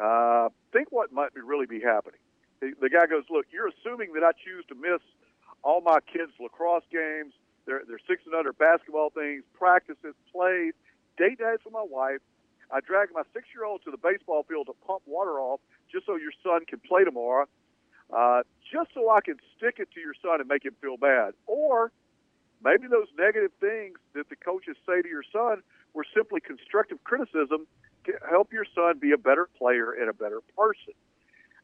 uh, 0.00 0.48
think 0.72 0.88
what 0.90 1.12
might 1.12 1.34
be 1.34 1.40
really 1.40 1.66
be 1.66 1.80
happening. 1.80 2.20
The, 2.60 2.72
the 2.80 2.88
guy 2.88 3.06
goes, 3.06 3.24
"Look, 3.28 3.46
you're 3.52 3.68
assuming 3.68 4.12
that 4.14 4.24
I 4.24 4.32
choose 4.32 4.64
to 4.68 4.74
miss 4.74 5.00
all 5.62 5.80
my 5.80 5.98
kids' 6.00 6.32
lacrosse 6.40 6.84
games, 6.90 7.34
their 7.66 7.82
their 7.86 8.00
six 8.08 8.22
and 8.24 8.34
under 8.34 8.52
basketball 8.52 9.10
things, 9.10 9.44
practices, 9.52 10.14
plays, 10.32 10.72
date 11.18 11.40
nights 11.40 11.64
with 11.64 11.74
my 11.74 11.84
wife. 11.84 12.20
I 12.70 12.80
drag 12.80 13.08
my 13.12 13.22
six 13.32 13.46
year 13.54 13.64
old 13.64 13.82
to 13.84 13.90
the 13.90 13.96
baseball 13.96 14.44
field 14.48 14.66
to 14.66 14.74
pump 14.86 15.02
water 15.06 15.38
off 15.38 15.60
just 15.92 16.06
so 16.06 16.16
your 16.16 16.32
son 16.42 16.64
can 16.66 16.80
play 16.80 17.04
tomorrow, 17.04 17.46
uh, 18.12 18.42
just 18.72 18.90
so 18.94 19.10
I 19.10 19.20
can 19.20 19.36
stick 19.56 19.76
it 19.78 19.88
to 19.94 20.00
your 20.00 20.14
son 20.22 20.40
and 20.40 20.48
make 20.48 20.64
him 20.64 20.74
feel 20.80 20.96
bad, 20.96 21.34
or." 21.46 21.92
Maybe 22.64 22.88
those 22.88 23.08
negative 23.18 23.52
things 23.60 23.98
that 24.14 24.30
the 24.30 24.36
coaches 24.36 24.76
say 24.88 25.02
to 25.02 25.08
your 25.08 25.22
son 25.30 25.62
were 25.92 26.06
simply 26.14 26.40
constructive 26.40 27.02
criticism 27.04 27.66
to 28.06 28.12
help 28.28 28.52
your 28.52 28.64
son 28.74 28.98
be 28.98 29.12
a 29.12 29.18
better 29.18 29.48
player 29.58 29.92
and 29.92 30.08
a 30.08 30.14
better 30.14 30.40
person. 30.56 30.94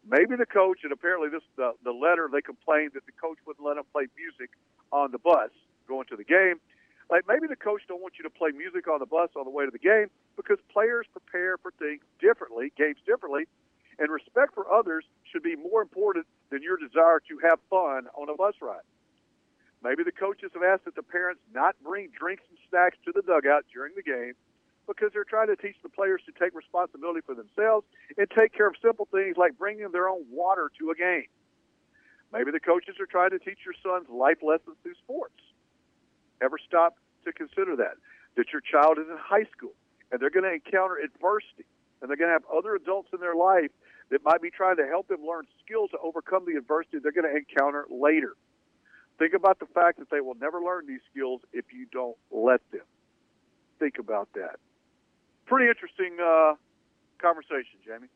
Maybe 0.09 0.34
the 0.36 0.47
coach, 0.47 0.80
and 0.82 0.93
apparently 0.93 1.28
this 1.28 1.43
the, 1.57 1.72
the 1.84 1.93
letter 1.93 2.28
they 2.30 2.43
complained 2.43 2.93
that 2.95 3.07
the 3.07 3.12
coach 3.12 3.38
wouldn't 3.47 3.64
let 3.64 3.76
them 3.76 3.84
play 3.93 4.07
music 4.16 4.51
on 4.90 5.12
the 5.12 5.18
bus 5.18 5.51
going 5.86 6.07
to 6.09 6.16
the 6.16 6.24
game. 6.24 6.61
Like 7.09 7.24
maybe 7.28 7.47
the 7.47 7.57
coach 7.57 7.82
don't 7.86 8.03
want 8.03 8.14
you 8.18 8.24
to 8.24 8.30
play 8.30 8.51
music 8.51 8.88
on 8.88 8.99
the 8.99 9.07
bus 9.07 9.30
on 9.36 9.45
the 9.45 9.51
way 9.51 9.64
to 9.64 9.70
the 9.70 9.78
game 9.78 10.07
because 10.36 10.59
players 10.72 11.07
prepare 11.12 11.57
for 11.59 11.72
things 11.78 12.03
differently, 12.20 12.72
games 12.76 12.99
differently, 13.07 13.45
and 14.03 14.11
respect 14.11 14.53
for 14.53 14.66
others 14.66 15.05
should 15.30 15.44
be 15.44 15.55
more 15.55 15.80
important 15.80 16.26
than 16.50 16.61
your 16.61 16.76
desire 16.76 17.22
to 17.30 17.38
have 17.46 17.61
fun 17.70 18.11
on 18.18 18.28
a 18.28 18.34
bus 18.34 18.55
ride. 18.61 18.82
Maybe 19.82 20.03
the 20.03 20.11
coaches 20.11 20.50
have 20.55 20.62
asked 20.62 20.84
that 20.86 20.96
the 20.96 21.07
parents 21.07 21.40
not 21.55 21.76
bring 21.82 22.11
drinks 22.11 22.42
and 22.50 22.59
snacks 22.68 22.98
to 23.07 23.12
the 23.14 23.22
dugout 23.22 23.64
during 23.72 23.94
the 23.94 24.03
game 24.03 24.34
because 24.88 25.11
they're 25.14 25.24
trying 25.24 25.46
to 25.46 25.57
teach 25.57 25.76
the 25.84 25.88
players 25.88 26.20
to 26.26 26.32
take 26.34 26.53
responsibility 26.55 27.20
for 27.24 27.36
themselves 27.38 27.86
and 28.18 28.26
take 28.34 28.53
care 28.53 28.66
of 28.66 28.74
simple 28.82 29.07
things 29.07 29.36
like 29.38 29.57
bringing 29.57 29.86
their 29.92 30.09
own 30.09 30.26
water 30.30 30.70
to 30.78 30.90
a 30.90 30.96
game. 30.98 31.30
Maybe 32.32 32.50
the 32.50 32.61
coaches 32.61 32.98
are 32.98 33.07
trying 33.07 33.30
to 33.30 33.38
teach 33.38 33.62
your 33.62 33.78
son's 33.78 34.11
life 34.11 34.42
lessons 34.42 34.74
through 34.82 34.98
sports. 34.98 35.38
Ever 36.42 36.59
stop 36.59 36.98
to 37.24 37.32
consider 37.32 37.76
that? 37.76 37.94
That 38.34 38.50
your 38.50 38.62
child 38.62 38.98
is 38.98 39.07
in 39.07 39.16
high 39.16 39.46
school 39.55 39.74
and 40.11 40.18
they're 40.18 40.34
going 40.34 40.46
to 40.46 40.59
encounter 40.59 40.98
adversity 40.98 41.70
and 42.03 42.11
they're 42.11 42.18
going 42.18 42.28
to 42.28 42.34
have 42.34 42.48
other 42.50 42.74
adults 42.74 43.11
in 43.12 43.20
their 43.20 43.36
life 43.36 43.70
that 44.12 44.22
might 44.22 44.42
be 44.42 44.50
trying 44.50 44.76
to 44.76 44.86
help 44.86 45.08
them 45.08 45.24
learn 45.26 45.46
skills 45.64 45.90
to 45.90 45.98
overcome 45.98 46.44
the 46.44 46.58
adversity 46.58 46.98
they're 47.02 47.12
going 47.12 47.28
to 47.28 47.34
encounter 47.34 47.86
later. 47.90 48.34
Think 49.18 49.32
about 49.32 49.58
the 49.58 49.66
fact 49.66 49.98
that 50.00 50.10
they 50.10 50.20
will 50.20 50.34
never 50.34 50.60
learn 50.60 50.86
these 50.86 51.00
skills 51.10 51.40
if 51.52 51.64
you 51.72 51.86
don't 51.90 52.16
let 52.30 52.60
them. 52.70 52.84
Think 53.78 53.98
about 53.98 54.28
that. 54.34 54.56
Pretty 55.46 55.68
interesting 55.68 56.18
uh, 56.22 56.54
conversation, 57.20 57.80
Jamie. 57.84 58.08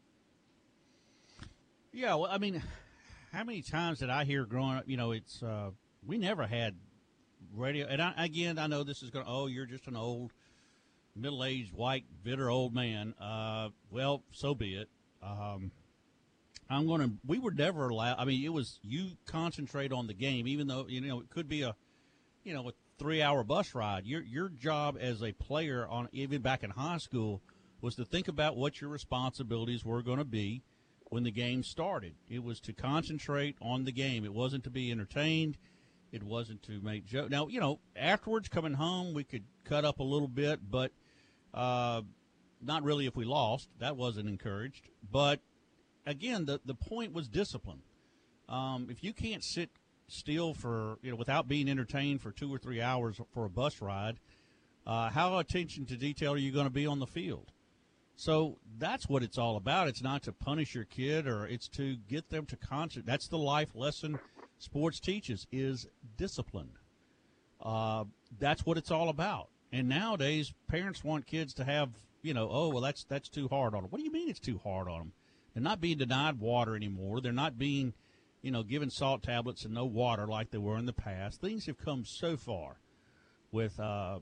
Yeah, 1.92 2.14
well, 2.16 2.28
I 2.30 2.36
mean, 2.36 2.62
how 3.32 3.44
many 3.44 3.62
times 3.62 4.00
did 4.00 4.10
I 4.10 4.24
hear 4.24 4.44
growing 4.44 4.76
up? 4.76 4.84
You 4.86 4.98
know, 4.98 5.12
it's 5.12 5.42
uh, 5.42 5.70
we 6.06 6.18
never 6.18 6.46
had 6.46 6.74
radio. 7.54 7.86
And 7.86 8.02
I, 8.02 8.12
again, 8.18 8.58
I 8.58 8.66
know 8.66 8.84
this 8.84 9.02
is 9.02 9.10
going. 9.10 9.24
to, 9.24 9.30
Oh, 9.30 9.46
you're 9.46 9.66
just 9.66 9.86
an 9.86 9.96
old, 9.96 10.32
middle-aged, 11.14 11.72
white, 11.72 12.04
bitter 12.22 12.50
old 12.50 12.74
man. 12.74 13.14
Uh, 13.18 13.70
well, 13.90 14.22
so 14.30 14.54
be 14.54 14.74
it. 14.74 14.88
Um, 15.22 15.72
I'm 16.68 16.86
going 16.86 17.00
to. 17.00 17.12
We 17.26 17.38
were 17.38 17.52
never 17.52 17.88
allowed. 17.88 18.16
I 18.18 18.24
mean, 18.24 18.44
it 18.44 18.52
was 18.52 18.78
you 18.82 19.10
concentrate 19.26 19.92
on 19.92 20.06
the 20.06 20.14
game, 20.14 20.48
even 20.48 20.66
though 20.66 20.86
you 20.88 21.00
know 21.00 21.20
it 21.20 21.30
could 21.30 21.48
be 21.48 21.62
a, 21.62 21.76
you 22.44 22.54
know, 22.54 22.68
a 22.68 22.72
three-hour 22.98 23.44
bus 23.44 23.74
ride. 23.74 24.06
Your 24.06 24.22
your 24.22 24.48
job 24.48 24.96
as 25.00 25.22
a 25.22 25.32
player 25.32 25.86
on 25.86 26.08
even 26.12 26.42
back 26.42 26.62
in 26.64 26.70
high 26.70 26.98
school 26.98 27.42
was 27.80 27.94
to 27.96 28.04
think 28.04 28.26
about 28.26 28.56
what 28.56 28.80
your 28.80 28.90
responsibilities 28.90 29.84
were 29.84 30.02
going 30.02 30.18
to 30.18 30.24
be 30.24 30.62
when 31.04 31.22
the 31.22 31.30
game 31.30 31.62
started. 31.62 32.14
It 32.28 32.42
was 32.42 32.58
to 32.60 32.72
concentrate 32.72 33.56
on 33.60 33.84
the 33.84 33.92
game. 33.92 34.24
It 34.24 34.32
wasn't 34.32 34.64
to 34.64 34.70
be 34.70 34.90
entertained. 34.90 35.56
It 36.12 36.22
wasn't 36.22 36.62
to 36.64 36.80
make 36.80 37.06
jokes. 37.06 37.30
Now, 37.30 37.48
you 37.48 37.60
know, 37.60 37.80
afterwards 37.94 38.48
coming 38.48 38.74
home, 38.74 39.12
we 39.12 39.24
could 39.24 39.44
cut 39.64 39.84
up 39.84 40.00
a 40.00 40.04
little 40.04 40.28
bit, 40.28 40.60
but 40.68 40.92
uh, 41.52 42.02
not 42.62 42.82
really 42.82 43.06
if 43.06 43.16
we 43.16 43.24
lost. 43.24 43.68
That 43.78 43.96
wasn't 43.96 44.28
encouraged. 44.28 44.88
But 45.10 45.40
again, 46.06 46.46
the 46.46 46.60
the 46.64 46.74
point 46.74 47.12
was 47.12 47.28
discipline. 47.28 47.82
Um, 48.48 48.88
if 48.90 49.02
you 49.02 49.12
can't 49.12 49.42
sit 49.42 49.70
still 50.08 50.54
for 50.54 50.98
you 51.02 51.10
know 51.10 51.16
without 51.16 51.48
being 51.48 51.68
entertained 51.68 52.22
for 52.22 52.30
two 52.30 52.52
or 52.52 52.58
three 52.58 52.80
hours 52.80 53.20
for 53.32 53.44
a 53.44 53.50
bus 53.50 53.80
ride, 53.82 54.18
uh, 54.86 55.10
how 55.10 55.38
attention 55.38 55.84
to 55.86 55.96
detail 55.96 56.32
are 56.32 56.38
you 56.38 56.52
going 56.52 56.66
to 56.66 56.70
be 56.70 56.86
on 56.86 57.00
the 57.00 57.06
field? 57.06 57.52
So 58.14 58.56
that's 58.78 59.08
what 59.08 59.22
it's 59.22 59.36
all 59.36 59.56
about. 59.56 59.88
It's 59.88 60.02
not 60.02 60.22
to 60.22 60.32
punish 60.32 60.74
your 60.74 60.84
kid, 60.84 61.26
or 61.26 61.46
it's 61.46 61.68
to 61.70 61.96
get 61.96 62.30
them 62.30 62.46
to 62.46 62.56
concentrate. 62.56 63.06
That's 63.06 63.28
the 63.28 63.38
life 63.38 63.74
lesson 63.74 64.18
sports 64.58 65.00
teaches 65.00 65.46
is 65.52 65.86
discipline. 66.16 66.70
Uh, 67.60 68.04
that's 68.38 68.64
what 68.64 68.78
it's 68.78 68.90
all 68.90 69.10
about. 69.10 69.48
And 69.72 69.88
nowadays, 69.88 70.54
parents 70.68 71.04
want 71.04 71.26
kids 71.26 71.52
to 71.54 71.64
have 71.64 71.90
you 72.26 72.34
know, 72.34 72.48
oh 72.50 72.68
well, 72.70 72.80
that's 72.80 73.04
that's 73.04 73.28
too 73.28 73.46
hard 73.48 73.74
on 73.74 73.82
them. 73.82 73.90
What 73.90 73.98
do 73.98 74.04
you 74.04 74.10
mean 74.10 74.28
it's 74.28 74.40
too 74.40 74.60
hard 74.64 74.88
on 74.88 74.98
them? 74.98 75.12
They're 75.56 75.62
not 75.62 75.80
being 75.80 75.96
denied 75.96 76.38
water 76.38 76.76
anymore. 76.76 77.22
They're 77.22 77.32
not 77.32 77.56
being, 77.56 77.94
you 78.42 78.50
know, 78.50 78.62
given 78.62 78.90
salt 78.90 79.22
tablets 79.22 79.64
and 79.64 79.72
no 79.72 79.86
water 79.86 80.26
like 80.26 80.50
they 80.50 80.58
were 80.58 80.76
in 80.76 80.84
the 80.84 80.92
past. 80.92 81.40
Things 81.40 81.64
have 81.64 81.78
come 81.78 82.04
so 82.04 82.36
far 82.36 82.76
with 83.52 83.80
uh, 83.80 84.18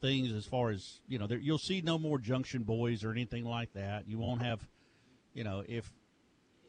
things 0.00 0.32
as 0.32 0.44
far 0.44 0.70
as 0.70 0.98
you 1.06 1.20
know. 1.20 1.28
You'll 1.30 1.58
see 1.58 1.82
no 1.82 2.00
more 2.00 2.18
junction 2.18 2.64
boys 2.64 3.04
or 3.04 3.12
anything 3.12 3.44
like 3.44 3.74
that. 3.74 4.08
You 4.08 4.18
won't 4.18 4.42
have, 4.42 4.66
you 5.34 5.44
know, 5.44 5.62
if 5.68 5.88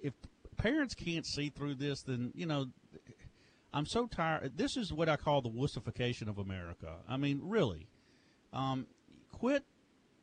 if 0.03 0.13
parents 0.57 0.93
can't 0.93 1.25
see 1.25 1.49
through 1.49 1.73
this, 1.73 2.03
then 2.03 2.31
you 2.35 2.45
know, 2.45 2.67
I'm 3.73 3.87
so 3.87 4.05
tired. 4.05 4.57
This 4.57 4.77
is 4.77 4.93
what 4.93 5.09
I 5.09 5.15
call 5.15 5.41
the 5.41 5.49
wussification 5.49 6.29
of 6.29 6.37
America. 6.37 6.97
I 7.09 7.17
mean, 7.17 7.39
really, 7.41 7.87
um, 8.53 8.85
quit 9.31 9.63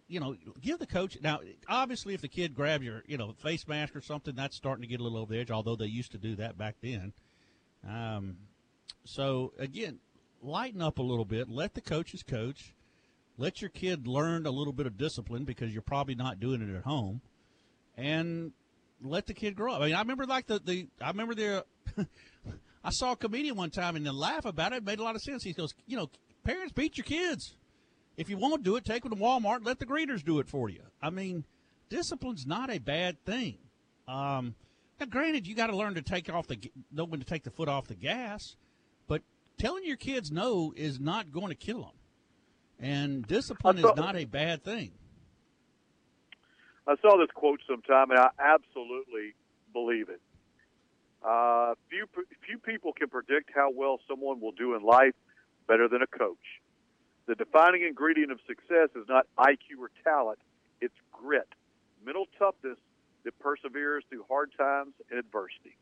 you 0.09 0.21
know, 0.21 0.37
give 0.61 0.79
the 0.79 0.87
coach 0.87 1.17
now. 1.23 1.41
Obviously, 1.69 2.15
if 2.15 2.21
the 2.21 2.29
kid 2.29 2.55
grabs 2.55 2.85
your, 2.85 3.03
you 3.07 3.17
know, 3.17 3.33
face 3.43 3.67
mask 3.67 3.97
or 3.97 4.01
something, 4.01 4.35
that's 4.35 4.57
starting 4.57 4.83
to 4.83 4.89
get 4.89 5.01
a 5.01 5.03
little 5.03 5.19
over 5.19 5.33
the 5.33 5.41
edge. 5.41 5.51
Although 5.51 5.77
they 5.77 5.87
used 5.87 6.13
to 6.13 6.19
do 6.19 6.37
that 6.37 6.59
back 6.59 6.77
then. 6.83 7.13
Um, 7.89 8.37
So 9.05 9.53
again, 9.59 9.99
lighten 10.43 10.81
up 10.83 10.99
a 10.99 11.03
little 11.03 11.25
bit. 11.25 11.49
Let 11.49 11.75
the 11.75 11.81
coaches 11.81 12.23
coach. 12.23 12.75
Let 13.37 13.61
your 13.61 13.71
kid 13.71 14.07
learn 14.07 14.47
a 14.47 14.51
little 14.51 14.73
bit 14.73 14.87
of 14.87 14.97
discipline 14.97 15.45
because 15.45 15.73
you're 15.73 15.83
probably 15.83 16.15
not 16.15 16.39
doing 16.39 16.63
it 16.63 16.75
at 16.75 16.85
home, 16.85 17.21
and 17.97 18.53
let 19.03 19.27
the 19.27 19.35
kid 19.35 19.57
grow 19.57 19.75
up. 19.75 19.81
I 19.81 19.87
mean, 19.87 19.95
I 19.97 20.01
remember 20.01 20.25
like 20.25 20.47
the 20.47 20.61
the 20.61 20.89
I 21.01 21.09
remember 21.09 21.35
the. 21.35 21.65
I 22.85 22.91
saw 22.91 23.13
a 23.13 23.17
comedian 23.17 23.57
one 23.57 23.71
time 23.71 23.97
and 23.97 24.07
then 24.07 24.15
laugh 24.15 24.45
about 24.45 24.73
it. 24.75 24.77
It 24.77 24.85
made 24.85 24.99
a 24.99 25.03
lot 25.03 25.15
of 25.17 25.23
sense. 25.23 25.43
He 25.43 25.55
goes, 25.55 25.73
you 25.87 25.97
know, 25.97 26.11
parents 26.45 26.73
beat 26.75 26.99
your 26.99 27.07
kids. 27.07 27.57
If 28.17 28.29
you 28.29 28.37
won't 28.37 28.63
do 28.63 28.77
it, 28.77 28.85
take 28.85 29.03
them 29.03 29.11
to 29.13 29.17
Walmart. 29.17 29.65
Let 29.65 29.79
the 29.79 29.87
greeters 29.87 30.25
do 30.25 30.39
it 30.39 30.49
for 30.49 30.69
you. 30.69 30.83
I 31.03 31.11
mean, 31.11 31.45
discipline's 31.89 32.47
not 32.47 32.71
a 32.71 32.79
bad 32.79 33.23
thing. 33.25 33.59
Um, 34.07 34.55
now, 35.01 35.07
granted, 35.07 35.47
you 35.47 35.55
got 35.55 35.69
to 35.69 35.77
learn 35.77 35.95
to 35.95 36.03
take 36.03 36.33
off 36.33 36.47
the 36.47 36.59
know 36.93 37.05
when 37.05 37.21
to 37.21 37.27
take 37.27 37.43
the 37.43 37.51
foot 37.51 37.69
off 37.69 37.89
the 37.89 37.95
gas, 37.95 38.57
but 39.09 39.23
telling 39.59 39.85
your 39.85 39.97
kids 39.97 40.31
no 40.31 40.73
is 40.77 41.01
not 41.01 41.33
going 41.33 41.49
to 41.49 41.55
kill 41.55 41.81
them. 41.81 41.93
And 42.81 43.27
discipline 43.27 43.79
is 43.79 43.87
not 43.97 44.17
a 44.17 44.25
bad 44.25 44.63
thing. 44.63 44.93
I 46.87 46.97
saw 47.01 47.17
this 47.17 47.31
quote 47.35 47.61
sometime, 47.67 48.11
and 48.11 48.21
I 48.21 48.29
absolutely 48.39 49.35
believe 49.73 50.09
it. 50.09 50.21
Uh, 51.25 51.75
few 51.89 52.07
few 52.47 52.59
people 52.59 52.93
can 52.93 53.09
predict 53.09 53.51
how 53.55 53.71
well 53.75 53.99
someone 54.07 54.41
will 54.41 54.53
do 54.53 54.75
in 54.75 54.83
life 54.83 55.15
better 55.67 55.89
than 55.89 56.03
a 56.03 56.07
coach. 56.07 56.37
The 57.27 57.35
defining 57.35 57.83
ingredient 57.83 58.31
of 58.33 58.39
success 58.47 58.91
is 58.95 59.09
not 59.09 59.27
IQ 59.39 59.81
or 59.81 59.91
talent; 60.03 60.39
it's 60.81 60.95
grit, 61.13 61.49
mental 62.05 62.27
toughness 62.39 62.79
that 63.25 63.39
perseveres 63.39 64.05
through 64.11 64.25
hard 64.29 64.53
times 64.57 64.93
and 65.11 65.19
adversity. 65.19 65.77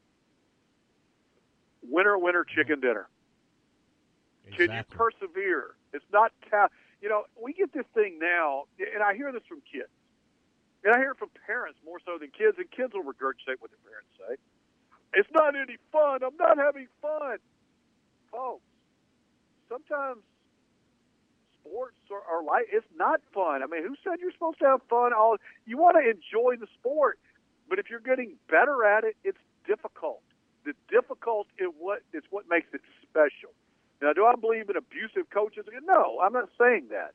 Winner, 1.82 2.16
winner, 2.16 2.44
chicken 2.44 2.80
dinner. 2.80 3.08
Exactly. 4.46 4.66
Can 4.68 4.76
you 4.76 4.96
persevere? 4.96 5.74
It's 5.92 6.04
not 6.12 6.32
ta- 6.48 6.68
you 7.00 7.08
know 7.08 7.24
we 7.40 7.52
get 7.52 7.72
this 7.72 7.86
thing 7.94 8.18
now, 8.20 8.64
and 8.78 9.02
I 9.02 9.14
hear 9.14 9.32
this 9.32 9.42
from 9.48 9.62
kids, 9.70 9.90
and 10.84 10.94
I 10.94 10.98
hear 10.98 11.10
it 11.12 11.18
from 11.18 11.30
parents 11.46 11.78
more 11.84 11.98
so 12.04 12.18
than 12.18 12.30
kids, 12.30 12.56
and 12.58 12.70
kids 12.70 12.94
will 12.94 13.02
regurgitate 13.02 13.58
what 13.58 13.70
their 13.70 13.82
parents 13.82 14.10
say. 14.18 14.36
It's 15.14 15.28
not 15.34 15.56
any 15.56 15.76
fun. 15.90 16.22
I'm 16.22 16.36
not 16.38 16.56
having 16.56 16.86
fun, 17.02 17.38
folks. 18.30 18.62
Sometimes 19.68 20.22
sports 21.62 21.96
are, 22.10 22.22
are 22.26 22.42
like 22.42 22.66
it's 22.70 22.86
not 22.96 23.20
fun. 23.32 23.62
I 23.62 23.66
mean, 23.66 23.82
who 23.86 23.94
said 24.02 24.18
you're 24.20 24.32
supposed 24.32 24.58
to 24.58 24.66
have 24.66 24.80
fun? 24.90 25.12
All 25.12 25.36
you 25.66 25.78
want 25.78 25.96
to 25.96 26.04
enjoy 26.04 26.58
the 26.58 26.66
sport, 26.78 27.18
but 27.68 27.78
if 27.78 27.88
you're 27.88 28.02
getting 28.02 28.36
better 28.50 28.84
at 28.84 29.04
it, 29.04 29.16
it's 29.24 29.40
difficult. 29.66 30.22
The 30.64 30.74
difficult 30.90 31.46
is 31.58 31.68
what 31.78 32.02
is 32.12 32.22
what 32.30 32.44
makes 32.48 32.68
it 32.74 32.82
special. 33.02 33.54
Now, 34.00 34.12
do 34.12 34.26
I 34.26 34.34
believe 34.34 34.68
in 34.68 34.76
abusive 34.76 35.30
coaches? 35.30 35.64
No, 35.84 36.18
I'm 36.22 36.32
not 36.32 36.50
saying 36.58 36.88
that. 36.90 37.14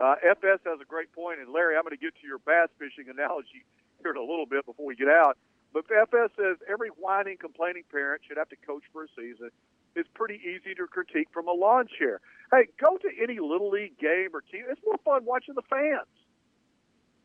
Uh, 0.00 0.16
FS 0.24 0.64
has 0.64 0.80
a 0.80 0.88
great 0.88 1.12
point, 1.12 1.40
and 1.40 1.52
Larry, 1.52 1.76
I'm 1.76 1.84
going 1.84 1.92
to 1.92 2.00
get 2.00 2.16
to 2.20 2.26
your 2.26 2.40
bass 2.40 2.72
fishing 2.80 3.12
analogy 3.12 3.68
here 4.00 4.10
in 4.10 4.16
a 4.16 4.24
little 4.24 4.46
bit 4.46 4.64
before 4.64 4.86
we 4.86 4.96
get 4.96 5.08
out. 5.08 5.36
But 5.72 5.84
FS 5.92 6.32
says 6.36 6.56
every 6.68 6.88
whining, 6.88 7.36
complaining 7.36 7.84
parent 7.92 8.22
should 8.26 8.36
have 8.36 8.48
to 8.48 8.56
coach 8.56 8.82
for 8.92 9.04
a 9.04 9.08
season. 9.16 9.50
It's 9.94 10.08
pretty 10.14 10.40
easy 10.40 10.74
to 10.74 10.86
critique 10.86 11.28
from 11.32 11.48
a 11.48 11.52
lawn 11.52 11.86
chair. 11.86 12.20
Hey, 12.52 12.68
go 12.78 12.98
to 12.98 13.08
any 13.22 13.40
little 13.40 13.70
league 13.70 13.98
game 13.98 14.28
or 14.34 14.42
team. 14.42 14.64
It's 14.68 14.80
more 14.84 14.98
fun 15.04 15.24
watching 15.24 15.54
the 15.54 15.62
fans. 15.70 16.06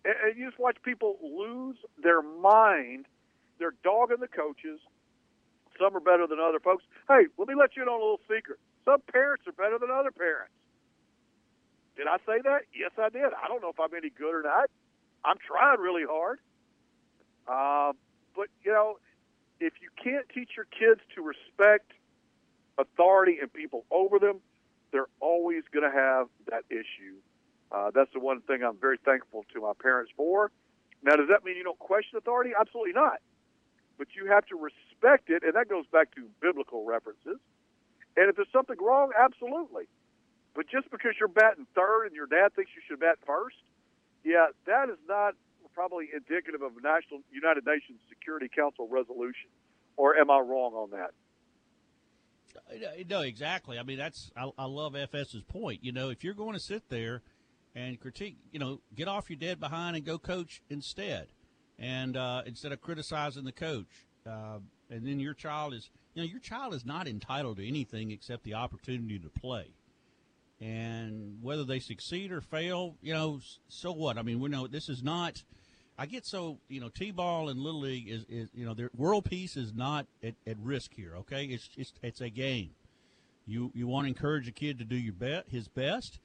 And, 0.05 0.15
and 0.23 0.38
you 0.38 0.47
just 0.47 0.59
watch 0.59 0.78
people 0.84 1.17
lose 1.21 1.75
their 2.01 2.21
mind. 2.21 3.05
They're 3.59 3.75
dogging 3.84 4.21
the 4.21 4.30
coaches. 4.30 4.80
Some 5.78 5.95
are 5.95 5.99
better 5.99 6.28
than 6.28 6.39
other 6.39 6.59
folks. 6.59 6.86
Hey, 7.09 7.28
let 7.38 7.47
me 7.47 7.55
let 7.59 7.75
you 7.75 7.84
in 7.84 7.89
on 7.89 7.99
a 7.99 8.03
little 8.03 8.21
secret. 8.23 8.57
Some 8.86 9.01
parents 9.11 9.43
are 9.47 9.51
better 9.51 9.78
than 9.78 9.91
other 9.91 10.11
parents. 10.11 10.53
Did 11.97 12.07
I 12.07 12.17
say 12.25 12.39
that? 12.43 12.61
Yes, 12.73 12.91
I 12.97 13.09
did. 13.09 13.25
I 13.36 13.47
don't 13.47 13.61
know 13.61 13.69
if 13.69 13.80
I'm 13.80 13.93
any 13.97 14.09
good 14.09 14.34
or 14.34 14.43
not. 14.43 14.69
I'm 15.25 15.38
trying 15.45 15.80
really 15.80 16.05
hard. 16.07 16.39
Um, 17.47 17.97
but 18.36 18.47
you 18.63 18.71
know, 18.71 18.97
if 19.59 19.73
you 19.82 19.89
can't 20.01 20.25
teach 20.34 20.51
your 20.55 20.65
kids 20.65 21.01
to 21.15 21.21
respect 21.21 21.91
authority 22.78 23.39
and 23.41 23.51
people 23.51 23.86
over 23.91 24.19
them, 24.19 24.39
they're 24.91 25.11
always 25.19 25.63
going 25.73 25.89
to 25.89 25.95
have 25.95 26.27
that 26.49 26.63
issue. 26.69 27.15
Uh, 27.71 27.91
that's 27.93 28.11
the 28.13 28.19
one 28.19 28.41
thing 28.41 28.63
I'm 28.63 28.77
very 28.77 28.97
thankful 29.03 29.45
to 29.53 29.61
my 29.61 29.73
parents 29.81 30.11
for. 30.15 30.51
Now, 31.03 31.15
does 31.15 31.27
that 31.29 31.43
mean 31.43 31.57
you 31.57 31.63
don't 31.63 31.79
question 31.79 32.17
authority? 32.17 32.51
Absolutely 32.57 32.93
not. 32.93 33.19
But 33.97 34.07
you 34.15 34.27
have 34.27 34.45
to 34.47 34.55
respect 34.55 35.29
it, 35.29 35.43
and 35.43 35.53
that 35.53 35.67
goes 35.69 35.85
back 35.91 36.13
to 36.15 36.27
biblical 36.41 36.85
references. 36.85 37.39
And 38.15 38.29
if 38.29 38.35
there's 38.35 38.51
something 38.53 38.77
wrong, 38.81 39.11
absolutely. 39.17 39.85
But 40.55 40.67
just 40.67 40.89
because 40.89 41.13
you're 41.19 41.29
batting 41.29 41.67
third 41.75 42.05
and 42.07 42.15
your 42.15 42.25
dad 42.25 42.55
thinks 42.55 42.71
you 42.75 42.81
should 42.88 42.99
bat 42.99 43.19
first, 43.25 43.57
yeah, 44.23 44.47
that 44.65 44.89
is 44.89 44.97
not 45.07 45.35
probably 45.73 46.09
indicative 46.11 46.63
of 46.63 46.71
a 46.75 46.81
national 46.81 47.21
United 47.31 47.63
Nations 47.65 47.99
Security 48.09 48.49
Council 48.49 48.88
resolution. 48.89 49.53
Or 49.95 50.17
am 50.17 50.31
I 50.31 50.39
wrong 50.39 50.73
on 50.73 50.89
that? 50.91 51.11
No, 53.10 53.22
exactly. 53.22 53.80
I 53.80 53.84
mean, 53.84 53.97
that's 53.97 54.32
I, 54.36 54.49
I 54.58 54.66
love 54.66 54.93
FS's 54.93 55.43
point. 55.47 55.84
You 55.84 55.91
know, 55.91 56.10
if 56.10 56.24
you're 56.24 56.34
going 56.34 56.53
to 56.53 56.60
sit 56.60 56.89
there 56.89 57.22
and 57.76 57.99
critique, 57.99 58.38
you 58.51 58.60
know, 58.60 58.82
get 58.95 59.08
off 59.08 59.30
your 59.30 59.38
dead 59.38 59.60
behind 59.60 59.95
and 59.95 60.05
go 60.05 60.18
coach 60.18 60.62
instead, 60.70 61.28
and 61.78 62.18
uh, 62.18 62.41
instead 62.45 62.72
of 62.72 62.82
criticizing 62.82 63.43
the 63.43 63.51
coach, 63.51 64.05
uh, 64.26 64.60
and 64.89 65.05
then 65.05 65.20
your 65.20 65.34
child 65.34 65.74
is, 65.74 65.89
you 66.14 66.22
know, 66.22 66.28
your 66.28 66.39
child 66.39 66.74
is 66.74 66.86
not 66.86 67.08
entitled 67.08 67.58
to 67.58 67.68
anything 67.68 68.12
except 68.12 68.43
the 68.43 68.53
opportunity 68.53 69.20
to 69.20 69.30
play. 69.30 69.68
And 70.60 71.38
whether 71.41 71.64
they 71.64 71.80
succeed 71.80 72.32
or 72.32 72.41
fail, 72.41 72.95
you 73.01 73.14
know, 73.14 73.41
so 73.68 73.91
what? 73.91 74.18
I 74.18 74.24
mean, 74.24 74.39
we 74.39 74.49
know 74.49 74.66
this 74.66 74.89
is 74.89 75.03
not 75.03 75.43
I 75.97 76.05
get 76.05 76.25
so 76.25 76.59
you 76.69 76.79
know 76.79 76.89
t-ball 76.89 77.49
and 77.49 77.59
little 77.59 77.79
league 77.79 78.07
is, 78.07 78.25
is 78.29 78.49
you 78.53 78.65
know 78.65 78.75
their 78.75 78.91
world 78.95 79.25
peace 79.25 79.57
is 79.57 79.73
not 79.73 80.05
at, 80.23 80.35
at 80.45 80.57
risk 80.59 80.93
here. 80.93 81.15
Okay, 81.17 81.45
it's 81.45 81.69
it's 81.75 81.93
it's 82.03 82.21
a 82.21 82.29
game. 82.29 82.71
You 83.47 83.71
you 83.73 83.87
want 83.87 84.05
to 84.05 84.09
encourage 84.09 84.47
a 84.47 84.51
kid 84.51 84.77
to 84.79 84.85
do 84.85 84.95
your 84.95 85.13
bet 85.13 85.45
his 85.49 85.67
best. 85.67 86.19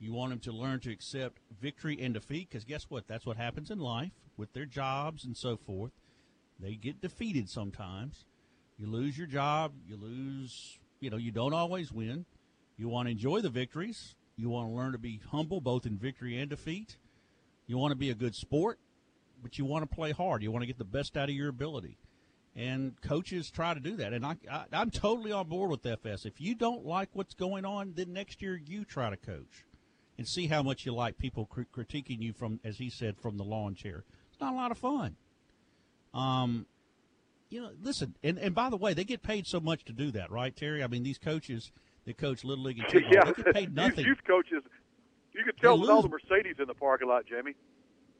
You 0.00 0.14
want 0.14 0.32
him 0.32 0.38
to 0.40 0.52
learn 0.52 0.80
to 0.80 0.92
accept 0.92 1.40
victory 1.60 1.98
and 2.00 2.14
defeat 2.14 2.48
because 2.48 2.64
guess 2.64 2.84
what? 2.88 3.06
That's 3.06 3.26
what 3.26 3.36
happens 3.36 3.70
in 3.70 3.80
life 3.80 4.12
with 4.36 4.52
their 4.54 4.64
jobs 4.64 5.24
and 5.24 5.36
so 5.36 5.56
forth. 5.56 5.92
They 6.58 6.74
get 6.74 7.00
defeated 7.00 7.50
sometimes. 7.50 8.24
You 8.78 8.86
lose 8.86 9.18
your 9.18 9.26
job. 9.26 9.72
You 9.86 9.96
lose. 9.96 10.78
You 11.00 11.10
know 11.10 11.18
you 11.18 11.32
don't 11.32 11.52
always 11.52 11.92
win. 11.92 12.24
You 12.78 12.88
want 12.88 13.08
to 13.08 13.12
enjoy 13.12 13.42
the 13.42 13.50
victories. 13.50 14.14
You 14.36 14.48
want 14.48 14.68
to 14.68 14.74
learn 14.74 14.92
to 14.92 14.98
be 14.98 15.20
humble 15.30 15.60
both 15.60 15.84
in 15.84 15.98
victory 15.98 16.38
and 16.38 16.48
defeat. 16.48 16.96
You 17.66 17.76
want 17.76 17.90
to 17.90 17.96
be 17.96 18.08
a 18.08 18.14
good 18.14 18.34
sport 18.34 18.78
but 19.42 19.58
you 19.58 19.64
want 19.64 19.88
to 19.88 19.94
play 19.94 20.12
hard. 20.12 20.42
You 20.42 20.50
want 20.50 20.62
to 20.62 20.66
get 20.66 20.78
the 20.78 20.84
best 20.84 21.16
out 21.16 21.28
of 21.28 21.34
your 21.34 21.48
ability. 21.48 21.98
And 22.56 23.00
coaches 23.02 23.50
try 23.50 23.74
to 23.74 23.80
do 23.80 23.96
that. 23.96 24.12
And 24.12 24.26
I, 24.26 24.36
I, 24.50 24.64
am 24.72 24.90
totally 24.90 25.30
on 25.30 25.48
board 25.48 25.70
with 25.70 25.86
FS. 25.86 26.26
If 26.26 26.40
you 26.40 26.54
don't 26.54 26.84
like 26.84 27.10
what's 27.12 27.34
going 27.34 27.64
on, 27.64 27.92
then 27.94 28.12
next 28.12 28.42
year 28.42 28.56
you 28.56 28.84
try 28.84 29.10
to 29.10 29.16
coach 29.16 29.64
and 30.16 30.26
see 30.26 30.48
how 30.48 30.62
much 30.62 30.84
you 30.84 30.92
like 30.92 31.18
people 31.18 31.46
cr- 31.46 31.62
critiquing 31.72 32.20
you 32.20 32.32
from, 32.32 32.58
as 32.64 32.78
he 32.78 32.90
said, 32.90 33.16
from 33.16 33.36
the 33.36 33.44
lawn 33.44 33.74
chair. 33.74 34.04
It's 34.30 34.40
not 34.40 34.52
a 34.52 34.56
lot 34.56 34.72
of 34.72 34.78
fun. 34.78 35.16
Um, 36.12 36.66
you 37.48 37.60
know, 37.60 37.70
listen, 37.80 38.16
and, 38.24 38.38
and 38.38 38.54
by 38.54 38.70
the 38.70 38.76
way, 38.76 38.92
they 38.92 39.04
get 39.04 39.22
paid 39.22 39.46
so 39.46 39.60
much 39.60 39.84
to 39.84 39.92
do 39.92 40.10
that, 40.12 40.30
right, 40.30 40.54
Terry? 40.54 40.82
I 40.82 40.88
mean, 40.88 41.04
these 41.04 41.18
coaches 41.18 41.70
that 42.08 42.18
coach 42.18 42.42
Little 42.42 42.64
League 42.64 42.78
and 42.78 43.04
yeah. 43.12 43.24
they 43.24 43.42
get 43.42 43.54
paid 43.54 43.74
nothing. 43.74 44.04
youth, 44.04 44.18
youth 44.18 44.24
coaches, 44.26 44.62
you 45.32 45.44
can 45.44 45.54
tell 45.60 45.78
with 45.78 45.88
all 45.88 46.02
the 46.02 46.08
Mercedes 46.08 46.56
in 46.58 46.66
the 46.66 46.74
parking 46.74 47.08
lot, 47.08 47.24
Jamie. 47.26 47.54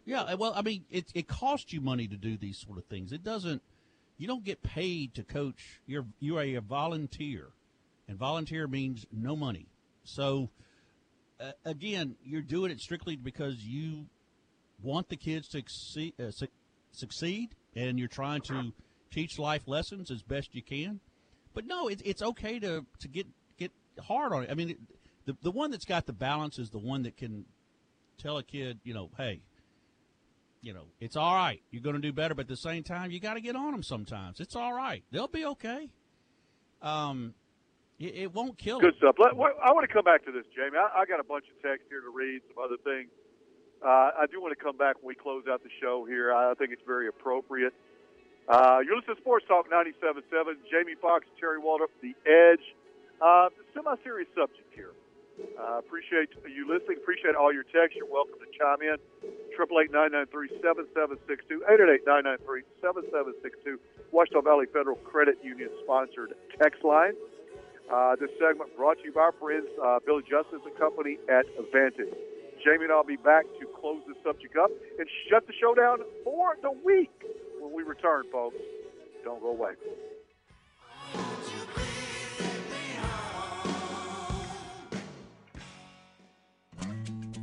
Yeah, 0.09 0.33
well, 0.37 0.55
I 0.57 0.63
mean, 0.63 0.87
it 0.91 1.13
it 1.15 1.29
costs 1.29 1.71
you 1.71 1.83
money 1.83 2.09
to 2.09 2.17
do 2.17 2.39
these 2.39 2.57
sort 2.57 2.79
of 2.79 2.87
things. 2.87 3.13
It 3.13 3.23
doesn't. 3.23 3.61
You 4.17 4.27
don't 4.27 4.43
get 4.43 4.63
paid 4.63 5.15
to 5.17 5.23
coach. 5.23 5.83
You're 5.87 6.07
you're 6.19 6.41
a 6.41 6.57
volunteer, 6.61 7.49
and 8.09 8.17
volunteer 8.17 8.67
means 8.67 9.05
no 9.13 9.37
money. 9.37 9.67
So, 10.05 10.49
uh, 11.39 11.53
again, 11.67 12.17
you're 12.25 12.41
doing 12.41 12.71
it 12.71 12.81
strictly 12.81 13.17
because 13.17 13.59
you 13.59 14.07
want 14.83 15.11
the 15.11 15.17
kids 15.17 15.47
to 15.49 15.59
succeed, 15.59 16.15
uh, 16.19 16.31
su- 16.31 16.49
succeed, 16.93 17.51
and 17.77 17.99
you're 17.99 18.09
trying 18.09 18.41
to 18.43 18.73
teach 19.11 19.39
life 19.39 19.69
lessons 19.69 20.11
as 20.11 20.23
best 20.23 20.55
you 20.55 20.63
can. 20.63 21.01
But 21.53 21.67
no, 21.67 21.89
it, 21.89 22.01
it's 22.03 22.23
okay 22.23 22.59
to 22.61 22.87
to 23.01 23.09
get 23.09 23.27
get 23.59 23.73
hard 24.01 24.33
on 24.33 24.45
it. 24.45 24.51
I 24.51 24.55
mean, 24.55 24.71
it, 24.71 24.79
the 25.27 25.37
the 25.43 25.51
one 25.51 25.71
that's 25.71 25.85
got 25.85 26.07
the 26.07 26.15
balance 26.15 26.59
is 26.59 26.71
the 26.71 26.79
one 26.79 27.03
that 27.03 27.19
can 27.19 27.45
tell 28.17 28.39
a 28.39 28.43
kid, 28.43 28.81
you 28.85 28.95
know, 28.95 29.11
hey, 29.19 29.43
you 30.61 30.73
know, 30.73 30.85
it's 31.01 31.17
all 31.17 31.35
right. 31.35 31.61
You're 31.71 31.83
going 31.83 31.97
to 31.97 32.03
do 32.03 32.13
better, 32.13 32.35
but 32.35 32.43
at 32.43 32.49
the 32.49 32.57
same 32.57 32.83
time, 32.83 33.11
you 33.11 33.21
got 33.21 33.35
to 33.35 33.41
get 33.41 33.57
on 33.57 33.73
them 33.73 33.83
sometimes. 33.83 34.41
It's 34.41 34.57
all 34.57 34.73
right. 34.73 35.05
They'll 35.11 35.29
be 35.29 35.45
okay. 35.45 35.89
Um, 36.83 37.35
it, 37.99 38.15
it 38.15 38.35
won't 38.35 38.59
kill. 38.59 38.81
Good 38.81 38.95
them. 38.95 39.13
stuff. 39.13 39.17
Let, 39.19 39.33
I 39.35 39.73
want 39.73 39.89
to 39.89 39.93
come 39.93 40.05
back 40.05 40.25
to 40.27 40.33
this, 40.33 40.45
Jamie. 40.55 40.77
I, 40.77 41.03
I 41.03 41.07
got 41.07 41.21
a 41.21 41.25
bunch 41.25 41.45
of 41.55 41.63
text 41.63 41.87
here 41.89 42.01
to 42.01 42.11
read, 42.11 42.43
some 42.49 42.63
other 42.63 42.77
things. 42.83 43.11
Uh, 43.85 44.11
I 44.19 44.27
do 44.31 44.41
want 44.41 44.57
to 44.57 44.63
come 44.63 44.77
back 44.77 44.97
when 45.01 45.09
we 45.09 45.15
close 45.15 45.45
out 45.49 45.63
the 45.63 45.71
show 45.81 46.05
here. 46.05 46.35
I 46.35 46.55
think 46.55 46.73
it's 46.73 46.83
very 46.87 47.07
appropriate. 47.07 47.73
Uh, 48.49 48.79
you're 48.85 48.97
listening 48.97 49.17
to 49.17 49.23
Sports 49.23 49.45
Talk 49.47 49.71
97.7. 49.71 50.23
Jamie 50.71 50.97
Fox, 51.01 51.27
Terry 51.39 51.61
Waldrop, 51.61 51.95
The 52.03 52.17
Edge. 52.27 52.65
Uh, 53.21 53.51
semi-serious 53.75 54.29
subject 54.35 54.73
here. 54.75 54.93
Uh, 55.59 55.79
appreciate 55.79 56.31
you 56.47 56.67
listening. 56.67 56.99
Appreciate 56.99 57.35
all 57.35 57.53
your 57.53 57.65
texts. 57.65 57.97
You're 57.97 58.11
welcome 58.11 58.39
to 58.39 58.51
chime 58.59 58.83
in. 58.83 58.99
Triple 59.55 59.81
eight 59.81 59.93
nine 59.93 60.13
nine 60.13 60.27
three 60.31 60.51
seven 60.63 60.87
seven 60.95 61.19
six 61.27 61.45
two 61.49 61.63
eight 61.71 61.81
eight 61.81 61.91
eight 61.91 62.07
nine 62.07 62.25
nine 62.25 62.39
three 62.47 62.63
seven 62.83 63.03
seven 63.13 63.35
six 63.43 63.59
two. 63.65 63.79
Ouachita 64.13 64.43
Valley 64.43 64.67
Federal 64.73 64.97
Credit 65.03 65.37
Union 65.43 65.69
sponsored 65.85 66.35
text 66.61 66.85
line. 66.85 67.15
Uh, 67.91 68.17
this 68.21 68.31
segment 68.39 68.75
brought 68.77 68.99
to 68.99 69.05
you 69.05 69.13
by 69.13 69.33
our 69.33 69.37
friends 69.41 69.67
uh, 69.83 69.99
Billy 70.05 70.23
Justice 70.29 70.61
and 70.65 70.77
Company 70.77 71.19
at 71.29 71.47
Vantage. 71.73 72.13
Jamie 72.65 72.85
and 72.85 72.93
I'll 72.93 73.05
be 73.05 73.17
back 73.17 73.45
to 73.61 73.67
close 73.81 74.03
this 74.07 74.17
subject 74.25 74.57
up 74.57 74.71
and 74.99 75.09
shut 75.31 75.47
the 75.47 75.55
show 75.61 75.75
down 75.75 75.99
for 76.25 76.57
the 76.63 76.73
week 76.85 77.11
when 77.61 77.73
we 77.73 77.83
return, 77.83 78.25
folks. 78.33 78.57
Don't 79.25 79.41
go 79.41 79.51
away. 79.51 79.73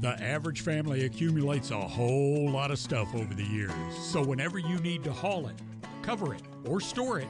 The 0.06 0.24
average 0.24 0.62
family 0.62 1.06
accumulates 1.06 1.72
a 1.72 1.82
whole 1.82 2.48
lot 2.52 2.70
of 2.70 2.78
stuff 2.78 3.16
over 3.16 3.34
the 3.34 3.44
years. 3.44 3.74
So 4.00 4.24
whenever 4.24 4.60
you 4.60 4.78
need 4.82 5.04
to 5.06 5.12
haul 5.12 5.48
it, 5.48 5.56
cover 6.04 6.36
it, 6.36 6.44
or 6.68 6.80
store 6.80 7.20
it, 7.22 7.28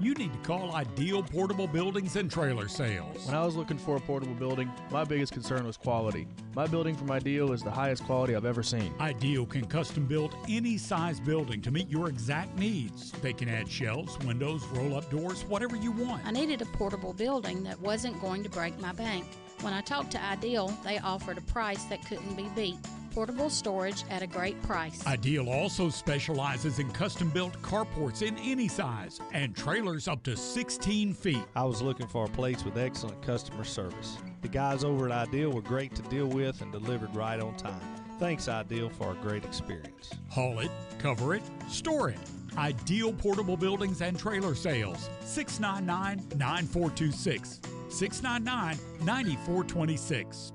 you 0.00 0.14
need 0.14 0.32
to 0.32 0.38
call 0.38 0.72
Ideal 0.72 1.24
Portable 1.24 1.66
Buildings 1.66 2.14
and 2.14 2.30
Trailer 2.30 2.68
Sales. 2.68 3.26
When 3.26 3.34
I 3.34 3.44
was 3.44 3.56
looking 3.56 3.76
for 3.76 3.96
a 3.96 4.00
portable 4.00 4.36
building, 4.36 4.70
my 4.92 5.02
biggest 5.02 5.32
concern 5.32 5.66
was 5.66 5.76
quality. 5.76 6.28
My 6.54 6.68
building 6.68 6.94
from 6.94 7.10
Ideal 7.10 7.52
is 7.52 7.60
the 7.60 7.72
highest 7.72 8.04
quality 8.04 8.36
I've 8.36 8.44
ever 8.44 8.62
seen. 8.62 8.94
Ideal 9.00 9.44
can 9.44 9.64
custom 9.64 10.06
build 10.06 10.32
any 10.48 10.78
size 10.78 11.18
building 11.18 11.60
to 11.62 11.72
meet 11.72 11.90
your 11.90 12.08
exact 12.08 12.56
needs. 12.56 13.10
They 13.20 13.32
can 13.32 13.48
add 13.48 13.68
shelves, 13.68 14.16
windows, 14.20 14.64
roll 14.74 14.96
up 14.96 15.10
doors, 15.10 15.42
whatever 15.46 15.74
you 15.74 15.90
want. 15.90 16.24
I 16.24 16.30
needed 16.30 16.62
a 16.62 16.66
portable 16.66 17.14
building 17.14 17.64
that 17.64 17.80
wasn't 17.80 18.20
going 18.20 18.44
to 18.44 18.48
break 18.48 18.78
my 18.80 18.92
bank. 18.92 19.24
When 19.62 19.72
I 19.72 19.80
talked 19.80 20.10
to 20.12 20.22
Ideal, 20.22 20.68
they 20.84 20.98
offered 20.98 21.38
a 21.38 21.42
price 21.42 21.84
that 21.84 22.04
couldn't 22.04 22.34
be 22.36 22.48
beat 22.54 22.76
portable 23.12 23.50
storage 23.50 24.04
at 24.10 24.22
a 24.22 24.26
great 24.26 24.60
price. 24.62 25.06
Ideal 25.06 25.48
also 25.48 25.88
specializes 25.90 26.78
in 26.78 26.90
custom 26.90 27.28
built 27.28 27.52
carports 27.62 28.22
in 28.22 28.36
any 28.38 28.68
size 28.68 29.20
and 29.32 29.54
trailers 29.54 30.08
up 30.08 30.22
to 30.24 30.36
16 30.36 31.14
feet. 31.14 31.44
I 31.54 31.64
was 31.64 31.82
looking 31.82 32.06
for 32.06 32.24
a 32.24 32.28
place 32.28 32.64
with 32.64 32.78
excellent 32.78 33.20
customer 33.22 33.64
service. 33.64 34.16
The 34.40 34.48
guys 34.48 34.82
over 34.82 35.06
at 35.10 35.28
Ideal 35.28 35.50
were 35.50 35.62
great 35.62 35.94
to 35.96 36.02
deal 36.02 36.26
with 36.26 36.62
and 36.62 36.72
delivered 36.72 37.14
right 37.14 37.38
on 37.38 37.54
time. 37.56 37.80
Thanks, 38.18 38.48
Ideal, 38.48 38.88
for 38.88 39.12
a 39.12 39.16
great 39.16 39.44
experience. 39.44 40.10
Haul 40.30 40.60
it, 40.60 40.70
cover 40.98 41.34
it, 41.34 41.42
store 41.68 42.08
it. 42.08 42.18
Ideal 42.56 43.12
Portable 43.12 43.56
Buildings 43.56 44.02
and 44.02 44.18
Trailer 44.18 44.54
Sales, 44.54 45.08
699 45.24 46.38
9426. 46.38 47.60
699 47.92 48.78
9426. 49.04 50.52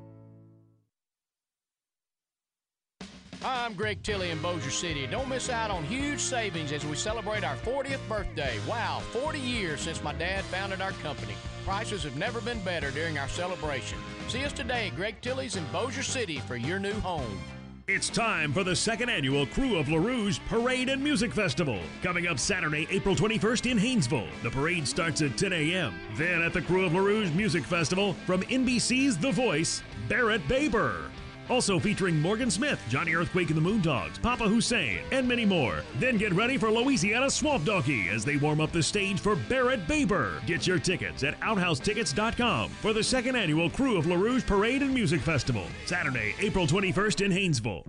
Hi, 3.43 3.65
I'm 3.65 3.75
Greg 3.75 4.01
Tilley 4.01 4.31
in 4.31 4.41
Bossier 4.41 4.71
City. 4.71 5.07
Don't 5.07 5.29
miss 5.29 5.49
out 5.49 5.69
on 5.69 5.83
huge 5.83 6.19
savings 6.19 6.71
as 6.71 6.85
we 6.85 6.95
celebrate 6.95 7.43
our 7.43 7.55
40th 7.57 8.05
birthday. 8.09 8.57
Wow, 8.67 9.01
40 9.11 9.39
years 9.39 9.79
since 9.79 10.03
my 10.03 10.13
dad 10.13 10.43
founded 10.45 10.81
our 10.81 10.91
company. 11.03 11.35
Prices 11.63 12.03
have 12.03 12.17
never 12.17 12.41
been 12.41 12.59
better 12.61 12.91
during 12.91 13.17
our 13.17 13.29
celebration. 13.29 13.99
See 14.27 14.43
us 14.43 14.53
today 14.53 14.87
at 14.87 14.95
Greg 14.95 15.21
Tilley's 15.21 15.55
in 15.55 15.63
Bossier 15.71 16.03
City 16.03 16.39
for 16.39 16.55
your 16.57 16.79
new 16.79 16.99
home. 17.01 17.39
It's 17.89 18.09
time 18.09 18.51
for 18.51 18.65
the 18.65 18.75
second 18.75 19.07
annual 19.07 19.47
Krewe 19.47 19.79
of 19.79 19.85
LaRouge 19.85 20.41
Parade 20.49 20.89
and 20.89 21.01
Music 21.01 21.31
Festival. 21.31 21.79
Coming 22.03 22.27
up 22.27 22.37
Saturday, 22.37 22.85
April 22.91 23.15
21st 23.15 23.71
in 23.71 23.79
Haynesville. 23.79 24.27
The 24.43 24.49
parade 24.49 24.85
starts 24.85 25.21
at 25.21 25.37
10 25.37 25.53
a.m. 25.53 25.95
Then 26.17 26.41
at 26.41 26.51
the 26.51 26.59
Krewe 26.59 26.87
of 26.87 26.91
LaRouge 26.91 27.33
Music 27.33 27.63
Festival, 27.63 28.11
from 28.25 28.41
NBC's 28.41 29.17
The 29.17 29.31
Voice, 29.31 29.83
Barrett 30.09 30.45
Baber. 30.49 31.09
Also 31.49 31.79
featuring 31.79 32.19
Morgan 32.19 32.51
Smith, 32.51 32.81
Johnny 32.89 33.15
Earthquake 33.15 33.49
and 33.49 33.57
the 33.57 33.69
Moondogs, 33.69 34.21
Papa 34.21 34.47
Hussein, 34.47 34.99
and 35.11 35.27
many 35.27 35.45
more. 35.45 35.81
Then 35.99 36.17
get 36.17 36.33
ready 36.33 36.57
for 36.57 36.71
Louisiana 36.71 37.29
Swamp 37.29 37.65
Donkey 37.65 38.09
as 38.09 38.25
they 38.25 38.37
warm 38.37 38.59
up 38.59 38.71
the 38.71 38.83
stage 38.83 39.19
for 39.19 39.35
Barrett 39.35 39.87
Baber. 39.87 40.41
Get 40.45 40.67
your 40.67 40.79
tickets 40.79 41.23
at 41.23 41.39
OutHouseTickets.com 41.39 42.69
for 42.69 42.93
the 42.93 43.03
second 43.03 43.35
annual 43.35 43.69
Krewe 43.69 43.97
of 43.97 44.05
LaRouge 44.05 44.45
Parade 44.45 44.81
and 44.81 44.93
Music 44.93 45.21
Festival. 45.21 45.63
Saturday, 45.85 46.35
April 46.39 46.67
21st 46.67 47.25
in 47.25 47.31
Haynesville. 47.31 47.85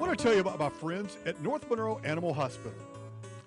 Want 0.00 0.16
to 0.16 0.22
tell 0.22 0.34
you 0.34 0.40
about 0.40 0.58
my 0.58 0.68
friends 0.68 1.16
at 1.26 1.40
North 1.42 1.68
Monroe 1.70 2.00
Animal 2.04 2.34
Hospital. 2.34 2.78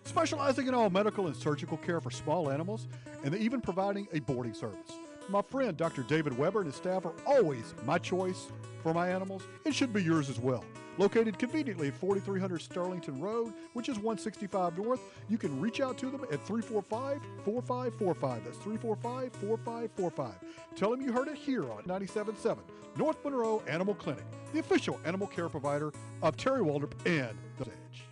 Specializing 0.03 0.67
in 0.67 0.73
all 0.73 0.89
medical 0.89 1.27
and 1.27 1.35
surgical 1.35 1.77
care 1.77 1.99
for 1.99 2.11
small 2.11 2.51
animals, 2.51 2.87
and 3.23 3.35
even 3.35 3.59
providing 3.59 4.07
a 4.13 4.19
boarding 4.19 4.53
service. 4.53 4.93
My 5.27 5.41
friend 5.41 5.75
Dr. 5.75 6.03
David 6.03 6.37
Weber 6.37 6.59
and 6.59 6.67
his 6.67 6.75
staff 6.75 7.03
are 7.03 7.13
always 7.25 7.73
my 7.83 7.97
choice 7.97 8.51
for 8.83 8.93
my 8.93 9.09
animals. 9.09 9.41
It 9.65 9.73
should 9.73 9.91
be 9.91 10.03
yours 10.03 10.29
as 10.29 10.39
well. 10.39 10.63
Located 10.99 11.39
conveniently 11.39 11.87
at 11.87 11.95
4300 11.95 12.61
Sterlington 12.61 13.19
Road, 13.19 13.53
which 13.73 13.89
is 13.89 13.97
165 13.97 14.77
North, 14.77 15.01
you 15.27 15.39
can 15.39 15.59
reach 15.59 15.81
out 15.81 15.97
to 15.97 16.11
them 16.11 16.21
at 16.31 16.45
345 16.45 17.21
4545. 17.43 18.43
That's 18.45 18.57
345 18.57 19.33
4545. 19.33 20.35
Tell 20.75 20.91
them 20.91 21.01
you 21.01 21.11
heard 21.11 21.27
it 21.27 21.37
here 21.37 21.69
on 21.71 21.83
97.7 21.83 22.59
North 22.95 23.17
Monroe 23.25 23.63
Animal 23.67 23.95
Clinic, 23.95 24.23
the 24.53 24.59
official 24.59 24.99
animal 25.05 25.27
care 25.27 25.49
provider 25.49 25.91
of 26.21 26.37
Terry 26.37 26.61
Waldrop 26.61 26.93
and 27.05 27.35
The 27.57 27.65
Edge. 27.65 28.05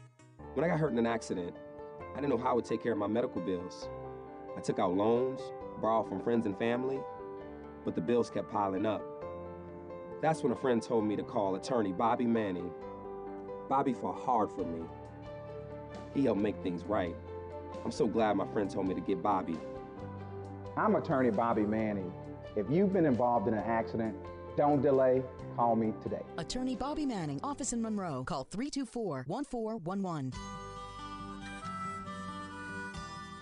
When 0.55 0.65
I 0.65 0.67
got 0.67 0.79
hurt 0.79 0.91
in 0.91 0.97
an 0.97 1.07
accident, 1.07 1.55
I 2.13 2.15
didn't 2.15 2.31
know 2.31 2.37
how 2.37 2.49
I 2.49 2.53
would 2.53 2.65
take 2.65 2.81
care 2.81 2.91
of 2.91 2.97
my 2.97 3.07
medical 3.07 3.41
bills. 3.41 3.87
I 4.57 4.61
took 4.61 4.79
out 4.79 4.93
loans, 4.95 5.39
borrowed 5.83 6.07
from 6.07 6.21
friends 6.21 6.45
and 6.47 6.57
family, 6.57 6.99
but 7.83 7.93
the 7.93 8.01
bills 8.01 8.29
kept 8.29 8.49
piling 8.49 8.85
up. 8.85 9.03
That's 10.21 10.41
when 10.41 10.53
a 10.53 10.55
friend 10.55 10.81
told 10.81 11.05
me 11.05 11.17
to 11.17 11.23
call 11.23 11.55
attorney 11.55 11.91
Bobby 11.91 12.25
Manning. 12.25 12.71
Bobby 13.67 13.93
fought 13.93 14.19
hard 14.21 14.49
for 14.49 14.63
me. 14.63 14.85
He 16.15 16.23
helped 16.23 16.39
make 16.39 16.55
things 16.63 16.85
right. 16.85 17.15
I'm 17.83 17.91
so 17.91 18.07
glad 18.07 18.37
my 18.37 18.47
friend 18.47 18.69
told 18.69 18.87
me 18.87 18.95
to 18.95 19.01
get 19.01 19.21
Bobby. 19.21 19.59
I'm 20.77 20.95
attorney 20.95 21.31
Bobby 21.31 21.63
Manning. 21.63 22.13
If 22.55 22.69
you've 22.69 22.93
been 22.93 23.05
involved 23.05 23.49
in 23.49 23.53
an 23.53 23.63
accident, 23.63 24.15
don't 24.55 24.81
delay. 24.81 25.21
Call 25.57 25.75
me 25.75 25.93
today. 26.01 26.21
Attorney 26.37 26.75
Bobby 26.75 27.05
Manning, 27.05 27.41
office 27.43 27.73
in 27.73 27.81
Monroe. 27.81 28.23
Call 28.23 28.45
324 28.45 29.25
1411. 29.27 30.31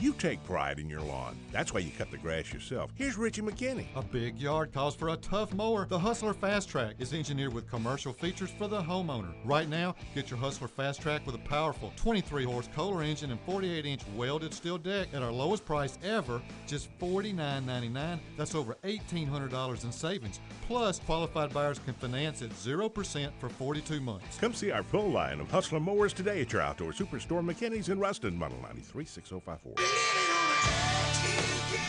You 0.00 0.12
take 0.12 0.44
pride 0.44 0.78
in 0.78 0.88
your 0.88 1.00
lawn. 1.00 1.36
That's 1.50 1.74
why 1.74 1.80
you 1.80 1.90
cut 1.90 2.12
the 2.12 2.18
grass 2.18 2.52
yourself. 2.52 2.92
Here's 2.94 3.16
Richie 3.16 3.42
McKinney. 3.42 3.86
A 3.96 4.02
big 4.02 4.38
yard 4.38 4.72
calls 4.72 4.94
for 4.94 5.08
a 5.08 5.16
tough 5.16 5.52
mower. 5.52 5.86
The 5.88 5.98
Hustler 5.98 6.34
Fast 6.34 6.68
Track 6.68 6.94
is 7.00 7.12
engineered 7.12 7.52
with 7.52 7.68
commercial 7.68 8.12
features 8.12 8.50
for 8.50 8.68
the 8.68 8.80
homeowner. 8.80 9.34
Right 9.44 9.68
now, 9.68 9.96
get 10.14 10.30
your 10.30 10.38
Hustler 10.38 10.68
Fast 10.68 11.02
Track 11.02 11.26
with 11.26 11.34
a 11.34 11.38
powerful 11.38 11.92
23 11.96 12.44
horse 12.44 12.68
Kohler 12.76 13.02
engine 13.02 13.32
and 13.32 13.40
48 13.40 13.86
inch 13.86 14.02
welded 14.14 14.54
steel 14.54 14.78
deck 14.78 15.08
at 15.12 15.22
our 15.22 15.32
lowest 15.32 15.64
price 15.64 15.98
ever, 16.04 16.40
just 16.68 16.96
$49.99. 17.00 18.20
That's 18.36 18.54
over 18.54 18.76
$1,800 18.84 19.84
in 19.84 19.90
savings. 19.90 20.38
Plus, 20.68 21.00
qualified 21.00 21.52
buyers 21.52 21.80
can 21.80 21.94
finance 21.94 22.40
at 22.42 22.50
0% 22.50 23.30
for 23.40 23.48
42 23.48 24.00
months. 24.00 24.38
Come 24.38 24.54
see 24.54 24.70
our 24.70 24.84
full 24.84 25.10
line 25.10 25.40
of 25.40 25.50
Hustler 25.50 25.80
mowers 25.80 26.12
today 26.12 26.40
at 26.40 26.52
your 26.52 26.62
outdoor 26.62 26.92
superstore 26.92 27.44
McKinney's 27.44 27.88
in 27.88 27.98
Ruston, 27.98 28.38
model 28.38 28.58
936054. 28.62 29.87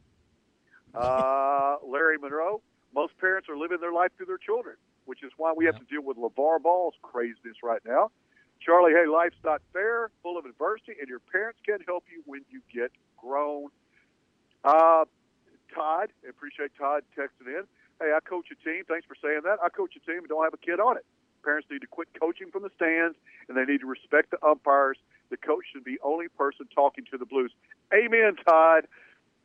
Uh, 0.94 1.76
Larry 1.86 2.18
Monroe, 2.18 2.62
most 2.94 3.16
parents 3.18 3.48
are 3.48 3.56
living 3.56 3.78
their 3.80 3.92
life 3.92 4.10
through 4.16 4.26
their 4.26 4.38
children, 4.38 4.76
which 5.04 5.22
is 5.22 5.32
why 5.36 5.52
we 5.56 5.64
have 5.66 5.78
to 5.78 5.84
deal 5.84 6.02
with 6.02 6.16
LaVar 6.16 6.62
Ball's 6.62 6.94
craziness 7.02 7.56
right 7.62 7.82
now. 7.86 8.10
Charlie, 8.60 8.92
hey, 8.92 9.06
life's 9.06 9.38
not 9.44 9.62
fair, 9.72 10.10
full 10.22 10.36
of 10.36 10.44
adversity, 10.44 10.94
and 10.98 11.08
your 11.08 11.20
parents 11.20 11.60
can 11.64 11.78
help 11.86 12.04
you 12.10 12.22
when 12.26 12.44
you 12.50 12.60
get 12.72 12.90
grown. 13.16 13.68
Uh, 14.64 15.04
Todd, 15.72 16.10
appreciate 16.28 16.72
Todd 16.76 17.02
texting 17.16 17.46
in. 17.46 17.64
Hey, 18.00 18.12
I 18.14 18.20
coach 18.20 18.46
a 18.50 18.64
team. 18.64 18.84
Thanks 18.88 19.06
for 19.06 19.14
saying 19.22 19.42
that. 19.44 19.58
I 19.62 19.68
coach 19.68 19.94
a 19.96 20.00
team 20.00 20.18
and 20.18 20.28
don't 20.28 20.44
have 20.44 20.54
a 20.54 20.58
kid 20.58 20.80
on 20.80 20.96
it. 20.96 21.04
Parents 21.44 21.68
need 21.70 21.80
to 21.80 21.86
quit 21.86 22.08
coaching 22.18 22.50
from 22.50 22.62
the 22.62 22.70
stands, 22.76 23.16
and 23.48 23.56
they 23.56 23.64
need 23.64 23.80
to 23.80 23.86
respect 23.86 24.30
the 24.30 24.44
umpires. 24.44 24.98
The 25.30 25.36
coach 25.36 25.64
should 25.72 25.84
be 25.84 25.98
only 26.02 26.26
person 26.28 26.66
talking 26.74 27.04
to 27.10 27.18
the 27.18 27.26
Blues. 27.26 27.52
Amen, 27.94 28.36
Todd. 28.46 28.86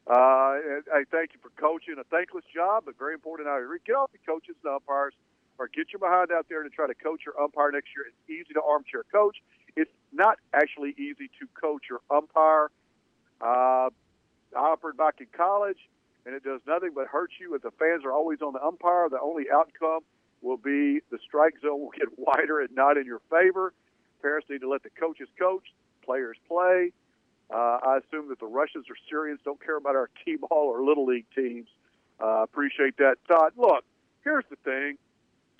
Uh, 0.06 0.60
I 0.91 1.04
thank 1.12 1.32
you 1.34 1.39
for 1.41 1.49
coaching 1.56 1.95
a 1.99 2.04
thankless 2.06 2.43
job, 2.54 2.84
but 2.86 2.97
very 2.97 3.14
important. 3.14 3.47
I 3.47 3.60
agree. 3.60 3.80
Get 3.86 3.95
off 3.95 4.12
the 4.12 4.20
coaches 4.26 4.56
and 4.64 4.74
umpires, 4.74 5.14
or 5.58 5.68
get 5.68 5.93
your 5.93 5.99
behind 5.99 6.32
out 6.32 6.47
there 6.49 6.64
to 6.64 6.70
try 6.70 6.88
to 6.88 6.93
coach 6.93 7.22
your 7.26 7.39
umpire 7.39 7.72
next 7.72 7.89
year. 7.95 8.06
It's 8.08 8.30
easy 8.30 8.54
to 8.54 8.62
armchair 8.62 9.04
coach. 9.12 9.38
It's 9.76 9.91
not 10.12 10.39
actually 10.54 10.91
easy 10.97 11.30
to 11.39 11.47
coach 11.60 11.84
your 11.89 12.01
umpire. 12.12 12.70
Uh, 13.39 13.89
I 14.56 14.60
offered 14.60 14.97
back 14.97 15.16
in 15.20 15.28
college, 15.36 15.80
and 16.26 16.36
it 16.36 16.43
does 16.43 16.60
nothing 16.68 16.91
but 16.93 17.08
hurt 17.08 17.32
you. 17.39 17.56
If 17.56 17.62
the 17.62 17.72
fans 17.72 18.04
are 18.04 18.12
always 18.12 18.41
on 18.41 18.54
the 18.54 18.64
umpire, 18.64 19.08
the 19.10 19.22
only 19.22 19.45
outcome 19.51 20.01
will 20.41 20.58
be 20.58 20.99
the 21.12 21.18
strike 21.26 21.56
zone 21.62 21.80
will 21.80 21.91
get 21.97 22.08
wider 22.18 22.60
and 22.60 22.76
not 22.76 22.97
in 22.97 23.06
your 23.06 23.22
favor. 23.32 23.74
Parents 24.22 24.47
need 24.49 24.62
to 24.62 24.70
let 24.70 24.84
the 24.84 24.89
coaches 24.89 25.30
coach, 25.39 25.64
players 26.04 26.38
play. 26.47 26.91
Uh, 27.54 27.78
I 27.84 27.99
assume 27.99 28.30
that 28.30 28.39
the 28.39 28.47
Russians 28.47 28.86
or 28.89 28.95
Syrians 29.10 29.39
don't 29.45 29.64
care 29.64 29.78
about 29.78 29.95
our 29.95 30.10
T-ball 30.26 30.49
or 30.51 30.84
Little 30.84 31.06
League 31.06 31.28
teams. 31.36 31.68
Uh, 32.20 32.41
appreciate 32.43 32.97
that, 32.97 33.18
Todd. 33.28 33.54
Look, 33.58 33.84
here's 34.24 34.45
the 34.49 34.56
thing. 34.64 34.97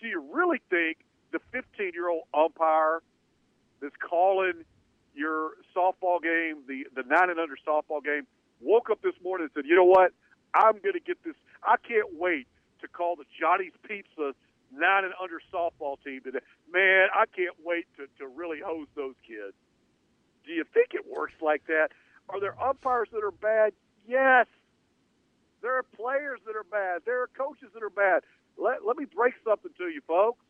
Do 0.02 0.08
you 0.08 0.24
really 0.34 0.62
think 0.70 0.98
the 1.32 1.40
15-year-old 1.54 2.24
umpire 2.34 3.02
that's 3.82 3.96
calling 3.98 4.66
your 5.16 5.52
softball 5.76 6.22
game, 6.22 6.64
the, 6.68 6.86
the 6.96 7.04
9 7.08 7.30
and 7.30 7.40
under 7.40 7.56
softball 7.68 8.04
game, 8.04 8.26
woke 8.62 8.90
up 8.90 9.02
this 9.02 9.14
morning 9.24 9.46
and 9.46 9.52
said, 9.54 9.70
you 9.70 9.76
know 9.76 9.86
what? 9.86 10.12
I'm 10.56 10.80
going 10.80 10.94
to 10.94 11.00
get 11.00 11.24
this. 11.24 11.36
I 11.64 11.76
can't 11.78 12.18
wait 12.18 12.48
to 12.82 12.88
call 12.88 13.16
the 13.16 13.26
Johnny's 13.40 13.74
Pizza 13.88 14.34
9 14.74 15.04
and 15.06 15.14
under 15.22 15.40
softball 15.54 15.98
team 16.04 16.22
today. 16.24 16.40
Man, 16.72 17.08
I 17.14 17.26
can't 17.36 17.56
wait 17.64 17.86
to, 17.98 18.08
to 18.20 18.28
really 18.28 18.60
hose 18.64 18.88
those 18.96 19.16
kids. 19.28 19.54
Do 20.46 20.52
you 20.52 20.64
think 20.74 20.94
it 20.94 21.06
works 21.10 21.34
like 21.42 21.66
that? 21.68 21.90
Are 22.30 22.40
there 22.40 22.56
umpires 22.62 23.10
that 23.12 23.24
are 23.24 23.32
bad? 23.32 23.74
Yes. 24.08 24.48
There 25.62 25.78
are 25.78 25.84
players 25.84 26.40
that 26.46 26.56
are 26.56 26.66
bad. 26.70 27.04
There 27.06 27.22
are 27.22 27.30
coaches 27.38 27.70
that 27.74 27.84
are 27.84 27.90
bad. 27.90 28.24
Let, 28.58 28.86
let 28.86 28.98
me 28.98 29.06
break 29.06 29.34
something 29.44 29.72
to 29.78 29.86
you, 29.86 30.02
folks. 30.08 30.44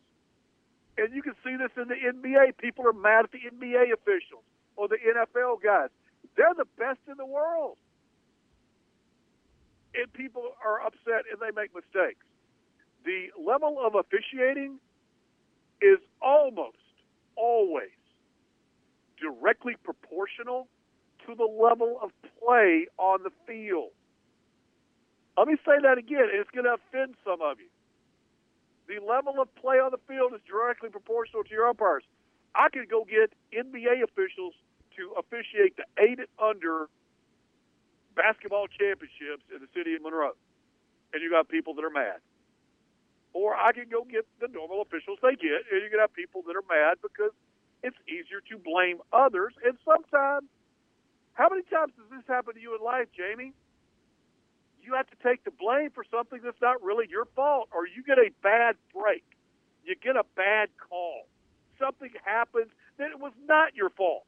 And 0.98 1.14
you 1.14 1.22
can 1.22 1.34
see 1.44 1.56
this 1.56 1.70
in 1.76 1.88
the 1.88 1.94
NBA. 1.94 2.56
People 2.58 2.86
are 2.86 2.92
mad 2.92 3.24
at 3.24 3.32
the 3.32 3.38
NBA 3.38 3.92
officials 3.92 4.44
or 4.76 4.88
the 4.88 4.96
NFL 4.96 5.62
guys. 5.62 5.90
They're 6.36 6.54
the 6.56 6.66
best 6.78 6.98
in 7.08 7.16
the 7.16 7.26
world. 7.26 7.76
And 9.94 10.12
people 10.12 10.54
are 10.64 10.80
upset 10.84 11.24
and 11.30 11.40
they 11.40 11.54
make 11.54 11.70
mistakes. 11.74 12.24
The 13.04 13.30
level 13.38 13.78
of 13.84 13.94
officiating 13.94 14.78
is 15.80 15.98
almost 16.20 16.78
always 17.36 17.94
directly 19.24 19.76
proportional 19.82 20.68
to 21.24 21.34
the 21.34 21.48
level 21.48 21.96
of 22.02 22.12
play 22.36 22.86
on 22.98 23.24
the 23.24 23.32
field. 23.48 23.96
Let 25.38 25.48
me 25.48 25.56
say 25.64 25.80
that 25.82 25.96
again. 25.96 26.28
It's 26.28 26.50
going 26.52 26.68
to 26.68 26.76
offend 26.76 27.16
some 27.24 27.40
of 27.40 27.58
you. 27.58 27.72
The 28.86 29.00
level 29.00 29.40
of 29.40 29.48
play 29.56 29.80
on 29.80 29.90
the 29.90 30.02
field 30.06 30.36
is 30.36 30.44
directly 30.44 30.90
proportional 30.90 31.42
to 31.42 31.50
your 31.50 31.66
umpires. 31.66 32.04
I 32.54 32.68
could 32.68 32.88
go 32.88 33.08
get 33.08 33.32
NBA 33.56 34.04
officials 34.04 34.52
to 34.96 35.16
officiate 35.18 35.74
the 35.80 35.88
eight 35.98 36.20
under 36.38 36.86
basketball 38.14 38.68
championships 38.68 39.42
in 39.50 39.58
the 39.58 39.70
city 39.74 39.96
of 39.96 40.02
Monroe, 40.02 40.38
and 41.12 41.18
you 41.22 41.30
got 41.30 41.48
people 41.48 41.74
that 41.74 41.82
are 41.82 41.90
mad. 41.90 42.22
Or 43.32 43.56
I 43.56 43.72
can 43.72 43.90
go 43.90 44.06
get 44.06 44.22
the 44.38 44.46
normal 44.46 44.82
officials 44.82 45.18
they 45.18 45.34
get, 45.34 45.66
and 45.66 45.82
you 45.82 45.90
can 45.90 45.98
have 45.98 46.14
people 46.14 46.46
that 46.46 46.54
are 46.54 46.68
mad 46.70 47.02
because 47.02 47.34
it's 47.84 48.00
easier 48.08 48.40
to 48.48 48.56
blame 48.56 49.04
others. 49.12 49.52
And 49.60 49.76
sometimes, 49.84 50.48
how 51.36 51.52
many 51.52 51.62
times 51.68 51.92
does 52.00 52.08
this 52.08 52.24
happen 52.26 52.54
to 52.56 52.60
you 52.60 52.74
in 52.74 52.82
life, 52.82 53.12
Jamie? 53.12 53.52
You 54.80 54.94
have 54.96 55.06
to 55.12 55.18
take 55.20 55.44
the 55.44 55.52
blame 55.52 55.90
for 55.92 56.04
something 56.10 56.40
that's 56.42 56.60
not 56.64 56.82
really 56.82 57.06
your 57.12 57.28
fault, 57.36 57.68
or 57.76 57.86
you 57.86 58.02
get 58.02 58.16
a 58.16 58.32
bad 58.42 58.76
break. 58.96 59.24
You 59.84 59.94
get 60.00 60.16
a 60.16 60.24
bad 60.34 60.72
call. 60.80 61.28
Something 61.78 62.10
happens 62.24 62.72
that 62.96 63.10
it 63.10 63.20
was 63.20 63.32
not 63.44 63.76
your 63.76 63.90
fault. 63.90 64.24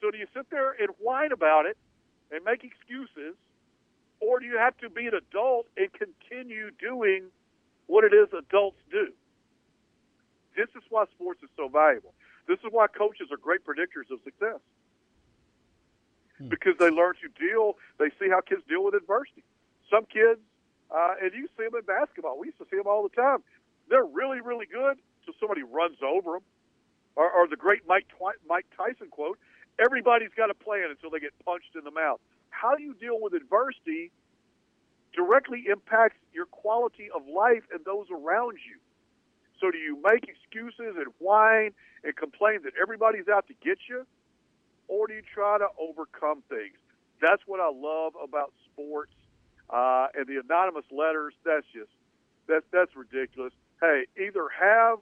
So 0.00 0.10
do 0.10 0.18
you 0.18 0.26
sit 0.34 0.50
there 0.50 0.72
and 0.72 0.90
whine 0.98 1.30
about 1.30 1.66
it 1.66 1.78
and 2.32 2.42
make 2.44 2.64
excuses, 2.64 3.38
or 4.18 4.40
do 4.40 4.46
you 4.46 4.58
have 4.58 4.76
to 4.78 4.90
be 4.90 5.06
an 5.06 5.14
adult 5.14 5.66
and 5.76 5.88
continue 5.94 6.70
doing 6.80 7.30
what 7.86 8.02
it 8.02 8.12
is 8.12 8.28
adults 8.34 8.78
do? 8.90 9.14
This 10.56 10.68
is 10.74 10.82
why 10.90 11.04
sports 11.14 11.42
is 11.42 11.50
so 11.56 11.68
valuable. 11.68 12.14
This 12.46 12.58
is 12.60 12.70
why 12.70 12.86
coaches 12.88 13.28
are 13.30 13.36
great 13.36 13.64
predictors 13.64 14.10
of 14.12 14.20
success. 14.24 14.60
Hmm. 16.38 16.48
Because 16.48 16.74
they 16.78 16.90
learn 16.90 17.14
to 17.22 17.28
deal, 17.38 17.76
they 17.98 18.10
see 18.20 18.28
how 18.28 18.40
kids 18.40 18.62
deal 18.68 18.84
with 18.84 18.94
adversity. 18.94 19.44
Some 19.90 20.04
kids, 20.06 20.40
uh, 20.90 21.14
and 21.22 21.32
you 21.32 21.48
see 21.56 21.64
them 21.64 21.74
in 21.78 21.84
basketball, 21.84 22.38
we 22.38 22.48
used 22.48 22.58
to 22.58 22.66
see 22.70 22.76
them 22.76 22.86
all 22.86 23.02
the 23.02 23.14
time. 23.14 23.38
They're 23.88 24.04
really, 24.04 24.40
really 24.40 24.66
good 24.66 24.98
until 25.20 25.34
somebody 25.40 25.62
runs 25.62 25.98
over 26.02 26.32
them. 26.32 26.44
Or, 27.16 27.30
or 27.30 27.46
the 27.46 27.56
great 27.56 27.86
Mike, 27.86 28.06
Twi- 28.18 28.40
Mike 28.48 28.66
Tyson 28.76 29.08
quote 29.08 29.38
everybody's 29.78 30.34
got 30.36 30.50
a 30.50 30.54
plan 30.54 30.90
until 30.90 31.10
they 31.10 31.20
get 31.20 31.32
punched 31.44 31.74
in 31.76 31.84
the 31.84 31.90
mouth. 31.90 32.20
How 32.50 32.76
you 32.76 32.94
deal 32.94 33.20
with 33.20 33.34
adversity 33.34 34.10
directly 35.14 35.64
impacts 35.70 36.18
your 36.32 36.46
quality 36.46 37.08
of 37.14 37.22
life 37.26 37.62
and 37.72 37.84
those 37.84 38.06
around 38.10 38.58
you. 38.66 38.78
So 39.64 39.70
do 39.70 39.78
you 39.78 39.98
make 40.04 40.28
excuses 40.28 40.94
and 40.96 41.06
whine 41.18 41.70
and 42.04 42.14
complain 42.14 42.60
that 42.64 42.74
everybody's 42.80 43.28
out 43.28 43.46
to 43.48 43.54
get 43.64 43.78
you, 43.88 44.04
or 44.88 45.06
do 45.06 45.14
you 45.14 45.22
try 45.22 45.56
to 45.56 45.68
overcome 45.80 46.42
things? 46.50 46.76
That's 47.22 47.40
what 47.46 47.60
I 47.60 47.70
love 47.74 48.12
about 48.22 48.52
sports. 48.70 49.14
Uh, 49.70 50.08
and 50.14 50.26
the 50.26 50.38
anonymous 50.44 50.84
letters, 50.90 51.32
that's 51.46 51.64
just 51.72 51.88
that's 52.46 52.66
that's 52.72 52.94
ridiculous. 52.94 53.54
Hey, 53.80 54.04
either 54.20 54.50
have 54.60 54.98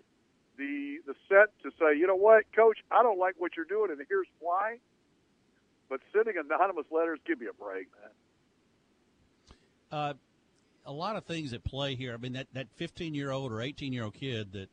the 0.57 0.99
the 1.09 1.15
set 1.29 1.51
to 1.65 1.73
say, 1.81 1.99
you 1.99 2.07
know 2.07 2.15
what, 2.15 2.45
coach, 2.55 2.79
I 2.93 3.03
don't 3.03 3.19
like 3.19 3.35
what 3.39 3.57
you're 3.57 3.67
doing, 3.67 3.91
and 3.91 4.01
here's 4.09 4.29
why. 4.39 4.77
But 5.89 6.03
sending 6.13 6.35
anonymous 6.39 6.87
letters, 6.93 7.19
give 7.27 7.41
me 7.41 7.49
a 7.49 7.53
break, 7.53 7.89
man. 8.01 8.13
Uh, 9.91 10.15
a 10.85 10.93
lot 10.93 11.17
of 11.17 11.25
things 11.25 11.53
at 11.53 11.65
play 11.65 11.95
here. 11.95 12.15
I 12.15 12.17
mean, 12.17 12.33
that 12.35 12.49
that 12.53 12.69
15 12.77 13.15
year 13.15 13.31
old 13.31 13.53
or 13.53 13.61
18 13.61 13.93
year 13.93 14.05
old 14.05 14.15
kid 14.15 14.53
that 14.53 14.69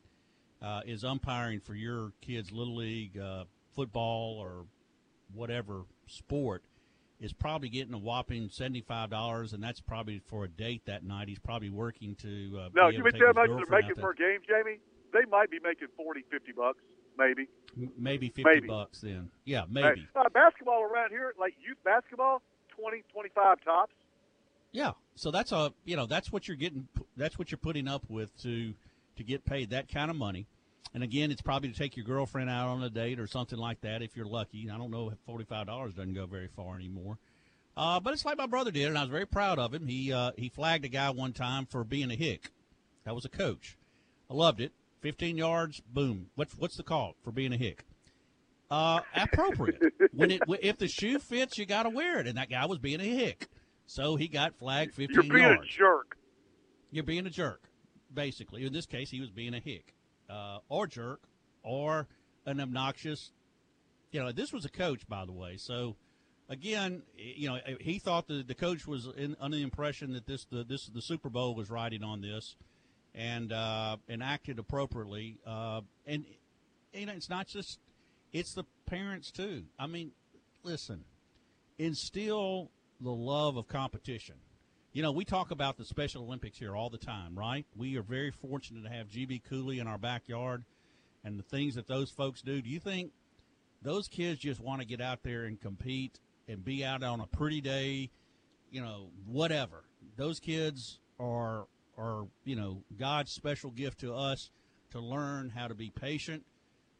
uh, 0.62 0.80
is 0.84 1.04
umpiring 1.04 1.60
for 1.60 1.74
your 1.74 2.12
kid's 2.20 2.50
little 2.52 2.76
league 2.76 3.18
uh, 3.18 3.44
football 3.74 4.38
or 4.38 4.64
whatever 5.32 5.82
sport 6.06 6.62
is 7.20 7.32
probably 7.32 7.68
getting 7.68 7.92
a 7.94 7.98
whopping 7.98 8.48
seventy-five 8.50 9.10
dollars, 9.10 9.52
and 9.52 9.62
that's 9.62 9.80
probably 9.80 10.20
for 10.26 10.44
a 10.44 10.48
date 10.48 10.82
that 10.86 11.04
night. 11.04 11.28
He's 11.28 11.38
probably 11.38 11.68
working 11.70 12.14
to. 12.16 12.58
Uh, 12.58 12.68
no, 12.74 12.88
you 12.88 13.02
tell 13.10 13.20
how 13.26 13.32
much 13.34 13.50
they're 13.68 13.80
making 13.80 13.96
for 13.96 14.10
a 14.10 14.16
game, 14.16 14.40
Jamie? 14.48 14.78
They 15.12 15.28
might 15.30 15.50
be 15.50 15.58
making 15.62 15.88
40, 15.96 16.24
50 16.30 16.52
bucks, 16.52 16.78
maybe. 17.18 17.48
M- 17.76 17.92
maybe 17.98 18.28
50 18.28 18.44
Maybe. 18.44 18.68
bucks 18.68 19.00
then. 19.00 19.28
Yeah, 19.44 19.62
Hey, 19.62 19.66
maybe. 19.70 20.08
uh, 20.14 20.28
basketball 20.32 20.82
around 20.82 21.10
here, 21.10 21.34
like 21.38 21.54
youth 21.66 21.78
basketball, 21.84 22.42
20, 22.78 23.02
25 23.12 23.64
tops. 23.64 23.92
Yeah. 24.72 24.92
So 25.20 25.30
that's 25.30 25.52
a 25.52 25.70
you 25.84 25.96
know 25.96 26.06
that's 26.06 26.32
what 26.32 26.48
you're 26.48 26.56
getting. 26.56 26.88
That's 27.14 27.38
what 27.38 27.50
you're 27.50 27.58
putting 27.58 27.86
up 27.86 28.02
with 28.08 28.34
to 28.42 28.72
to 29.18 29.22
get 29.22 29.44
paid 29.44 29.68
that 29.68 29.92
kind 29.92 30.10
of 30.10 30.16
money. 30.16 30.46
And 30.94 31.02
again, 31.02 31.30
it's 31.30 31.42
probably 31.42 31.68
to 31.68 31.76
take 31.76 31.94
your 31.94 32.06
girlfriend 32.06 32.48
out 32.48 32.68
on 32.68 32.82
a 32.82 32.88
date 32.88 33.20
or 33.20 33.26
something 33.26 33.58
like 33.58 33.82
that 33.82 34.00
if 34.00 34.16
you're 34.16 34.24
lucky. 34.24 34.70
I 34.72 34.78
don't 34.78 34.90
know 34.90 35.10
if 35.10 35.18
forty 35.26 35.44
five 35.44 35.66
dollars 35.66 35.92
doesn't 35.92 36.14
go 36.14 36.24
very 36.24 36.48
far 36.48 36.74
anymore. 36.74 37.18
Uh, 37.76 38.00
but 38.00 38.14
it's 38.14 38.24
like 38.24 38.38
my 38.38 38.46
brother 38.46 38.70
did, 38.70 38.88
and 38.88 38.96
I 38.96 39.02
was 39.02 39.10
very 39.10 39.26
proud 39.26 39.58
of 39.58 39.74
him. 39.74 39.88
He 39.88 40.10
uh, 40.10 40.32
he 40.38 40.48
flagged 40.48 40.86
a 40.86 40.88
guy 40.88 41.10
one 41.10 41.34
time 41.34 41.66
for 41.66 41.84
being 41.84 42.10
a 42.10 42.16
hick. 42.16 42.50
That 43.04 43.14
was 43.14 43.26
a 43.26 43.28
coach. 43.28 43.76
I 44.30 44.32
loved 44.32 44.62
it. 44.62 44.72
Fifteen 45.02 45.36
yards, 45.36 45.82
boom. 45.92 46.30
What's 46.34 46.56
what's 46.56 46.78
the 46.78 46.82
call 46.82 47.14
for 47.22 47.30
being 47.30 47.52
a 47.52 47.58
hick? 47.58 47.84
Uh, 48.70 49.00
appropriate. 49.14 49.82
when 50.14 50.30
it 50.30 50.40
if 50.62 50.78
the 50.78 50.88
shoe 50.88 51.18
fits, 51.18 51.58
you 51.58 51.66
got 51.66 51.82
to 51.82 51.90
wear 51.90 52.20
it, 52.20 52.26
and 52.26 52.38
that 52.38 52.48
guy 52.48 52.64
was 52.64 52.78
being 52.78 53.02
a 53.02 53.04
hick. 53.04 53.48
So 53.90 54.14
he 54.14 54.28
got 54.28 54.54
flagged 54.54 54.94
15 54.94 55.14
You're 55.14 55.22
being 55.24 55.42
yards. 55.42 55.62
a 55.64 55.66
jerk. 55.66 56.16
You're 56.92 57.02
being 57.02 57.26
a 57.26 57.30
jerk, 57.30 57.68
basically. 58.14 58.64
In 58.64 58.72
this 58.72 58.86
case, 58.86 59.10
he 59.10 59.20
was 59.20 59.30
being 59.30 59.52
a 59.52 59.58
hick, 59.58 59.96
uh, 60.28 60.58
or 60.68 60.86
jerk, 60.86 61.22
or 61.64 62.06
an 62.46 62.60
obnoxious. 62.60 63.32
You 64.12 64.20
know, 64.22 64.30
this 64.30 64.52
was 64.52 64.64
a 64.64 64.68
coach, 64.68 65.08
by 65.08 65.24
the 65.24 65.32
way. 65.32 65.56
So, 65.56 65.96
again, 66.48 67.02
you 67.16 67.48
know, 67.48 67.58
he 67.80 67.98
thought 67.98 68.28
that 68.28 68.46
the 68.46 68.54
coach 68.54 68.86
was 68.86 69.08
in, 69.16 69.36
under 69.40 69.56
the 69.56 69.64
impression 69.64 70.12
that 70.12 70.24
this 70.24 70.44
the 70.44 70.62
this 70.62 70.86
the 70.86 71.02
Super 71.02 71.28
Bowl 71.28 71.56
was 71.56 71.68
riding 71.68 72.04
on 72.04 72.20
this, 72.20 72.54
and 73.12 73.52
uh, 73.52 73.96
and 74.08 74.22
acted 74.22 74.60
appropriately. 74.60 75.40
Uh, 75.44 75.80
and 76.06 76.24
you 76.94 77.06
know, 77.06 77.12
it's 77.12 77.28
not 77.28 77.48
just 77.48 77.80
it's 78.32 78.54
the 78.54 78.62
parents 78.86 79.32
too. 79.32 79.64
I 79.80 79.88
mean, 79.88 80.12
listen, 80.62 81.02
instill 81.76 82.70
the 83.00 83.10
love 83.10 83.56
of 83.56 83.66
competition. 83.68 84.36
You 84.92 85.02
know, 85.02 85.12
we 85.12 85.24
talk 85.24 85.50
about 85.50 85.78
the 85.78 85.84
Special 85.84 86.24
Olympics 86.24 86.58
here 86.58 86.74
all 86.74 86.90
the 86.90 86.98
time, 86.98 87.38
right? 87.38 87.64
We 87.76 87.96
are 87.96 88.02
very 88.02 88.30
fortunate 88.30 88.82
to 88.82 88.90
have 88.90 89.08
GB 89.08 89.42
Cooley 89.48 89.78
in 89.78 89.86
our 89.86 89.98
backyard 89.98 90.64
and 91.24 91.38
the 91.38 91.44
things 91.44 91.76
that 91.76 91.86
those 91.86 92.10
folks 92.10 92.42
do. 92.42 92.60
Do 92.60 92.68
you 92.68 92.80
think 92.80 93.12
those 93.82 94.08
kids 94.08 94.40
just 94.40 94.60
want 94.60 94.80
to 94.80 94.86
get 94.86 95.00
out 95.00 95.22
there 95.22 95.44
and 95.44 95.60
compete 95.60 96.18
and 96.48 96.64
be 96.64 96.84
out 96.84 97.02
on 97.02 97.20
a 97.20 97.26
pretty 97.26 97.60
day, 97.60 98.10
you 98.70 98.80
know, 98.80 99.10
whatever? 99.26 99.84
Those 100.16 100.40
kids 100.40 100.98
are 101.18 101.66
are, 101.96 102.26
you 102.44 102.56
know, 102.56 102.82
God's 102.98 103.30
special 103.30 103.70
gift 103.70 104.00
to 104.00 104.14
us 104.14 104.50
to 104.90 105.00
learn 105.00 105.50
how 105.50 105.68
to 105.68 105.74
be 105.74 105.90
patient, 105.90 106.44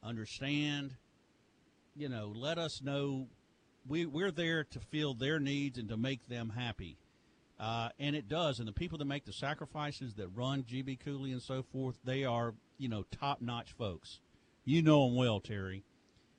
understand, 0.03 0.95
you 1.97 2.09
know, 2.09 2.33
let 2.35 2.59
us 2.59 2.83
know 2.83 3.27
we, 3.91 4.07
we're 4.07 4.31
there 4.31 4.63
to 4.63 4.79
fill 4.79 5.15
their 5.15 5.41
needs 5.41 5.77
and 5.77 5.89
to 5.89 5.97
make 5.97 6.29
them 6.29 6.53
happy. 6.57 6.97
Uh, 7.59 7.89
and 7.99 8.15
it 8.15 8.29
does. 8.29 8.61
And 8.61 8.69
the 8.69 8.73
people 8.73 8.97
that 8.99 9.05
make 9.05 9.27
the 9.27 9.33
sacrifices 9.33 10.15
that 10.15 10.29
run 10.29 10.63
GB 10.63 11.01
Cooley 11.01 11.33
and 11.33 11.43
so 11.43 11.63
forth, 11.63 11.99
they 12.05 12.25
are, 12.25 12.55
you 12.79 12.89
know, 12.89 13.05
top 13.11 13.43
notch 13.43 13.73
folks. 13.73 14.21
You 14.65 14.81
know 14.81 15.07
them 15.07 15.17
well, 15.17 15.41
Terry. 15.41 15.83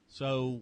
So 0.07 0.61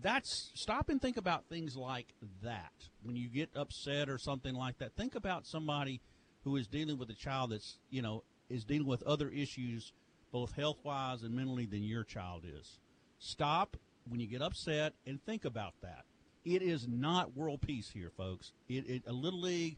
that's 0.00 0.52
stop 0.54 0.88
and 0.88 1.02
think 1.02 1.16
about 1.16 1.48
things 1.48 1.76
like 1.76 2.14
that. 2.42 2.72
When 3.02 3.16
you 3.16 3.28
get 3.28 3.50
upset 3.56 4.08
or 4.08 4.16
something 4.16 4.54
like 4.54 4.78
that, 4.78 4.94
think 4.96 5.16
about 5.16 5.46
somebody 5.46 6.00
who 6.44 6.54
is 6.56 6.68
dealing 6.68 6.96
with 6.96 7.10
a 7.10 7.14
child 7.14 7.50
that's, 7.50 7.78
you 7.90 8.02
know, 8.02 8.22
is 8.48 8.64
dealing 8.64 8.86
with 8.86 9.02
other 9.02 9.28
issues, 9.28 9.92
both 10.30 10.54
health 10.54 10.78
wise 10.84 11.22
and 11.22 11.34
mentally, 11.34 11.66
than 11.66 11.82
your 11.82 12.04
child 12.04 12.44
is. 12.46 12.78
Stop 13.18 13.76
when 14.08 14.20
you 14.20 14.28
get 14.28 14.40
upset 14.40 14.94
and 15.06 15.22
think 15.24 15.44
about 15.44 15.74
that. 15.82 16.04
It 16.44 16.62
is 16.62 16.88
not 16.88 17.36
world 17.36 17.60
peace 17.60 17.90
here, 17.92 18.10
folks. 18.16 18.52
It, 18.68 18.88
it 18.88 19.02
a 19.06 19.12
little 19.12 19.40
league, 19.40 19.76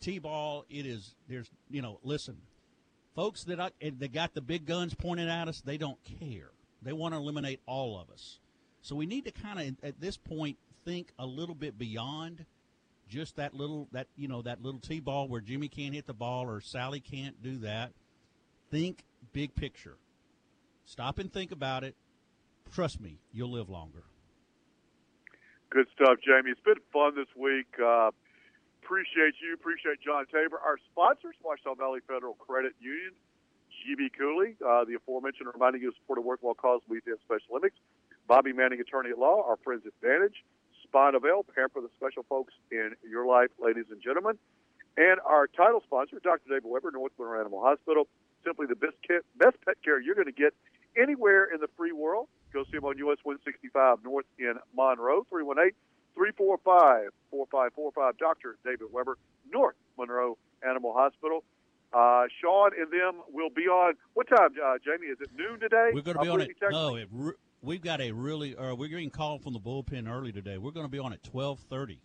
t-ball. 0.00 0.64
It 0.68 0.86
is. 0.86 1.14
There's 1.28 1.50
you 1.70 1.82
know. 1.82 2.00
Listen, 2.02 2.38
folks 3.14 3.44
that 3.44 3.60
I, 3.60 3.70
that 3.80 4.12
got 4.12 4.34
the 4.34 4.40
big 4.40 4.66
guns 4.66 4.94
pointed 4.94 5.28
at 5.28 5.48
us, 5.48 5.62
they 5.64 5.78
don't 5.78 5.98
care. 6.20 6.50
They 6.82 6.92
want 6.92 7.14
to 7.14 7.18
eliminate 7.18 7.60
all 7.66 7.98
of 7.98 8.10
us. 8.10 8.40
So 8.82 8.96
we 8.96 9.06
need 9.06 9.24
to 9.24 9.30
kind 9.30 9.60
of 9.60 9.88
at 9.88 10.00
this 10.00 10.16
point 10.16 10.58
think 10.84 11.12
a 11.18 11.26
little 11.26 11.54
bit 11.54 11.78
beyond 11.78 12.44
just 13.08 13.36
that 13.36 13.54
little 13.54 13.88
that 13.92 14.08
you 14.16 14.28
know 14.28 14.42
that 14.42 14.62
little 14.62 14.80
t-ball 14.80 15.28
where 15.28 15.40
Jimmy 15.40 15.68
can't 15.68 15.94
hit 15.94 16.06
the 16.06 16.14
ball 16.14 16.44
or 16.46 16.60
Sally 16.60 17.00
can't 17.00 17.40
do 17.42 17.58
that. 17.58 17.92
Think 18.70 19.04
big 19.32 19.54
picture. 19.54 19.96
Stop 20.86 21.18
and 21.18 21.32
think 21.32 21.52
about 21.52 21.84
it. 21.84 21.94
Trust 22.72 23.00
me, 23.00 23.18
you'll 23.32 23.52
live 23.52 23.70
longer. 23.70 24.02
Good 25.74 25.90
stuff, 25.90 26.22
Jamie. 26.22 26.54
It's 26.54 26.62
been 26.62 26.78
fun 26.94 27.18
this 27.18 27.26
week. 27.34 27.66
Uh, 27.82 28.14
appreciate 28.78 29.34
you. 29.42 29.58
Appreciate 29.58 29.98
John 29.98 30.22
Tabor. 30.30 30.62
Our 30.62 30.78
sponsors, 30.92 31.34
Ouachita 31.42 31.74
Valley 31.74 31.98
Federal 32.06 32.34
Credit 32.34 32.78
Union, 32.78 33.10
GB 33.82 34.14
Cooley, 34.16 34.54
uh, 34.62 34.86
the 34.86 34.94
aforementioned, 34.94 35.50
reminding 35.52 35.82
you 35.82 35.88
of 35.88 35.98
support 35.98 36.20
of 36.20 36.24
worthwhile 36.24 36.54
cause 36.54 36.80
weekend 36.86 37.18
Special 37.26 37.58
Olympics. 37.58 37.74
Bobby 38.28 38.52
Manning, 38.52 38.78
attorney 38.78 39.10
at 39.10 39.18
law, 39.18 39.42
our 39.42 39.58
friends 39.66 39.82
Advantage, 39.82 40.46
Spine 40.86 41.16
of 41.16 41.24
L, 41.26 41.42
pamper 41.42 41.80
the 41.80 41.90
special 41.98 42.22
folks 42.28 42.54
in 42.70 42.94
your 43.02 43.26
life, 43.26 43.50
ladies 43.58 43.90
and 43.90 44.00
gentlemen. 44.00 44.38
And 44.96 45.18
our 45.26 45.48
title 45.48 45.82
sponsor, 45.84 46.22
Dr. 46.22 46.54
David 46.54 46.70
Weber, 46.70 46.92
North 46.92 47.10
Monroe 47.18 47.40
Animal 47.40 47.60
Hospital, 47.60 48.06
simply 48.46 48.66
the 48.70 48.76
best, 48.78 48.94
best 49.36 49.56
pet 49.66 49.74
care 49.82 50.00
you're 50.00 50.14
going 50.14 50.30
to 50.30 50.32
get 50.32 50.54
anywhere 50.96 51.50
in 51.52 51.58
the 51.58 51.68
free 51.76 51.90
world. 51.90 52.28
Go 52.54 52.64
see 52.70 52.78
him 52.78 52.84
on 52.84 52.96
US 52.98 53.18
165 53.24 53.98
North 54.04 54.26
in 54.38 54.54
Monroe, 54.74 55.26
318 55.28 55.74
345 56.14 57.10
4545. 57.30 58.18
Dr. 58.18 58.56
David 58.64 58.88
Weber, 58.92 59.18
North 59.52 59.74
Monroe 59.98 60.38
Animal 60.66 60.94
Hospital. 60.94 61.42
Uh, 61.92 62.24
Sean 62.40 62.70
and 62.78 62.90
them 62.90 63.22
will 63.32 63.50
be 63.50 63.62
on. 63.62 63.94
What 64.14 64.28
time, 64.28 64.50
uh, 64.64 64.78
Jamie? 64.84 65.08
Is 65.08 65.18
it 65.20 65.30
noon 65.36 65.60
today? 65.60 65.90
We're 65.92 66.02
going 66.02 66.16
to 66.16 66.22
be 66.22 66.28
on 66.28 66.40
it. 66.40 66.50
No, 66.70 66.96
it, 66.96 67.08
re- 67.12 67.34
we've 67.60 67.82
got 67.82 68.00
a 68.00 68.12
really. 68.12 68.56
Uh, 68.56 68.74
we're 68.74 68.88
getting 68.88 69.10
called 69.10 69.42
from 69.42 69.52
the 69.52 69.60
bullpen 69.60 70.10
early 70.10 70.32
today. 70.32 70.58
We're 70.58 70.72
going 70.72 70.86
to 70.86 70.90
be 70.90 70.98
on 70.98 71.12
at 71.12 71.22
twelve 71.22 71.60
thirty. 71.70 72.00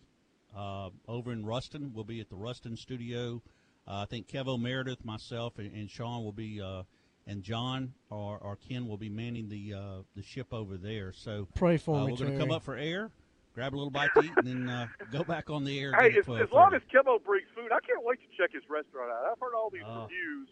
Uh, 0.56 0.90
over 1.06 1.32
in 1.32 1.46
Ruston, 1.46 1.92
we'll 1.94 2.04
be 2.04 2.20
at 2.20 2.28
the 2.28 2.36
Ruston 2.36 2.76
studio. 2.76 3.40
Uh, 3.86 4.02
I 4.02 4.04
think 4.04 4.28
Kevo 4.28 4.60
Meredith, 4.60 5.04
myself, 5.04 5.58
and, 5.58 5.72
and 5.72 5.90
Sean 5.90 6.22
will 6.24 6.32
be, 6.32 6.60
uh, 6.60 6.82
and 7.30 7.44
John 7.44 7.92
or, 8.10 8.38
or 8.38 8.56
Ken 8.56 8.88
will 8.88 8.96
be 8.96 9.08
manning 9.08 9.48
the 9.48 9.74
uh, 9.74 10.02
the 10.16 10.22
ship 10.22 10.52
over 10.52 10.76
there. 10.76 11.12
So 11.12 11.46
Pray 11.54 11.76
for 11.76 11.96
uh, 11.96 12.04
me, 12.04 12.12
We're 12.12 12.18
going 12.18 12.32
to 12.32 12.38
come 12.38 12.50
up 12.50 12.64
for 12.64 12.76
air, 12.76 13.10
grab 13.54 13.72
a 13.72 13.76
little 13.76 13.90
bite 13.90 14.12
to 14.14 14.24
eat, 14.24 14.32
and 14.36 14.46
then 14.46 14.68
uh, 14.68 14.88
go 15.12 15.22
back 15.22 15.48
on 15.48 15.64
the 15.64 15.78
air. 15.78 15.92
Hey, 15.98 16.08
again 16.08 16.22
at 16.26 16.40
as, 16.42 16.48
as 16.48 16.52
long 16.52 16.74
as 16.74 16.82
Kimbo 16.90 17.20
brings 17.20 17.46
food, 17.54 17.70
I 17.72 17.78
can't 17.86 18.04
wait 18.04 18.18
to 18.20 18.36
check 18.36 18.52
his 18.52 18.64
restaurant 18.68 19.12
out. 19.12 19.30
I've 19.30 19.38
heard 19.40 19.54
all 19.54 19.70
these 19.70 19.82
Oh. 19.86 20.02
reviews. 20.02 20.48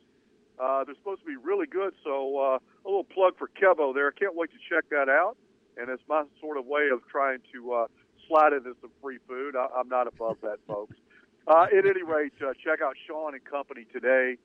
Uh, 0.58 0.82
they're 0.84 0.94
supposed 0.96 1.20
to 1.20 1.26
be 1.26 1.36
really 1.36 1.66
good, 1.66 1.94
so 2.02 2.36
uh, 2.38 2.58
a 2.58 2.86
little 2.88 3.04
plug 3.04 3.38
for 3.38 3.48
Kevo 3.48 3.94
there. 3.94 4.08
I 4.08 4.18
can't 4.18 4.34
wait 4.34 4.50
to 4.50 4.58
check 4.68 4.88
that 4.90 5.08
out. 5.08 5.36
And 5.76 5.88
it's 5.88 6.02
my 6.08 6.24
sort 6.40 6.58
of 6.58 6.66
way 6.66 6.88
of 6.92 7.06
trying 7.06 7.38
to 7.54 7.72
uh, 7.72 7.86
slide 8.26 8.52
into 8.52 8.74
some 8.80 8.90
free 9.00 9.18
food. 9.28 9.54
I, 9.54 9.68
I'm 9.78 9.88
not 9.88 10.08
above 10.08 10.38
that, 10.42 10.58
folks. 10.66 10.96
Uh, 11.46 11.66
at 11.70 11.86
any 11.86 12.02
rate, 12.02 12.32
uh, 12.42 12.50
check 12.64 12.80
out 12.82 12.96
Sean 13.06 13.34
and 13.34 13.44
Company 13.44 13.86
today 13.92 14.36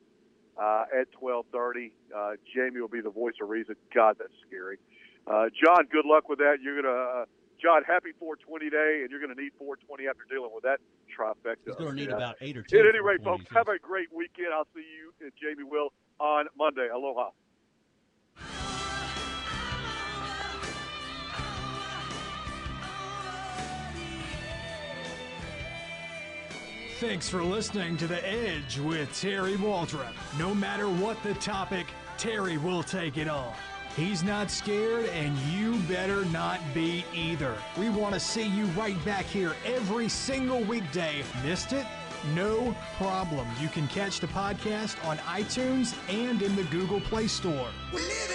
uh, 0.58 0.86
at 0.98 1.08
12:30. 1.14 1.92
Uh, 2.16 2.32
Jamie 2.54 2.80
will 2.82 2.88
be 2.88 3.02
the 3.02 3.10
voice 3.10 3.34
of 3.42 3.50
reason. 3.50 3.76
God, 3.94 4.18
that's 4.20 4.34
scary. 4.48 4.78
Uh, 5.26 5.48
John, 5.64 5.86
good 5.92 6.06
luck 6.06 6.28
with 6.30 6.40
that. 6.40 6.58
You're 6.62 6.82
gonna, 6.82 6.94
uh, 6.94 7.26
John, 7.62 7.84
happy 7.88 8.12
420 8.20 8.70
day, 8.70 9.02
and 9.02 9.10
you're 9.12 9.22
gonna 9.22 9.40
need 9.40 9.54
420 9.58 10.08
after 10.08 10.24
dealing 10.30 10.52
with 10.54 10.64
that 10.64 10.80
trifecta. 11.10 11.64
He's 11.66 11.76
gonna 11.76 11.94
need 11.94 12.10
Yeah. 12.10 12.18
about 12.18 12.36
eight 12.42 12.58
or 12.58 12.64
ten. 12.64 12.82
At 12.82 12.88
any 12.88 13.00
rate, 13.00 13.24
folks, 13.24 13.46
have 13.54 13.68
a 13.70 13.80
great 13.80 14.12
weekend. 14.12 14.54
I'll 14.54 14.68
see 14.76 14.84
you 14.84 15.14
and 15.22 15.32
Jamie 15.42 15.64
will 15.64 15.94
on 16.20 16.48
Monday. 16.58 16.90
Aloha. 16.90 17.32
Thanks 27.06 27.28
for 27.28 27.44
listening 27.44 27.98
to 27.98 28.08
The 28.08 28.26
Edge 28.26 28.80
with 28.80 29.14
Terry 29.20 29.58
Waldrop. 29.58 30.14
No 30.40 30.56
matter 30.56 30.88
what 30.88 31.22
the 31.22 31.34
topic, 31.34 31.86
Terry 32.18 32.58
will 32.58 32.82
take 32.82 33.18
it 33.18 33.28
on. 33.28 33.54
He's 33.98 34.24
not 34.24 34.50
scared, 34.50 35.08
and 35.08 35.38
you 35.40 35.76
better 35.82 36.24
not 36.24 36.62
be 36.74 37.04
either. 37.14 37.58
We 37.78 37.90
want 37.90 38.14
to 38.14 38.22
see 38.22 38.48
you 38.48 38.68
right 38.68 39.04
back 39.04 39.26
here 39.26 39.54
every 39.66 40.08
single 40.08 40.64
weekday. 40.64 41.24
Missed 41.44 41.74
it? 41.74 41.86
No 42.34 42.74
problem. 42.96 43.50
You 43.60 43.68
can 43.68 43.90
catch 43.90 44.22
the 44.22 44.28
podcast 44.28 44.96
on 45.06 45.18
iTunes 45.18 45.94
and 46.08 46.42
in 46.42 46.56
the 46.56 46.64
Google 46.64 47.02
Play 47.02 47.28
Store. 47.28 47.68
We 47.92 48.00
live 48.00 48.32